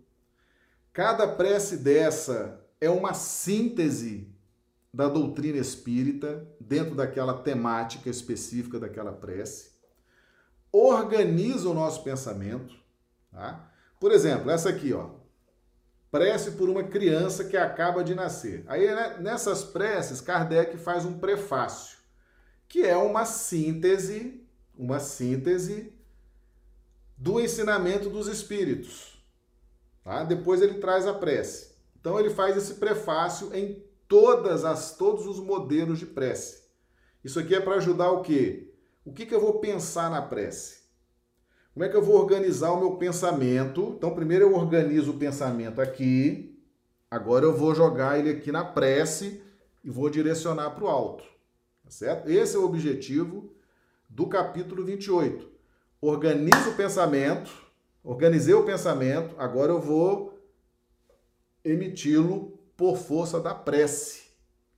Cada 0.93 1.27
prece 1.27 1.77
dessa 1.77 2.63
é 2.79 2.89
uma 2.91 3.15
síntese 3.15 4.31
da 4.93 5.07
doutrina 5.09 5.57
espírita 5.57 6.47
dentro 6.59 6.93
daquela 6.93 7.41
temática 7.41 8.09
específica 8.09 8.79
daquela 8.79 9.11
prece 9.11 9.71
organiza 10.71 11.69
o 11.69 11.73
nosso 11.73 12.03
pensamento. 12.03 12.75
Tá? 13.31 13.69
Por 13.99 14.11
exemplo, 14.11 14.49
essa 14.49 14.69
aqui, 14.69 14.93
ó. 14.93 15.09
Prece 16.09 16.51
por 16.51 16.69
uma 16.69 16.83
criança 16.83 17.45
que 17.45 17.55
acaba 17.55 18.03
de 18.03 18.13
nascer. 18.13 18.63
Aí, 18.67 18.85
né, 18.85 19.17
nessas 19.19 19.63
preces, 19.63 20.19
Kardec 20.19 20.77
faz 20.77 21.05
um 21.05 21.19
prefácio, 21.19 21.97
que 22.67 22.85
é 22.85 22.97
uma 22.97 23.25
síntese, 23.25 24.40
uma 24.75 24.99
síntese 24.99 25.93
do 27.17 27.39
ensinamento 27.39 28.09
dos 28.09 28.27
espíritos. 28.27 29.23
Tá? 30.03 30.23
Depois 30.23 30.61
ele 30.61 30.75
traz 30.75 31.05
a 31.05 31.13
prece. 31.13 31.75
Então 31.99 32.19
ele 32.19 32.31
faz 32.31 32.57
esse 32.57 32.75
prefácio 32.75 33.55
em 33.55 33.83
todas 34.07 34.65
as 34.65 34.97
todos 34.97 35.27
os 35.27 35.39
modelos 35.39 35.99
de 35.99 36.05
prece. 36.05 36.63
Isso 37.23 37.39
aqui 37.39 37.53
é 37.53 37.59
para 37.59 37.75
ajudar 37.75 38.11
o 38.11 38.21
quê? 38.21 38.73
O 39.05 39.13
que, 39.13 39.25
que 39.25 39.33
eu 39.33 39.39
vou 39.39 39.59
pensar 39.59 40.09
na 40.09 40.21
prece? 40.21 40.81
Como 41.73 41.85
é 41.85 41.89
que 41.89 41.95
eu 41.95 42.01
vou 42.01 42.17
organizar 42.17 42.71
o 42.71 42.79
meu 42.79 42.97
pensamento? 42.97 43.93
Então, 43.95 44.13
primeiro 44.13 44.45
eu 44.45 44.55
organizo 44.55 45.11
o 45.11 45.17
pensamento 45.17 45.79
aqui, 45.79 46.59
agora 47.09 47.45
eu 47.45 47.55
vou 47.55 47.73
jogar 47.73 48.19
ele 48.19 48.31
aqui 48.31 48.51
na 48.51 48.65
prece 48.65 49.41
e 49.83 49.89
vou 49.89 50.09
direcionar 50.09 50.71
para 50.71 50.83
o 50.83 50.87
alto. 50.87 51.23
Tá 51.83 51.89
certo? 51.89 52.29
Esse 52.29 52.55
é 52.55 52.59
o 52.59 52.65
objetivo 52.65 53.53
do 54.11 54.27
capítulo 54.27 54.83
28. 54.83 55.49
Organizo 56.01 56.71
o 56.71 56.75
pensamento, 56.75 57.51
organizei 58.03 58.53
o 58.53 58.65
pensamento, 58.65 59.33
agora 59.37 59.71
eu 59.71 59.79
vou 59.79 60.37
emiti-lo 61.63 62.59
por 62.75 62.97
força 62.97 63.39
da 63.39 63.55
prece. 63.55 64.23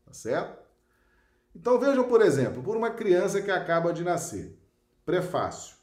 Tá 0.06 0.14
certo? 0.14 0.62
Então 1.56 1.80
vejam, 1.80 2.08
por 2.08 2.22
exemplo, 2.22 2.62
por 2.62 2.78
uma 2.78 2.92
criança 2.92 3.42
que 3.42 3.50
acaba 3.50 3.92
de 3.92 4.04
nascer. 4.04 4.58
Prefácio. 5.06 5.76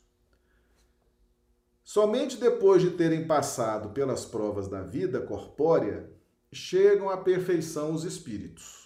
Somente 1.82 2.36
depois 2.36 2.82
de 2.82 2.90
terem 2.90 3.26
passado 3.26 3.90
pelas 3.90 4.24
provas 4.24 4.68
da 4.68 4.82
vida 4.82 5.20
corpórea, 5.20 6.09
chegam 6.53 7.11
à 7.11 7.16
perfeição 7.16 7.92
os 7.92 8.05
espíritos. 8.05 8.79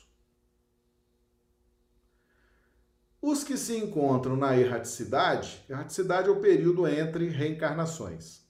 Os 3.26 3.42
que 3.42 3.56
se 3.56 3.74
encontram 3.74 4.36
na 4.36 4.54
erraticidade, 4.54 5.64
erraticidade 5.66 6.28
é 6.28 6.30
o 6.30 6.40
período 6.40 6.86
entre 6.86 7.26
reencarnações, 7.30 8.42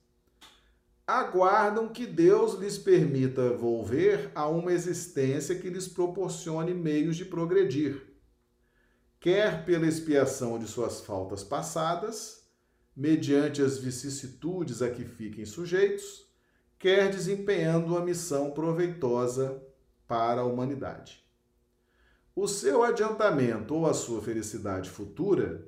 aguardam 1.07 1.89
que 1.89 2.05
Deus 2.05 2.55
lhes 2.59 2.77
permita 2.77 3.57
volver 3.57 4.33
a 4.35 4.49
uma 4.49 4.73
existência 4.73 5.55
que 5.55 5.71
lhes 5.71 5.87
proporcione 5.87 6.75
meios 6.75 7.17
de 7.17 7.25
progredir 7.25 8.15
quer 9.21 9.65
pela 9.65 9.87
expiação 9.87 10.59
de 10.59 10.67
suas 10.67 11.01
faltas 11.01 11.45
passadas, 11.45 12.43
mediante 12.97 13.63
as 13.63 13.79
vicissitudes 13.79 14.83
a 14.83 14.91
que 14.91 15.05
fiquem 15.05 15.47
sujeitos, 15.47 16.29
quer 16.81 17.11
desempenhando 17.11 17.87
uma 17.87 18.05
missão 18.05 18.51
proveitosa 18.51 19.63
para 20.09 20.41
a 20.41 20.45
humanidade. 20.45 21.24
O 22.35 22.49
seu 22.49 22.83
adiantamento 22.83 23.75
ou 23.75 23.87
a 23.87 23.95
sua 23.95 24.21
felicidade 24.21 24.91
futura 24.91 25.67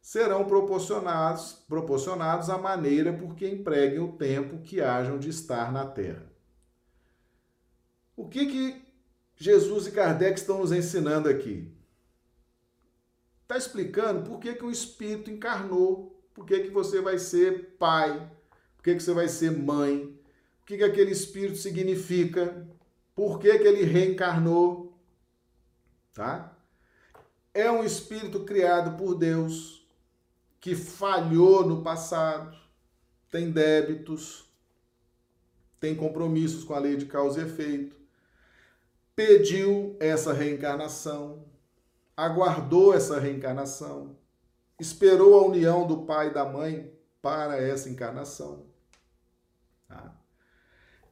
serão 0.00 0.46
proporcionados, 0.46 1.52
proporcionados 1.68 2.48
à 2.48 2.56
maneira 2.56 3.12
por 3.12 3.34
que 3.34 3.46
empreguem 3.46 4.00
o 4.00 4.12
tempo 4.12 4.62
que 4.62 4.80
hajam 4.80 5.18
de 5.18 5.28
estar 5.28 5.70
na 5.70 5.86
Terra. 5.86 6.26
O 8.16 8.28
que, 8.28 8.46
que 8.46 8.82
Jesus 9.36 9.86
e 9.86 9.92
Kardec 9.92 10.38
estão 10.38 10.58
nos 10.58 10.72
ensinando 10.72 11.28
aqui? 11.28 11.78
está 13.48 13.56
explicando 13.56 14.28
por 14.28 14.38
que, 14.38 14.54
que 14.54 14.64
o 14.64 14.70
Espírito 14.70 15.30
encarnou, 15.30 16.22
por 16.34 16.44
que, 16.44 16.60
que 16.60 16.70
você 16.70 17.00
vai 17.00 17.18
ser 17.18 17.76
pai, 17.78 18.30
por 18.76 18.84
que, 18.84 18.94
que 18.94 19.02
você 19.02 19.14
vai 19.14 19.26
ser 19.26 19.50
mãe, 19.50 20.14
o 20.62 20.66
que, 20.66 20.76
que 20.76 20.84
aquele 20.84 21.12
Espírito 21.12 21.56
significa, 21.56 22.68
por 23.14 23.38
que, 23.40 23.58
que 23.58 23.66
ele 23.66 23.84
reencarnou. 23.84 24.87
Tá? 26.18 26.50
É 27.54 27.70
um 27.70 27.84
Espírito 27.84 28.40
criado 28.40 28.98
por 28.98 29.14
Deus, 29.14 29.88
que 30.58 30.74
falhou 30.74 31.64
no 31.64 31.80
passado, 31.80 32.58
tem 33.30 33.52
débitos, 33.52 34.44
tem 35.78 35.94
compromissos 35.94 36.64
com 36.64 36.74
a 36.74 36.80
lei 36.80 36.96
de 36.96 37.06
causa 37.06 37.40
e 37.40 37.44
efeito, 37.44 37.96
pediu 39.14 39.96
essa 40.00 40.32
reencarnação, 40.32 41.44
aguardou 42.16 42.92
essa 42.92 43.20
reencarnação, 43.20 44.16
esperou 44.76 45.38
a 45.38 45.46
união 45.46 45.86
do 45.86 45.98
pai 45.98 46.30
e 46.30 46.34
da 46.34 46.44
mãe 46.44 46.92
para 47.22 47.62
essa 47.62 47.88
encarnação. 47.88 48.66
Tá? 49.86 50.12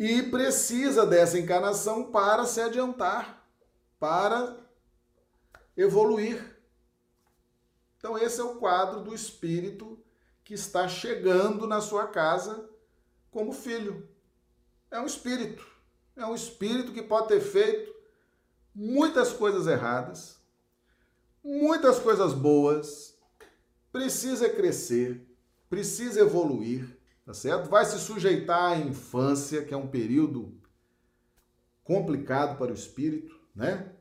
E 0.00 0.24
precisa 0.24 1.06
dessa 1.06 1.38
encarnação 1.38 2.10
para 2.10 2.44
se 2.44 2.60
adiantar, 2.60 3.46
para 4.00 4.65
evoluir. 5.76 6.56
Então, 7.98 8.16
esse 8.16 8.40
é 8.40 8.44
o 8.44 8.56
quadro 8.56 9.02
do 9.02 9.14
espírito 9.14 9.98
que 10.44 10.54
está 10.54 10.86
chegando 10.86 11.66
na 11.66 11.80
sua 11.80 12.06
casa 12.06 12.68
como 13.30 13.52
filho. 13.52 14.08
É 14.90 15.00
um 15.00 15.06
espírito. 15.06 15.66
É 16.14 16.24
um 16.24 16.34
espírito 16.34 16.92
que 16.92 17.02
pode 17.02 17.28
ter 17.28 17.40
feito 17.40 17.94
muitas 18.74 19.32
coisas 19.32 19.66
erradas, 19.66 20.38
muitas 21.42 21.98
coisas 21.98 22.32
boas, 22.32 23.18
precisa 23.90 24.48
crescer, 24.48 25.26
precisa 25.68 26.20
evoluir, 26.20 26.98
tá 27.24 27.32
certo? 27.32 27.70
Vai 27.70 27.84
se 27.84 27.98
sujeitar 27.98 28.72
à 28.72 28.78
infância, 28.78 29.64
que 29.64 29.74
é 29.74 29.76
um 29.76 29.88
período 29.88 30.54
complicado 31.82 32.58
para 32.58 32.70
o 32.70 32.74
espírito, 32.74 33.34
né? 33.54 33.95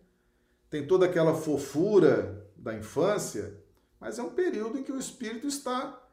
Tem 0.75 0.85
toda 0.85 1.05
aquela 1.05 1.33
fofura 1.33 2.45
da 2.57 2.75
infância, 2.75 3.63
mas 3.97 4.19
é 4.19 4.21
um 4.21 4.31
período 4.31 4.77
em 4.77 4.83
que 4.83 4.91
o 4.91 4.99
espírito 4.99 5.47
está 5.47 6.05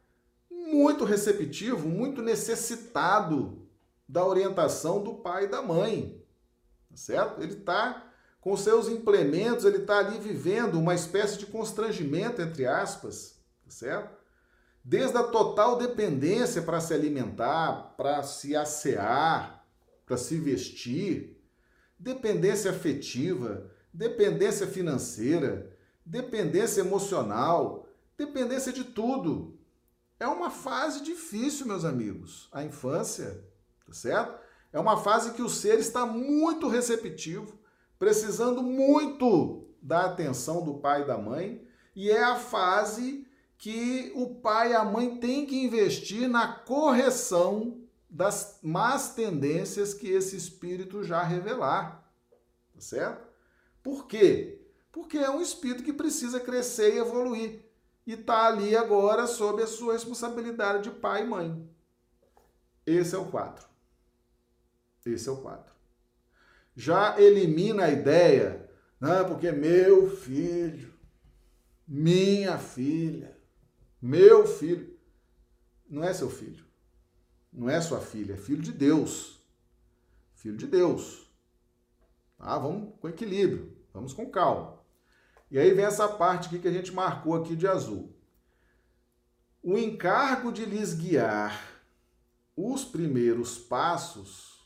muito 0.48 1.04
receptivo, 1.04 1.88
muito 1.88 2.22
necessitado 2.22 3.66
da 4.08 4.24
orientação 4.24 5.02
do 5.02 5.14
pai 5.14 5.44
e 5.44 5.48
da 5.48 5.60
mãe, 5.60 6.24
tá 6.88 6.96
certo? 6.96 7.42
Ele 7.42 7.54
está 7.54 8.08
com 8.40 8.56
seus 8.56 8.86
implementos, 8.86 9.64
ele 9.64 9.78
está 9.78 9.98
ali 9.98 10.20
vivendo 10.20 10.78
uma 10.78 10.94
espécie 10.94 11.38
de 11.38 11.46
constrangimento, 11.46 12.40
entre 12.40 12.64
aspas, 12.64 13.42
tá 13.64 13.70
certo? 13.70 14.16
Desde 14.84 15.16
a 15.16 15.24
total 15.24 15.76
dependência 15.76 16.62
para 16.62 16.80
se 16.80 16.94
alimentar, 16.94 17.94
para 17.96 18.22
se 18.22 18.54
assear, 18.54 19.66
para 20.06 20.16
se 20.16 20.38
vestir, 20.38 21.36
dependência 21.98 22.70
afetiva, 22.70 23.71
dependência 23.92 24.66
financeira, 24.66 25.76
dependência 26.04 26.80
emocional, 26.80 27.88
dependência 28.16 28.72
de 28.72 28.84
tudo. 28.84 29.58
É 30.18 30.26
uma 30.26 30.50
fase 30.50 31.02
difícil, 31.02 31.66
meus 31.66 31.84
amigos, 31.84 32.48
a 32.52 32.62
infância, 32.62 33.44
tá 33.86 33.92
certo? 33.92 34.40
É 34.72 34.78
uma 34.78 34.96
fase 34.96 35.32
que 35.32 35.42
o 35.42 35.48
ser 35.48 35.78
está 35.78 36.06
muito 36.06 36.68
receptivo, 36.68 37.58
precisando 37.98 38.62
muito 38.62 39.68
da 39.82 40.06
atenção 40.06 40.64
do 40.64 40.74
pai 40.74 41.02
e 41.02 41.06
da 41.06 41.18
mãe, 41.18 41.66
e 41.94 42.10
é 42.10 42.22
a 42.22 42.36
fase 42.36 43.26
que 43.58 44.12
o 44.14 44.36
pai 44.36 44.72
e 44.72 44.74
a 44.74 44.84
mãe 44.84 45.18
têm 45.18 45.44
que 45.44 45.62
investir 45.62 46.28
na 46.28 46.48
correção 46.48 47.80
das 48.08 48.58
más 48.62 49.14
tendências 49.14 49.94
que 49.94 50.08
esse 50.08 50.36
espírito 50.36 51.02
já 51.02 51.22
revelar, 51.22 52.08
tá 52.74 52.80
certo? 52.80 53.31
Por 53.82 54.06
quê? 54.06 54.60
Porque 54.90 55.18
é 55.18 55.30
um 55.30 55.40
espírito 55.40 55.82
que 55.82 55.92
precisa 55.92 56.38
crescer 56.38 56.94
e 56.94 56.98
evoluir. 56.98 57.60
E 58.06 58.14
está 58.14 58.46
ali 58.46 58.76
agora 58.76 59.26
sob 59.26 59.62
a 59.62 59.66
sua 59.66 59.92
responsabilidade 59.94 60.84
de 60.84 60.90
pai 60.90 61.22
e 61.22 61.26
mãe. 61.26 61.68
Esse 62.84 63.14
é 63.14 63.18
o 63.18 63.30
4. 63.30 63.66
Esse 65.06 65.28
é 65.28 65.32
o 65.32 65.36
4. 65.36 65.72
Já 66.74 67.20
elimina 67.20 67.84
a 67.84 67.90
ideia, 67.90 68.70
não, 69.00 69.28
porque 69.28 69.52
meu 69.52 70.10
filho, 70.16 70.92
minha 71.86 72.58
filha, 72.58 73.36
meu 74.00 74.46
filho. 74.46 74.92
Não 75.88 76.02
é 76.02 76.14
seu 76.14 76.30
filho. 76.30 76.64
Não 77.52 77.68
é 77.68 77.80
sua 77.80 78.00
filha, 78.00 78.32
é 78.32 78.36
filho 78.36 78.62
de 78.62 78.72
Deus. 78.72 79.38
Filho 80.34 80.56
de 80.56 80.66
Deus. 80.66 81.30
Tá? 82.42 82.58
Vamos 82.58 82.94
com 83.00 83.08
equilíbrio, 83.08 83.72
vamos 83.94 84.12
com 84.12 84.28
calma. 84.28 84.80
E 85.48 85.58
aí 85.58 85.72
vem 85.72 85.84
essa 85.84 86.08
parte 86.08 86.48
aqui 86.48 86.58
que 86.58 86.68
a 86.68 86.72
gente 86.72 86.92
marcou 86.92 87.36
aqui 87.36 87.54
de 87.54 87.68
azul. 87.68 88.12
O 89.62 89.78
encargo 89.78 90.50
de 90.50 90.64
lhes 90.64 90.92
guiar 90.92 91.80
os 92.56 92.84
primeiros 92.84 93.58
passos 93.58 94.60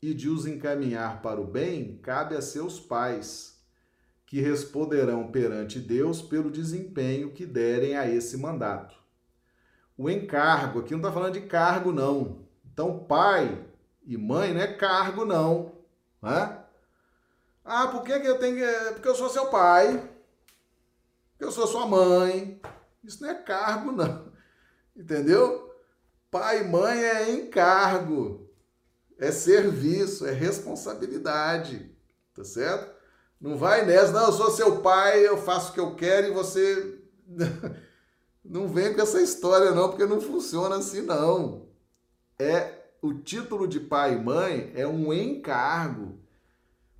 e 0.00 0.12
de 0.12 0.28
os 0.28 0.46
encaminhar 0.46 1.22
para 1.22 1.40
o 1.40 1.46
bem 1.46 1.96
cabe 2.02 2.36
a 2.36 2.42
seus 2.42 2.78
pais, 2.78 3.58
que 4.26 4.40
responderão 4.40 5.30
perante 5.30 5.78
Deus 5.78 6.20
pelo 6.20 6.50
desempenho 6.50 7.32
que 7.32 7.46
derem 7.46 7.96
a 7.96 8.06
esse 8.06 8.36
mandato. 8.36 8.94
O 9.96 10.10
encargo, 10.10 10.80
aqui 10.80 10.92
não 10.92 10.98
está 10.98 11.12
falando 11.12 11.34
de 11.34 11.42
cargo, 11.42 11.92
não. 11.92 12.46
Então, 12.64 13.04
pai 13.04 13.64
e 14.04 14.18
mãe 14.18 14.52
não 14.52 14.60
é 14.60 14.74
cargo, 14.74 15.24
não. 15.24 15.72
Né? 16.20 16.61
Ah, 17.64 17.88
por 17.88 18.02
que, 18.02 18.18
que 18.18 18.26
eu 18.26 18.38
tenho 18.38 18.56
que. 18.56 18.92
Porque 18.94 19.08
eu 19.08 19.14
sou 19.14 19.28
seu 19.28 19.46
pai. 19.46 20.10
Porque 21.32 21.44
eu 21.44 21.52
sou 21.52 21.66
sua 21.66 21.86
mãe. 21.86 22.60
Isso 23.04 23.22
não 23.22 23.30
é 23.30 23.34
cargo, 23.34 23.92
não. 23.92 24.32
Entendeu? 24.96 25.72
Pai 26.30 26.62
e 26.62 26.68
mãe 26.68 27.02
é 27.02 27.32
encargo. 27.32 28.50
É 29.18 29.30
serviço, 29.30 30.26
é 30.26 30.32
responsabilidade. 30.32 31.94
Tá 32.34 32.44
certo? 32.44 32.92
Não 33.40 33.56
vai 33.58 33.84
nessa, 33.84 34.12
não, 34.12 34.26
eu 34.26 34.32
sou 34.32 34.50
seu 34.50 34.80
pai, 34.80 35.26
eu 35.26 35.36
faço 35.36 35.70
o 35.70 35.74
que 35.74 35.80
eu 35.80 35.94
quero 35.94 36.28
e 36.28 36.32
você. 36.32 36.98
Não 38.44 38.66
vem 38.66 38.92
com 38.92 39.00
essa 39.00 39.22
história, 39.22 39.70
não, 39.70 39.88
porque 39.88 40.04
não 40.04 40.20
funciona 40.20 40.74
assim, 40.74 41.02
não. 41.02 41.68
É 42.36 42.74
o 43.00 43.14
título 43.14 43.68
de 43.68 43.78
pai 43.78 44.14
e 44.14 44.20
mãe 44.20 44.72
é 44.74 44.84
um 44.84 45.12
encargo 45.12 46.21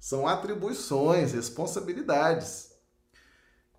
são 0.02 0.26
atribuições, 0.26 1.32
responsabilidades. 1.32 2.72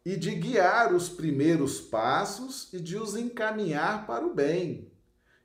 E 0.06 0.16
de 0.16 0.34
guiar 0.34 0.94
os 0.94 1.10
primeiros 1.10 1.82
passos 1.82 2.72
e 2.72 2.80
de 2.80 2.98
os 2.98 3.18
encaminhar 3.18 4.08
para 4.08 4.26
o 4.26 4.34
bem. 4.34 4.90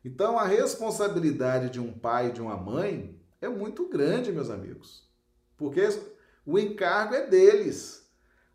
Então, 0.05 0.39
a 0.39 0.45
responsabilidade 0.45 1.70
de 1.70 1.81
um 1.81 1.93
pai 1.93 2.29
e 2.29 2.33
de 2.33 2.41
uma 2.41 2.57
mãe 2.57 3.20
é 3.41 3.49
muito 3.49 3.89
grande, 3.89 4.31
meus 4.31 4.51
amigos. 4.51 5.05
Porque 5.57 5.83
o 6.47 6.57
encargo 6.57 7.16
é 7.16 7.26
deles. 7.26 8.09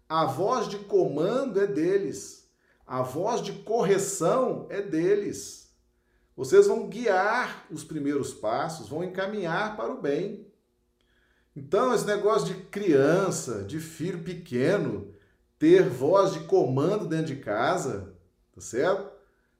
A 0.07 0.23
voz 0.23 0.69
de 0.69 0.79
comando 0.79 1.59
é 1.59 1.67
deles. 1.67 2.49
A 2.87 3.01
voz 3.01 3.41
de 3.41 3.51
correção 3.51 4.65
é 4.69 4.81
deles. 4.81 5.75
Vocês 6.37 6.67
vão 6.67 6.87
guiar 6.87 7.67
os 7.69 7.83
primeiros 7.83 8.33
passos, 8.33 8.87
vão 8.87 9.03
encaminhar 9.03 9.75
para 9.75 9.91
o 9.91 10.01
bem. 10.01 10.52
Então, 11.55 11.93
esse 11.93 12.05
negócio 12.05 12.47
de 12.47 12.61
criança, 12.65 13.63
de 13.63 13.79
filho 13.79 14.23
pequeno, 14.23 15.13
ter 15.59 15.87
voz 15.87 16.33
de 16.33 16.41
comando 16.41 17.07
dentro 17.07 17.27
de 17.27 17.37
casa, 17.37 18.15
tá 18.53 18.59
certo? 18.59 19.11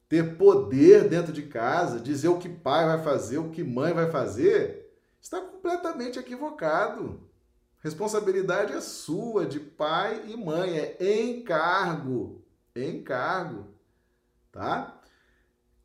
Ter 0.09 0.37
poder 0.37 1.07
dentro 1.07 1.31
de 1.31 1.43
casa, 1.43 1.99
dizer 1.99 2.29
o 2.29 2.39
que 2.39 2.49
pai 2.49 2.85
vai 2.85 3.03
fazer, 3.03 3.37
o 3.37 3.51
que 3.51 3.63
mãe 3.63 3.93
vai 3.93 4.09
fazer, 4.09 4.91
está 5.21 5.39
completamente 5.39 6.17
equivocado. 6.17 7.29
Responsabilidade 7.79 8.73
é 8.73 8.81
sua, 8.81 9.45
de 9.45 9.59
pai 9.59 10.23
e 10.27 10.37
mãe, 10.37 10.77
é 10.77 11.21
encargo, 11.21 12.43
encargo, 12.75 13.67
tá? 14.51 14.99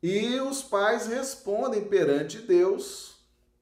E 0.03 0.41
os 0.41 0.63
pais 0.63 1.07
respondem 1.07 1.85
perante 1.85 2.39
Deus 2.39 3.18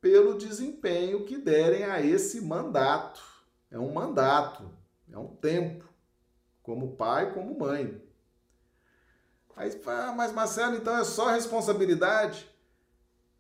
pelo 0.07 0.39
desempenho 0.39 1.25
que 1.25 1.37
derem 1.37 1.83
a 1.83 2.01
esse 2.01 2.41
mandato. 2.41 3.21
É 3.69 3.77
um 3.77 3.93
mandato, 3.93 4.71
é 5.13 5.19
um 5.19 5.27
tempo, 5.27 5.85
como 6.63 6.95
pai, 6.95 7.35
como 7.35 7.59
mãe. 7.59 8.01
Aí, 9.57 9.69
ah, 9.85 10.15
mas 10.17 10.31
Marcelo, 10.31 10.77
então 10.77 10.97
é 10.97 11.03
só 11.03 11.31
responsabilidade? 11.31 12.49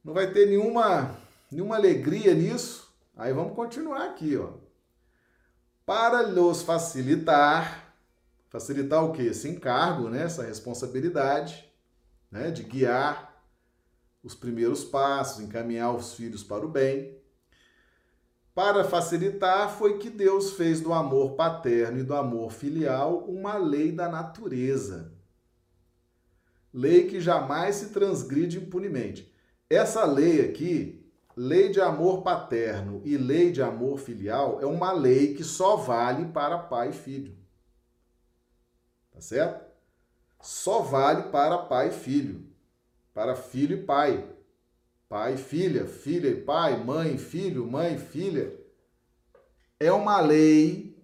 Não 0.03 0.13
vai 0.13 0.33
ter 0.33 0.47
nenhuma, 0.47 1.17
nenhuma 1.53 1.77
alegria 1.77 2.35
nisso? 2.35 2.93
Aí 3.17 3.33
vamos 3.33 3.55
continuar 3.55 4.05
aqui, 4.07 4.37
ó. 4.37 4.55
Para 5.85 6.23
lhes 6.23 6.63
facilitar, 6.63 7.95
facilitar 8.51 9.05
o 9.05 9.13
quê? 9.13 9.23
Esse 9.23 9.49
encargo, 9.49 10.09
né? 10.09 10.25
essa 10.25 10.43
responsabilidade 10.43 11.73
né? 12.29 12.51
de 12.51 12.65
guiar 12.65 13.26
os 14.27 14.35
primeiros 14.35 14.83
passos, 14.83 15.41
encaminhar 15.41 15.95
os 15.95 16.15
filhos 16.15 16.43
para 16.43 16.67
o 16.67 16.69
bem. 16.69 17.17
Para 18.53 18.83
facilitar, 18.83 19.71
foi 19.71 19.99
que 19.99 20.11
Deus 20.11 20.55
fez 20.55 20.81
do 20.81 20.93
amor 20.93 21.37
paterno 21.37 22.01
e 22.01 22.03
do 22.03 22.13
amor 22.13 22.51
filial 22.51 23.19
uma 23.29 23.57
lei 23.57 23.93
da 23.93 24.09
natureza. 24.09 25.13
Lei 26.75 27.07
que 27.07 27.21
jamais 27.21 27.77
se 27.77 27.91
transgride 27.91 28.59
impunemente. 28.59 29.33
Essa 29.71 30.05
lei 30.05 30.45
aqui, 30.45 31.09
lei 31.37 31.69
de 31.69 31.81
amor 31.81 32.23
paterno 32.23 33.01
e 33.05 33.17
lei 33.17 33.53
de 33.53 33.63
amor 33.63 33.97
filial, 33.97 34.61
é 34.61 34.67
uma 34.67 34.91
lei 34.91 35.35
que 35.35 35.45
só 35.45 35.77
vale 35.77 36.27
para 36.33 36.59
pai 36.59 36.91
e 36.91 36.93
filho. 36.93 37.37
Tá 39.13 39.21
certo? 39.21 39.65
Só 40.41 40.81
vale 40.81 41.31
para 41.31 41.59
pai 41.59 41.89
e 41.89 41.93
filho 41.93 42.56
para 43.17 43.35
filho 43.35 43.79
e 43.79 43.83
pai. 43.83 44.29
Pai 45.09 45.35
e 45.35 45.39
filha, 45.39 45.87
filha 45.87 46.29
e 46.29 46.43
pai, 46.43 46.77
mãe 46.85 47.15
e 47.15 47.19
filho, 47.19 47.67
mãe 47.67 47.95
e 47.95 47.99
filha. 47.99 48.55
É 49.81 49.91
uma 49.91 50.21
lei, 50.21 51.03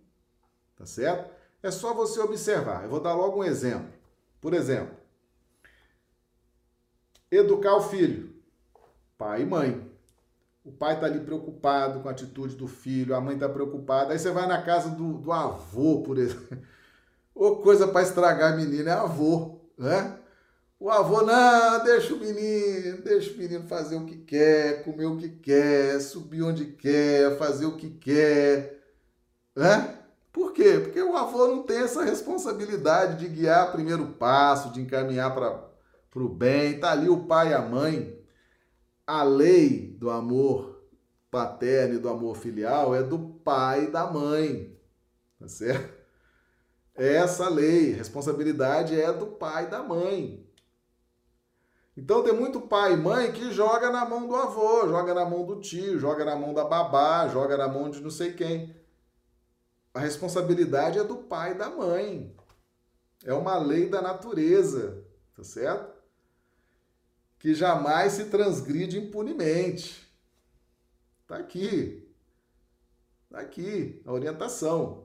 tá 0.76 0.84
certo? 0.84 1.32
É 1.62 1.70
só 1.70 1.94
você 1.94 2.20
observar. 2.20 2.84
Eu 2.84 2.90
vou 2.90 3.00
dar 3.00 3.14
logo 3.14 3.40
um 3.40 3.44
exemplo. 3.44 3.90
Por 4.42 4.52
exemplo, 4.52 4.94
educar 7.30 7.76
o 7.76 7.82
filho, 7.82 8.34
pai 9.16 9.42
e 9.42 9.46
mãe. 9.46 9.90
O 10.62 10.70
pai 10.70 10.96
está 10.96 11.06
ali 11.06 11.20
preocupado 11.20 12.00
com 12.00 12.08
a 12.08 12.12
atitude 12.12 12.56
do 12.56 12.68
filho, 12.68 13.16
a 13.16 13.22
mãe 13.22 13.36
está 13.36 13.48
preocupada. 13.48 14.12
Aí 14.12 14.18
você 14.18 14.30
vai 14.30 14.46
na 14.46 14.60
casa 14.62 14.90
do, 14.90 15.14
do 15.14 15.32
avô, 15.32 16.02
por 16.02 16.18
exemplo. 16.18 16.58
Ou 17.34 17.62
coisa 17.62 17.88
para 17.88 18.02
estragar 18.02 18.52
a 18.52 18.56
menina 18.56 18.90
é 18.90 18.94
avô, 18.94 19.60
né? 19.78 20.18
O 20.82 20.90
avô, 20.90 21.22
não, 21.22 21.84
deixa 21.84 22.12
o 22.12 22.18
menino, 22.18 23.02
deixa 23.02 23.32
o 23.32 23.36
menino 23.36 23.68
fazer 23.68 23.94
o 23.94 24.04
que 24.04 24.16
quer, 24.16 24.82
comer 24.82 25.06
o 25.06 25.16
que 25.16 25.28
quer, 25.28 26.00
subir 26.00 26.42
onde 26.42 26.72
quer, 26.72 27.38
fazer 27.38 27.66
o 27.66 27.76
que 27.76 27.88
quer. 27.88 28.82
Né? 29.54 29.96
Por 30.32 30.52
quê? 30.52 30.80
Porque 30.82 31.00
o 31.00 31.16
avô 31.16 31.46
não 31.46 31.62
tem 31.62 31.82
essa 31.82 32.02
responsabilidade 32.02 33.20
de 33.20 33.32
guiar 33.32 33.68
o 33.68 33.70
primeiro 33.70 34.08
passo, 34.14 34.72
de 34.72 34.80
encaminhar 34.80 35.32
para 35.32 35.70
o 36.16 36.28
bem. 36.28 36.72
Está 36.72 36.90
ali 36.90 37.08
o 37.08 37.26
pai 37.26 37.50
e 37.50 37.54
a 37.54 37.62
mãe. 37.62 38.20
A 39.06 39.22
lei 39.22 39.96
do 40.00 40.10
amor 40.10 40.82
paterno 41.30 41.94
e 41.94 41.98
do 41.98 42.08
amor 42.08 42.36
filial 42.36 42.92
é 42.92 43.04
do 43.04 43.20
pai 43.20 43.84
e 43.84 43.90
da 43.92 44.10
mãe. 44.10 44.76
Tá 45.38 45.46
certo? 45.46 45.94
É 46.96 47.14
essa 47.18 47.48
lei. 47.48 47.92
Responsabilidade 47.92 49.00
é 49.00 49.12
do 49.12 49.26
pai 49.26 49.66
e 49.66 49.70
da 49.70 49.80
mãe. 49.80 50.51
Então 51.96 52.22
tem 52.22 52.32
muito 52.32 52.60
pai 52.60 52.94
e 52.94 52.96
mãe 52.96 53.32
que 53.32 53.52
joga 53.52 53.90
na 53.90 54.04
mão 54.04 54.26
do 54.26 54.34
avô, 54.34 54.88
joga 54.88 55.12
na 55.12 55.24
mão 55.24 55.44
do 55.44 55.60
tio, 55.60 55.98
joga 55.98 56.24
na 56.24 56.34
mão 56.34 56.54
da 56.54 56.64
babá, 56.64 57.28
joga 57.28 57.56
na 57.56 57.68
mão 57.68 57.90
de 57.90 58.00
não 58.00 58.10
sei 58.10 58.32
quem. 58.32 58.74
A 59.92 60.00
responsabilidade 60.00 60.98
é 60.98 61.04
do 61.04 61.16
pai 61.16 61.52
e 61.52 61.54
da 61.54 61.68
mãe. 61.68 62.34
É 63.24 63.34
uma 63.34 63.58
lei 63.58 63.88
da 63.88 64.00
natureza, 64.00 65.04
tá 65.34 65.44
certo? 65.44 65.92
Que 67.38 67.54
jamais 67.54 68.12
se 68.14 68.26
transgride 68.26 68.98
impunemente. 68.98 70.10
Tá 71.26 71.36
aqui. 71.36 72.10
Tá 73.30 73.40
aqui 73.40 74.02
a 74.06 74.12
orientação. 74.12 75.01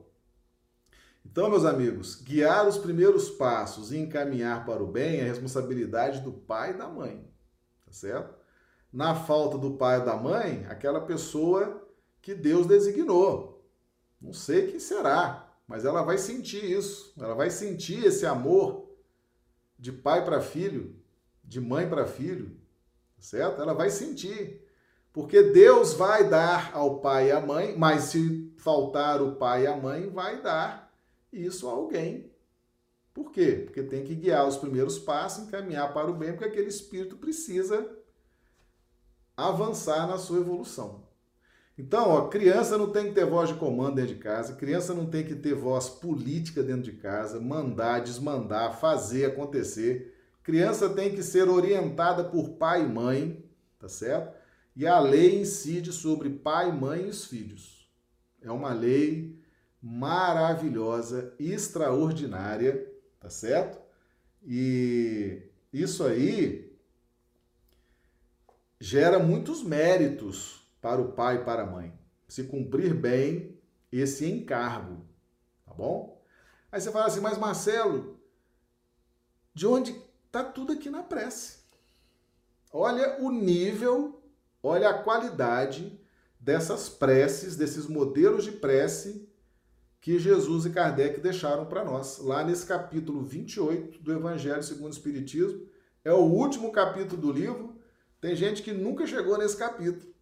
Então, 1.30 1.50
meus 1.50 1.66
amigos, 1.66 2.16
guiar 2.22 2.66
os 2.66 2.78
primeiros 2.78 3.28
passos 3.28 3.92
e 3.92 3.98
encaminhar 3.98 4.64
para 4.64 4.82
o 4.82 4.86
bem 4.86 5.20
é 5.20 5.24
responsabilidade 5.24 6.20
do 6.20 6.32
pai 6.32 6.70
e 6.70 6.78
da 6.78 6.88
mãe, 6.88 7.30
tá 7.84 7.92
certo? 7.92 8.34
Na 8.90 9.14
falta 9.14 9.58
do 9.58 9.72
pai 9.72 10.00
e 10.00 10.04
da 10.04 10.16
mãe, 10.16 10.64
aquela 10.70 11.02
pessoa 11.02 11.86
que 12.22 12.34
Deus 12.34 12.66
designou. 12.66 13.62
Não 14.20 14.32
sei 14.32 14.68
quem 14.68 14.80
será, 14.80 15.54
mas 15.66 15.84
ela 15.84 16.02
vai 16.02 16.16
sentir 16.16 16.64
isso. 16.64 17.12
Ela 17.20 17.34
vai 17.34 17.50
sentir 17.50 18.06
esse 18.06 18.24
amor 18.24 18.88
de 19.78 19.92
pai 19.92 20.24
para 20.24 20.40
filho, 20.40 20.96
de 21.44 21.60
mãe 21.60 21.88
para 21.88 22.06
filho, 22.06 22.58
tá 23.16 23.22
certo? 23.22 23.60
Ela 23.60 23.74
vai 23.74 23.90
sentir. 23.90 24.66
Porque 25.12 25.42
Deus 25.42 25.92
vai 25.92 26.26
dar 26.26 26.70
ao 26.72 27.00
pai 27.00 27.28
e 27.28 27.32
à 27.32 27.40
mãe, 27.40 27.76
mas 27.76 28.04
se 28.04 28.52
faltar 28.56 29.20
o 29.20 29.36
pai 29.36 29.64
e 29.64 29.66
a 29.66 29.76
mãe, 29.76 30.08
vai 30.08 30.40
dar 30.40 30.87
isso 31.32 31.68
a 31.68 31.72
alguém. 31.72 32.30
Por 33.12 33.32
quê? 33.32 33.62
Porque 33.64 33.82
tem 33.82 34.04
que 34.04 34.14
guiar 34.14 34.46
os 34.46 34.56
primeiros 34.56 34.98
passos, 34.98 35.44
encaminhar 35.44 35.92
para 35.92 36.10
o 36.10 36.14
bem, 36.14 36.32
porque 36.32 36.44
aquele 36.44 36.68
espírito 36.68 37.16
precisa 37.16 37.98
avançar 39.36 40.06
na 40.06 40.18
sua 40.18 40.38
evolução. 40.38 41.08
Então, 41.76 42.10
ó, 42.10 42.28
criança 42.28 42.76
não 42.76 42.90
tem 42.90 43.06
que 43.06 43.12
ter 43.12 43.24
voz 43.24 43.48
de 43.48 43.54
comando 43.54 43.94
dentro 43.94 44.14
de 44.14 44.20
casa, 44.20 44.56
criança 44.56 44.92
não 44.92 45.06
tem 45.06 45.24
que 45.24 45.36
ter 45.36 45.54
voz 45.54 45.88
política 45.88 46.60
dentro 46.60 46.82
de 46.82 46.92
casa, 46.92 47.40
mandar, 47.40 48.00
desmandar, 48.00 48.80
fazer 48.80 49.26
acontecer. 49.26 50.12
Criança 50.42 50.88
tem 50.88 51.14
que 51.14 51.22
ser 51.22 51.48
orientada 51.48 52.24
por 52.24 52.50
pai 52.50 52.82
e 52.82 52.88
mãe, 52.88 53.44
tá 53.78 53.88
certo? 53.88 54.36
E 54.74 54.88
a 54.88 54.98
lei 54.98 55.40
incide 55.40 55.92
sobre 55.92 56.30
pai, 56.30 56.72
mãe 56.72 57.06
e 57.06 57.08
os 57.08 57.24
filhos. 57.26 57.88
É 58.42 58.50
uma 58.50 58.72
lei 58.72 59.37
maravilhosa, 59.88 61.34
extraordinária, 61.38 62.92
tá 63.18 63.30
certo? 63.30 63.80
E 64.44 65.42
isso 65.72 66.04
aí 66.04 66.78
gera 68.78 69.18
muitos 69.18 69.62
méritos 69.62 70.68
para 70.82 71.00
o 71.00 71.12
pai 71.12 71.36
e 71.36 71.44
para 71.44 71.62
a 71.62 71.66
mãe. 71.66 71.98
Se 72.28 72.44
cumprir 72.44 72.92
bem 72.92 73.58
esse 73.90 74.30
encargo, 74.30 75.06
tá 75.64 75.72
bom? 75.72 76.22
Aí 76.70 76.78
você 76.78 76.92
fala 76.92 77.06
assim, 77.06 77.20
mas 77.20 77.38
Marcelo, 77.38 78.20
de 79.54 79.66
onde 79.66 79.94
tá 80.30 80.44
tudo 80.44 80.74
aqui 80.74 80.90
na 80.90 81.02
prece? 81.02 81.60
Olha 82.70 83.22
o 83.22 83.30
nível, 83.30 84.22
olha 84.62 84.90
a 84.90 85.02
qualidade 85.02 85.98
dessas 86.38 86.90
preces, 86.90 87.56
desses 87.56 87.86
modelos 87.86 88.44
de 88.44 88.52
prece 88.52 89.26
que 90.00 90.18
Jesus 90.18 90.64
e 90.66 90.70
Kardec 90.70 91.20
deixaram 91.20 91.66
para 91.66 91.84
nós, 91.84 92.18
lá 92.18 92.44
nesse 92.44 92.66
capítulo 92.66 93.22
28 93.22 93.98
do 94.00 94.12
Evangelho 94.12 94.62
segundo 94.62 94.92
o 94.92 94.94
Espiritismo. 94.94 95.66
É 96.04 96.12
o 96.12 96.22
último 96.22 96.70
capítulo 96.70 97.20
do 97.20 97.32
livro. 97.32 97.76
Tem 98.20 98.34
gente 98.34 98.62
que 98.62 98.72
nunca 98.72 99.06
chegou 99.06 99.36
nesse 99.36 99.56
capítulo. 99.56 100.14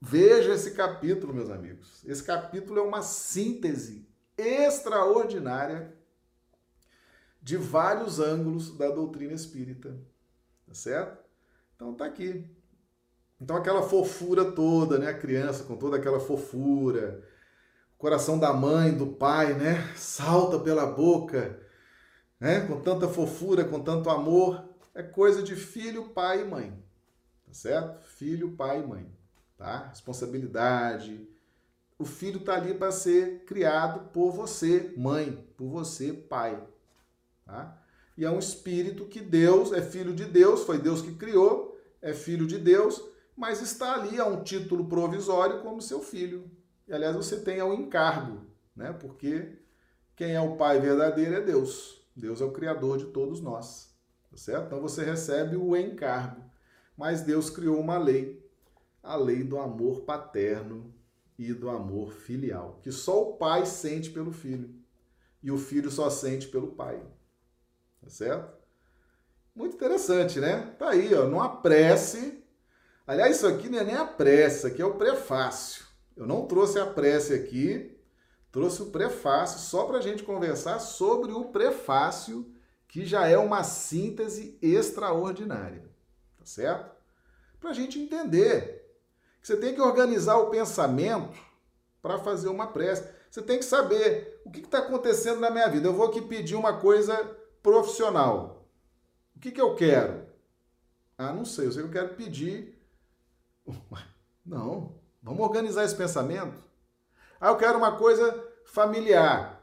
Veja 0.00 0.54
esse 0.54 0.72
capítulo, 0.72 1.34
meus 1.34 1.50
amigos. 1.50 2.04
Esse 2.04 2.22
capítulo 2.22 2.78
é 2.78 2.82
uma 2.82 3.02
síntese 3.02 4.08
extraordinária 4.36 5.94
de 7.42 7.56
vários 7.56 8.20
ângulos 8.20 8.76
da 8.76 8.88
doutrina 8.88 9.32
espírita. 9.32 9.98
Tá 10.66 10.74
certo? 10.74 11.24
Então 11.74 11.94
tá 11.94 12.06
aqui. 12.06 12.44
Então 13.40 13.56
aquela 13.56 13.82
fofura 13.82 14.52
toda, 14.52 14.98
né? 14.98 15.08
A 15.08 15.18
criança 15.18 15.64
com 15.64 15.76
toda 15.76 15.96
aquela 15.96 16.20
fofura, 16.20 17.22
coração 17.98 18.38
da 18.38 18.52
mãe, 18.52 18.96
do 18.96 19.06
pai, 19.06 19.54
né? 19.54 19.92
Salta 19.96 20.58
pela 20.58 20.86
boca, 20.86 21.60
né? 22.38 22.60
Com 22.60 22.80
tanta 22.80 23.08
fofura, 23.08 23.64
com 23.64 23.80
tanto 23.80 24.10
amor. 24.10 24.64
É 24.94 25.02
coisa 25.02 25.42
de 25.42 25.54
filho, 25.54 26.10
pai 26.10 26.42
e 26.42 26.44
mãe. 26.44 26.72
Tá 27.46 27.54
certo? 27.54 28.04
Filho, 28.06 28.52
pai 28.52 28.80
e 28.80 28.86
mãe. 28.86 29.06
Tá? 29.56 29.88
Responsabilidade. 29.88 31.28
O 31.98 32.04
filho 32.04 32.40
tá 32.40 32.54
ali 32.54 32.74
para 32.74 32.92
ser 32.92 33.44
criado 33.44 34.10
por 34.10 34.30
você, 34.30 34.92
mãe, 34.96 35.46
por 35.56 35.68
você, 35.68 36.12
pai. 36.12 36.62
Tá? 37.44 37.80
E 38.16 38.24
é 38.24 38.30
um 38.30 38.38
espírito 38.38 39.06
que 39.06 39.20
Deus, 39.20 39.72
é 39.72 39.80
filho 39.80 40.14
de 40.14 40.24
Deus, 40.24 40.64
foi 40.64 40.78
Deus 40.78 41.00
que 41.00 41.14
criou, 41.14 41.78
é 42.02 42.12
filho 42.12 42.46
de 42.46 42.58
Deus, 42.58 43.02
mas 43.36 43.60
está 43.60 43.94
ali 43.94 44.18
a 44.18 44.26
um 44.26 44.42
título 44.42 44.86
provisório 44.86 45.60
como 45.60 45.80
seu 45.80 46.00
filho. 46.00 46.50
E, 46.86 46.92
aliás, 46.92 47.16
você 47.16 47.40
tem 47.40 47.60
o 47.62 47.74
encargo, 47.74 48.46
né? 48.74 48.92
Porque 48.92 49.58
quem 50.14 50.34
é 50.34 50.40
o 50.40 50.56
Pai 50.56 50.80
verdadeiro 50.80 51.34
é 51.34 51.40
Deus. 51.40 52.00
Deus 52.14 52.40
é 52.40 52.44
o 52.44 52.52
Criador 52.52 52.96
de 52.96 53.06
todos 53.06 53.40
nós, 53.40 53.94
tá 54.30 54.36
certo? 54.36 54.66
Então 54.66 54.80
você 54.80 55.04
recebe 55.04 55.56
o 55.56 55.76
encargo. 55.76 56.42
Mas 56.96 57.20
Deus 57.20 57.50
criou 57.50 57.78
uma 57.78 57.98
lei, 57.98 58.42
a 59.02 59.16
lei 59.16 59.44
do 59.44 59.58
amor 59.58 60.02
paterno 60.02 60.94
e 61.38 61.52
do 61.52 61.68
amor 61.68 62.12
filial, 62.12 62.80
que 62.82 62.90
só 62.90 63.22
o 63.22 63.36
pai 63.36 63.66
sente 63.66 64.08
pelo 64.08 64.32
filho 64.32 64.74
e 65.42 65.50
o 65.50 65.58
filho 65.58 65.90
só 65.90 66.08
sente 66.08 66.48
pelo 66.48 66.68
pai. 66.68 67.02
Tá 68.02 68.08
certo? 68.08 68.56
Muito 69.54 69.74
interessante, 69.76 70.40
né? 70.40 70.74
Tá 70.78 70.90
aí, 70.90 71.14
ó, 71.14 71.26
numa 71.26 71.60
prece. 71.60 72.42
Aliás, 73.06 73.36
isso 73.36 73.46
aqui 73.46 73.68
não 73.68 73.78
é 73.78 73.84
nem 73.84 73.94
a 73.94 74.04
prece, 74.04 74.66
aqui 74.66 74.80
é 74.82 74.86
o 74.86 74.94
prefácio. 74.94 75.85
Eu 76.16 76.26
não 76.26 76.46
trouxe 76.46 76.78
a 76.78 76.86
prece 76.86 77.34
aqui, 77.34 77.96
trouxe 78.50 78.82
o 78.82 78.90
prefácio 78.90 79.58
só 79.60 79.84
para 79.84 79.98
a 79.98 80.00
gente 80.00 80.22
conversar 80.22 80.78
sobre 80.78 81.32
o 81.32 81.46
prefácio, 81.46 82.50
que 82.88 83.04
já 83.04 83.26
é 83.26 83.36
uma 83.36 83.62
síntese 83.62 84.58
extraordinária, 84.62 85.82
tá 86.38 86.46
certo? 86.46 86.96
Para 87.60 87.70
a 87.70 87.74
gente 87.74 87.98
entender 87.98 88.96
que 89.40 89.46
você 89.46 89.56
tem 89.56 89.74
que 89.74 89.80
organizar 89.80 90.38
o 90.38 90.48
pensamento 90.48 91.38
para 92.00 92.18
fazer 92.18 92.48
uma 92.48 92.68
prece. 92.68 93.08
Você 93.30 93.42
tem 93.42 93.58
que 93.58 93.64
saber 93.64 94.40
o 94.44 94.50
que 94.50 94.60
está 94.60 94.78
acontecendo 94.78 95.40
na 95.40 95.50
minha 95.50 95.68
vida. 95.68 95.88
Eu 95.88 95.92
vou 95.92 96.06
aqui 96.06 96.22
pedir 96.22 96.54
uma 96.54 96.80
coisa 96.80 97.16
profissional. 97.62 98.66
O 99.34 99.40
que, 99.40 99.50
que 99.50 99.60
eu 99.60 99.74
quero? 99.74 100.26
Ah, 101.18 101.32
não 101.32 101.44
sei, 101.44 101.66
eu 101.66 101.72
sei 101.72 101.82
que 101.82 101.88
eu 101.88 101.92
quero 101.92 102.14
pedir. 102.14 102.78
Não, 104.44 104.98
Vamos 105.26 105.44
organizar 105.44 105.84
esse 105.84 105.96
pensamento? 105.96 106.62
Ah, 107.40 107.48
eu 107.48 107.56
quero 107.56 107.76
uma 107.76 107.96
coisa 107.96 108.48
familiar. 108.64 109.60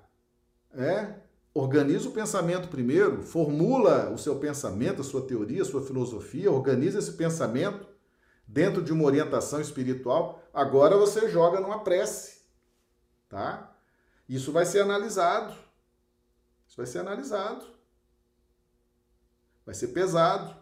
É? 0.74 1.22
Organiza 1.54 2.10
o 2.10 2.12
pensamento 2.12 2.68
primeiro, 2.68 3.24
formula 3.24 4.10
o 4.10 4.18
seu 4.18 4.38
pensamento, 4.40 5.00
a 5.00 5.06
sua 5.06 5.26
teoria, 5.26 5.62
a 5.62 5.66
sua 5.66 5.82
filosofia, 5.82 6.52
organiza 6.52 7.00
esse 7.00 7.14
pensamento 7.14 7.88
dentro 8.46 8.82
de 8.82 8.92
uma 8.92 9.06
orientação 9.06 9.62
espiritual. 9.62 10.44
Agora 10.54 10.98
você 10.98 11.30
joga 11.30 11.62
numa 11.62 11.82
prece, 11.82 12.42
tá? 13.30 13.74
Isso 14.28 14.52
vai 14.52 14.66
ser 14.66 14.82
analisado. 14.82 15.56
Isso 16.68 16.76
vai 16.76 16.86
ser 16.86 17.00
analisado. 17.00 17.66
Vai 19.66 19.76
ser 19.76 19.88
pesado. 19.90 20.58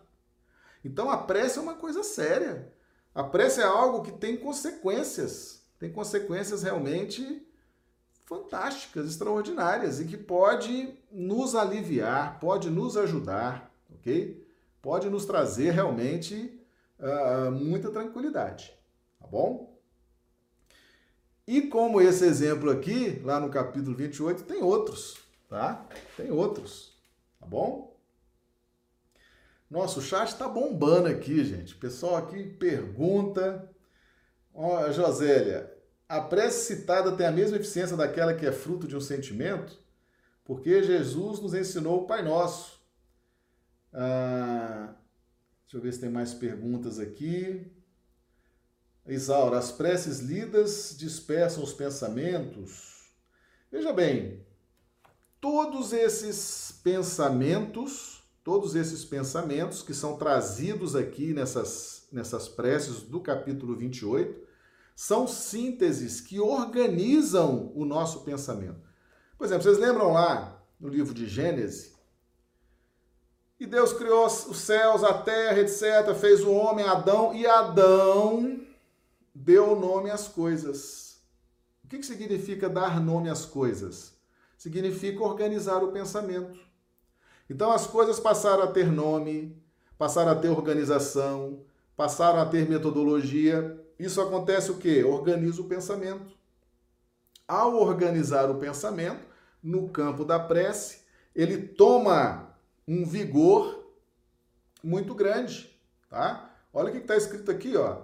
Então 0.85 1.09
a 1.09 1.17
prece 1.17 1.57
é 1.57 1.61
uma 1.63 1.75
coisa 1.75 2.03
séria. 2.03 2.71
A 3.13 3.23
prece 3.23 3.61
é 3.61 3.65
algo 3.65 4.03
que 4.03 4.11
tem 4.11 4.37
consequências, 4.37 5.65
tem 5.77 5.91
consequências 5.91 6.63
realmente 6.63 7.45
fantásticas, 8.25 9.07
extraordinárias 9.07 9.99
e 9.99 10.05
que 10.05 10.15
pode 10.15 10.97
nos 11.11 11.53
aliviar, 11.53 12.39
pode 12.39 12.69
nos 12.69 12.95
ajudar, 12.95 13.69
ok? 13.93 14.47
Pode 14.81 15.09
nos 15.09 15.25
trazer 15.25 15.71
realmente 15.71 16.57
uh, 16.97 17.51
muita 17.51 17.91
tranquilidade, 17.91 18.73
tá 19.19 19.27
bom? 19.27 19.77
E 21.45 21.63
como 21.63 21.99
esse 21.99 22.23
exemplo 22.23 22.69
aqui, 22.69 23.19
lá 23.25 23.37
no 23.37 23.49
capítulo 23.49 23.93
28, 23.97 24.43
tem 24.43 24.63
outros, 24.63 25.17
tá? 25.49 25.85
Tem 26.15 26.31
outros, 26.31 26.97
tá 27.37 27.45
bom? 27.45 27.90
Nossa, 29.71 29.99
o 29.99 30.01
chat 30.01 30.27
está 30.27 30.49
bombando 30.49 31.07
aqui, 31.07 31.45
gente. 31.45 31.73
O 31.75 31.77
pessoal 31.77 32.17
aqui 32.17 32.43
pergunta. 32.43 33.71
Ó, 34.53 34.91
Josélia, 34.91 35.73
a 36.09 36.19
prece 36.19 36.75
citada 36.75 37.13
tem 37.13 37.25
a 37.25 37.31
mesma 37.31 37.55
eficiência 37.55 37.95
daquela 37.95 38.33
que 38.33 38.45
é 38.45 38.51
fruto 38.51 38.85
de 38.85 38.97
um 38.97 38.99
sentimento? 38.99 39.79
Porque 40.43 40.83
Jesus 40.83 41.39
nos 41.39 41.53
ensinou 41.53 42.01
o 42.01 42.05
Pai 42.05 42.21
Nosso. 42.21 42.81
Ah, 43.93 44.93
deixa 45.61 45.77
eu 45.77 45.81
ver 45.81 45.93
se 45.93 46.01
tem 46.01 46.09
mais 46.09 46.33
perguntas 46.33 46.99
aqui. 46.99 47.71
Isaura, 49.07 49.57
as 49.57 49.71
preces 49.71 50.19
lidas 50.19 50.93
dispersam 50.97 51.63
os 51.63 51.71
pensamentos? 51.71 53.13
Veja 53.71 53.93
bem, 53.93 54.45
todos 55.39 55.93
esses 55.93 56.73
pensamentos, 56.83 58.20
todos 58.43 58.75
esses 58.75 59.05
pensamentos 59.05 59.83
que 59.83 59.93
são 59.93 60.17
trazidos 60.17 60.95
aqui 60.95 61.33
nessas, 61.33 62.07
nessas 62.11 62.47
preces 62.47 63.01
do 63.01 63.19
capítulo 63.19 63.75
28, 63.75 64.41
são 64.95 65.27
sínteses 65.27 66.21
que 66.21 66.39
organizam 66.39 67.71
o 67.75 67.85
nosso 67.85 68.21
pensamento. 68.21 68.81
Por 69.37 69.45
exemplo, 69.45 69.63
vocês 69.63 69.77
lembram 69.77 70.13
lá 70.13 70.63
no 70.79 70.87
livro 70.87 71.13
de 71.13 71.27
Gênesis? 71.27 71.93
E 73.59 73.65
Deus 73.67 73.93
criou 73.93 74.25
os 74.25 74.57
céus, 74.57 75.03
a 75.03 75.13
terra, 75.13 75.59
etc., 75.59 76.15
fez 76.19 76.43
o 76.43 76.51
homem, 76.51 76.85
Adão, 76.85 77.33
e 77.33 77.45
Adão 77.45 78.59
deu 79.33 79.75
nome 79.75 80.09
às 80.09 80.27
coisas. 80.27 81.21
O 81.83 81.87
que 81.87 82.01
significa 82.03 82.69
dar 82.69 82.99
nome 82.99 83.29
às 83.29 83.45
coisas? 83.45 84.13
Significa 84.57 85.23
organizar 85.23 85.83
o 85.83 85.91
pensamento. 85.91 86.59
Então 87.51 87.69
as 87.69 87.85
coisas 87.85 88.17
passaram 88.17 88.63
a 88.63 88.67
ter 88.67 88.89
nome, 88.89 89.61
passaram 89.97 90.31
a 90.31 90.35
ter 90.35 90.47
organização, 90.47 91.65
passaram 91.97 92.39
a 92.39 92.45
ter 92.45 92.65
metodologia. 92.67 93.77
Isso 93.99 94.21
acontece 94.21 94.71
o 94.71 94.77
quê? 94.77 95.03
Organiza 95.03 95.61
o 95.61 95.65
pensamento. 95.67 96.33
Ao 97.45 97.75
organizar 97.75 98.49
o 98.49 98.55
pensamento, 98.55 99.25
no 99.61 99.89
campo 99.89 100.23
da 100.23 100.39
prece, 100.39 101.01
ele 101.35 101.57
toma 101.67 102.55
um 102.87 103.05
vigor 103.05 103.83
muito 104.81 105.13
grande, 105.13 105.77
tá? 106.09 106.55
Olha 106.73 106.87
o 106.87 106.91
que 106.93 106.99
está 106.99 107.17
escrito 107.17 107.51
aqui, 107.51 107.75
ó. 107.75 108.03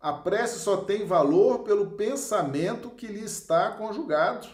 A 0.00 0.14
prece 0.14 0.60
só 0.60 0.78
tem 0.78 1.04
valor 1.04 1.58
pelo 1.58 1.90
pensamento 1.90 2.88
que 2.88 3.06
lhe 3.06 3.22
está 3.22 3.72
conjugado. 3.72 4.48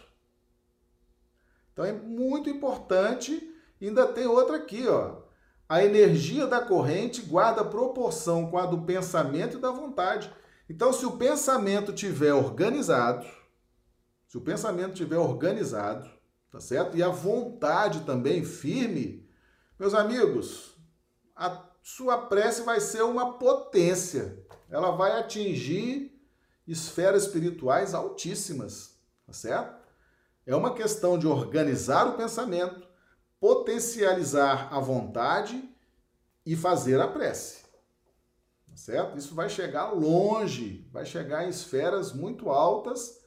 Então 1.72 1.84
é 1.84 1.92
muito 1.92 2.50
importante. 2.50 3.53
Ainda 3.80 4.06
tem 4.06 4.26
outra 4.26 4.56
aqui, 4.56 4.86
ó. 4.88 5.22
A 5.68 5.84
energia 5.84 6.46
da 6.46 6.60
corrente 6.60 7.22
guarda 7.22 7.64
proporção 7.64 8.50
com 8.50 8.58
a 8.58 8.66
do 8.66 8.82
pensamento 8.82 9.56
e 9.56 9.60
da 9.60 9.70
vontade. 9.70 10.30
Então, 10.68 10.92
se 10.92 11.04
o 11.06 11.16
pensamento 11.16 11.92
tiver 11.92 12.32
organizado, 12.32 13.26
se 14.28 14.36
o 14.36 14.40
pensamento 14.40 14.94
tiver 14.94 15.18
organizado, 15.18 16.08
tá 16.50 16.60
certo? 16.60 16.96
E 16.96 17.02
a 17.02 17.08
vontade 17.08 18.00
também 18.00 18.44
firme, 18.44 19.28
meus 19.78 19.94
amigos, 19.94 20.76
a 21.34 21.62
sua 21.82 22.18
prece 22.18 22.62
vai 22.62 22.80
ser 22.80 23.02
uma 23.02 23.34
potência 23.38 24.44
ela 24.74 24.90
vai 24.90 25.18
atingir 25.18 26.20
esferas 26.66 27.24
espirituais 27.24 27.94
altíssimas, 27.94 28.98
tá 29.24 29.32
certo? 29.32 29.84
É 30.44 30.54
uma 30.56 30.74
questão 30.74 31.16
de 31.16 31.28
organizar 31.28 32.08
o 32.08 32.16
pensamento, 32.16 32.86
potencializar 33.44 34.72
a 34.72 34.80
vontade 34.80 35.68
e 36.46 36.56
fazer 36.56 36.98
a 36.98 37.06
prece. 37.06 37.64
Tá 38.66 38.74
certo? 38.74 39.18
Isso 39.18 39.34
vai 39.34 39.50
chegar 39.50 39.90
longe, 39.90 40.88
vai 40.90 41.04
chegar 41.04 41.44
em 41.44 41.50
esferas 41.50 42.10
muito 42.10 42.48
altas 42.48 43.20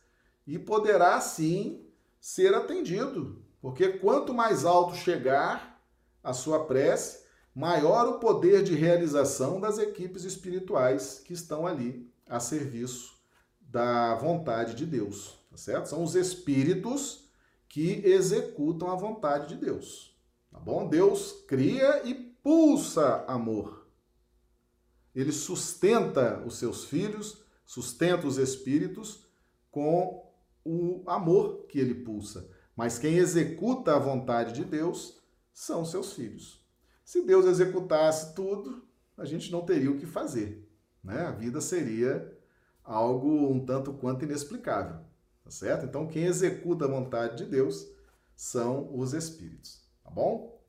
e 0.47 0.57
poderá 0.57 1.22
sim 1.22 1.86
ser 2.20 2.55
atendido, 2.55 3.45
porque 3.61 3.89
quanto 3.89 4.34
mais 4.34 4.65
alto 4.65 4.95
chegar 4.95 5.80
a 6.24 6.34
sua 6.34 6.65
prece, 6.65 7.24
maior 7.53 8.07
o 8.07 8.18
poder 8.18 8.63
de 8.63 8.74
realização 8.74 9.59
das 9.59 9.78
equipes 9.78 10.24
espirituais 10.24 11.22
que 11.24 11.34
estão 11.34 11.68
ali 11.68 12.11
a 12.28 12.39
serviço 12.39 13.20
da 13.61 14.15
vontade 14.15 14.74
de 14.74 14.88
Deus, 14.88 15.38
tá 15.51 15.57
certo? 15.57 15.89
São 15.89 16.01
os 16.01 16.15
espíritos 16.15 17.26
que 17.78 18.01
executam 18.07 18.89
a 18.89 18.95
vontade 18.95 19.49
de 19.49 19.61
Deus, 19.63 20.17
tá 20.49 20.59
bom? 20.59 20.89
Deus 20.89 21.43
cria 21.47 22.03
e 22.07 22.15
pulsa 22.15 23.23
amor. 23.28 23.88
Ele 25.13 25.32
sustenta 25.32 26.43
os 26.43 26.57
seus 26.57 26.86
filhos, 26.86 27.43
sustenta 27.63 28.25
os 28.25 28.39
espíritos 28.39 29.28
com 29.69 30.28
o 30.65 31.03
amor 31.05 31.67
que 31.67 31.78
ele 31.78 31.93
pulsa. 31.93 32.49
Mas 32.75 32.97
quem 32.97 33.17
executa 33.17 33.95
a 33.95 33.99
vontade 33.99 34.53
de 34.53 34.65
Deus 34.65 35.21
são 35.53 35.86
seus 35.86 36.13
filhos. 36.13 36.65
Se 37.05 37.21
Deus 37.21 37.45
executasse 37.45 38.34
tudo, 38.34 38.88
a 39.15 39.23
gente 39.23 39.51
não 39.51 39.63
teria 39.63 39.91
o 39.91 39.99
que 39.99 40.07
fazer. 40.07 40.67
Né? 41.03 41.28
A 41.28 41.32
vida 41.32 41.61
seria 41.61 42.36
algo 42.84 43.51
um 43.51 43.63
tanto 43.63 43.93
quanto 43.93 44.25
inexplicável. 44.25 45.07
Tá 45.48 45.52
certo? 45.52 45.86
Então, 45.86 46.06
quem 46.06 46.26
executa 46.26 46.84
a 46.84 46.89
vontade 46.89 47.38
de 47.38 47.45
Deus 47.45 47.88
são 48.36 48.93
os 48.93 49.14
espíritos. 49.14 49.82
Tá 50.04 50.12
bom? 50.12 50.62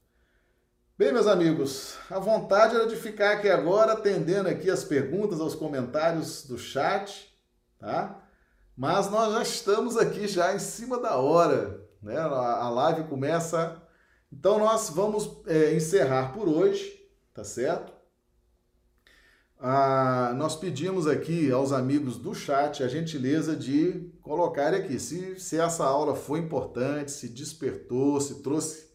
Bem, 0.97 1.12
meus 1.12 1.26
amigos, 1.26 1.99
a 2.09 2.20
vontade 2.20 2.76
era 2.76 2.87
de 2.87 2.95
ficar 2.95 3.33
aqui 3.33 3.49
agora 3.49 3.95
atendendo 3.95 4.49
aqui 4.49 4.70
as 4.70 4.85
perguntas, 4.85 5.41
aos 5.41 5.57
comentários 5.57 6.47
do 6.47 6.57
chat, 6.57 7.37
tá? 7.76 8.24
Mas 8.76 9.11
nós 9.11 9.33
já 9.33 9.43
estamos 9.43 9.97
aqui 9.97 10.29
já 10.29 10.55
em 10.55 10.61
cima 10.61 11.01
da 11.01 11.16
hora, 11.16 11.85
né? 12.01 12.16
A 12.16 12.68
live 12.68 13.09
começa 13.09 13.83
então 14.33 14.61
nós 14.61 14.91
vamos 14.91 15.41
é, 15.49 15.74
encerrar 15.74 16.33
por 16.33 16.49
hoje, 16.49 17.01
tá 17.35 17.43
certo? 17.43 17.99
Ah, 19.61 20.33
nós 20.37 20.55
pedimos 20.55 21.09
aqui 21.09 21.51
aos 21.51 21.72
amigos 21.72 22.16
do 22.16 22.33
chat 22.33 22.85
a 22.85 22.87
gentileza 22.87 23.57
de 23.57 24.12
colocar 24.29 24.74
aqui 24.74 25.01
se, 25.01 25.41
se 25.41 25.59
essa 25.59 25.85
aula 25.85 26.14
foi 26.14 26.39
importante, 26.39 27.11
se 27.11 27.29
despertou, 27.29 28.20
se 28.20 28.43
trouxe 28.43 28.89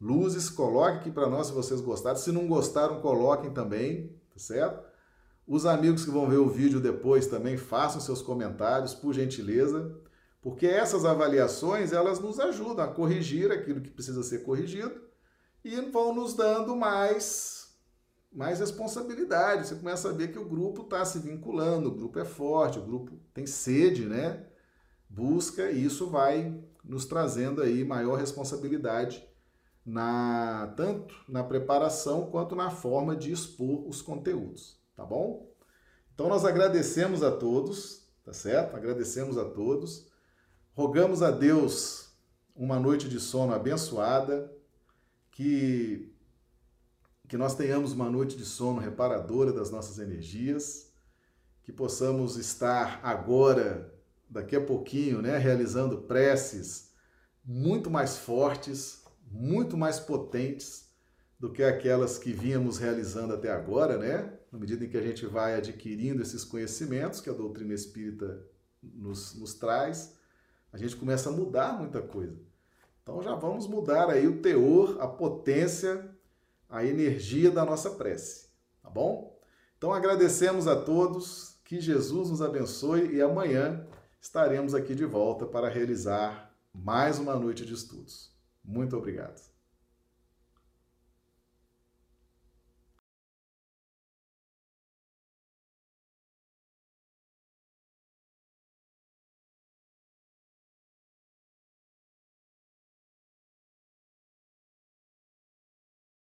luzes, 0.00 0.48
coloque 0.48 0.98
aqui 0.98 1.10
para 1.10 1.28
nós 1.28 1.48
se 1.48 1.52
vocês 1.52 1.80
gostaram. 1.80 2.16
Se 2.16 2.30
não 2.30 2.46
gostaram, 2.46 3.00
coloquem 3.00 3.50
também, 3.50 4.08
tá 4.32 4.38
certo? 4.38 4.88
Os 5.46 5.66
amigos 5.66 6.04
que 6.04 6.10
vão 6.10 6.28
ver 6.28 6.38
o 6.38 6.48
vídeo 6.48 6.80
depois 6.80 7.26
também 7.26 7.56
façam 7.56 8.00
seus 8.00 8.22
comentários, 8.22 8.94
por 8.94 9.12
gentileza 9.12 9.98
porque 10.42 10.66
essas 10.66 11.04
avaliações 11.04 11.92
elas 11.92 12.18
nos 12.18 12.40
ajudam 12.40 12.84
a 12.84 12.88
corrigir 12.88 13.52
aquilo 13.52 13.80
que 13.80 13.90
precisa 13.90 14.22
ser 14.22 14.42
corrigido 14.42 15.00
e 15.62 15.78
vão 15.90 16.14
nos 16.14 16.34
dando 16.34 16.74
mais 16.74 17.58
mais 18.32 18.60
responsabilidade. 18.60 19.66
Você 19.66 19.74
começa 19.74 20.08
a 20.08 20.12
ver 20.12 20.32
que 20.32 20.38
o 20.38 20.48
grupo 20.48 20.82
está 20.82 21.04
se 21.04 21.18
vinculando, 21.18 21.88
o 21.88 21.94
grupo 21.94 22.18
é 22.20 22.24
forte, 22.24 22.78
o 22.78 22.84
grupo 22.84 23.18
tem 23.34 23.44
sede, 23.44 24.06
né? 24.06 24.46
Busca 25.10 25.70
e 25.70 25.84
isso 25.84 26.08
vai 26.08 26.58
nos 26.82 27.04
trazendo 27.04 27.60
aí 27.60 27.84
maior 27.84 28.16
responsabilidade 28.16 29.28
na 29.84 30.72
tanto 30.76 31.14
na 31.28 31.42
preparação 31.42 32.30
quanto 32.30 32.54
na 32.54 32.70
forma 32.70 33.16
de 33.16 33.32
expor 33.32 33.86
os 33.88 34.00
conteúdos, 34.00 34.80
tá 34.94 35.04
bom? 35.04 35.50
Então 36.14 36.28
nós 36.28 36.44
agradecemos 36.44 37.22
a 37.22 37.30
todos, 37.30 38.08
tá 38.24 38.32
certo? 38.32 38.76
Agradecemos 38.76 39.36
a 39.36 39.44
todos. 39.44 40.06
Rogamos 40.74 41.22
a 41.22 41.30
Deus 41.30 42.10
uma 42.54 42.78
noite 42.78 43.08
de 43.08 43.18
sono 43.18 43.54
abençoada, 43.54 44.52
que, 45.30 46.14
que 47.26 47.36
nós 47.36 47.54
tenhamos 47.54 47.92
uma 47.92 48.10
noite 48.10 48.36
de 48.36 48.44
sono 48.44 48.78
reparadora 48.80 49.52
das 49.52 49.70
nossas 49.70 49.98
energias, 49.98 50.92
que 51.62 51.72
possamos 51.72 52.36
estar 52.36 53.00
agora, 53.02 53.92
daqui 54.30 54.56
a 54.56 54.60
pouquinho, 54.60 55.20
né, 55.20 55.36
realizando 55.36 56.02
preces 56.02 56.92
muito 57.44 57.90
mais 57.90 58.16
fortes, 58.16 59.02
muito 59.30 59.76
mais 59.76 59.98
potentes 59.98 60.88
do 61.38 61.52
que 61.52 61.62
aquelas 61.62 62.18
que 62.18 62.32
vínhamos 62.32 62.78
realizando 62.78 63.34
até 63.34 63.50
agora, 63.50 63.98
né? 63.98 64.38
Na 64.52 64.58
medida 64.58 64.84
em 64.84 64.88
que 64.88 64.96
a 64.96 65.02
gente 65.02 65.26
vai 65.26 65.54
adquirindo 65.54 66.22
esses 66.22 66.44
conhecimentos 66.44 67.20
que 67.20 67.30
a 67.30 67.32
doutrina 67.32 67.74
espírita 67.74 68.46
nos, 68.82 69.34
nos 69.34 69.54
traz 69.54 70.18
a 70.72 70.78
gente 70.78 70.96
começa 70.96 71.28
a 71.28 71.32
mudar 71.32 71.78
muita 71.78 72.00
coisa. 72.00 72.38
Então 73.02 73.22
já 73.22 73.34
vamos 73.34 73.66
mudar 73.66 74.08
aí 74.08 74.26
o 74.26 74.40
teor, 74.40 74.98
a 75.00 75.08
potência, 75.08 76.08
a 76.68 76.84
energia 76.84 77.50
da 77.50 77.64
nossa 77.64 77.90
prece, 77.90 78.48
tá 78.82 78.88
bom? 78.88 79.36
Então 79.76 79.92
agradecemos 79.92 80.68
a 80.68 80.76
todos, 80.76 81.58
que 81.64 81.80
Jesus 81.80 82.30
nos 82.30 82.42
abençoe 82.42 83.14
e 83.14 83.22
amanhã 83.22 83.86
estaremos 84.20 84.74
aqui 84.74 84.94
de 84.94 85.04
volta 85.04 85.46
para 85.46 85.68
realizar 85.68 86.54
mais 86.74 87.18
uma 87.18 87.34
noite 87.34 87.64
de 87.64 87.72
estudos. 87.72 88.36
Muito 88.62 88.96
obrigado. 88.96 89.49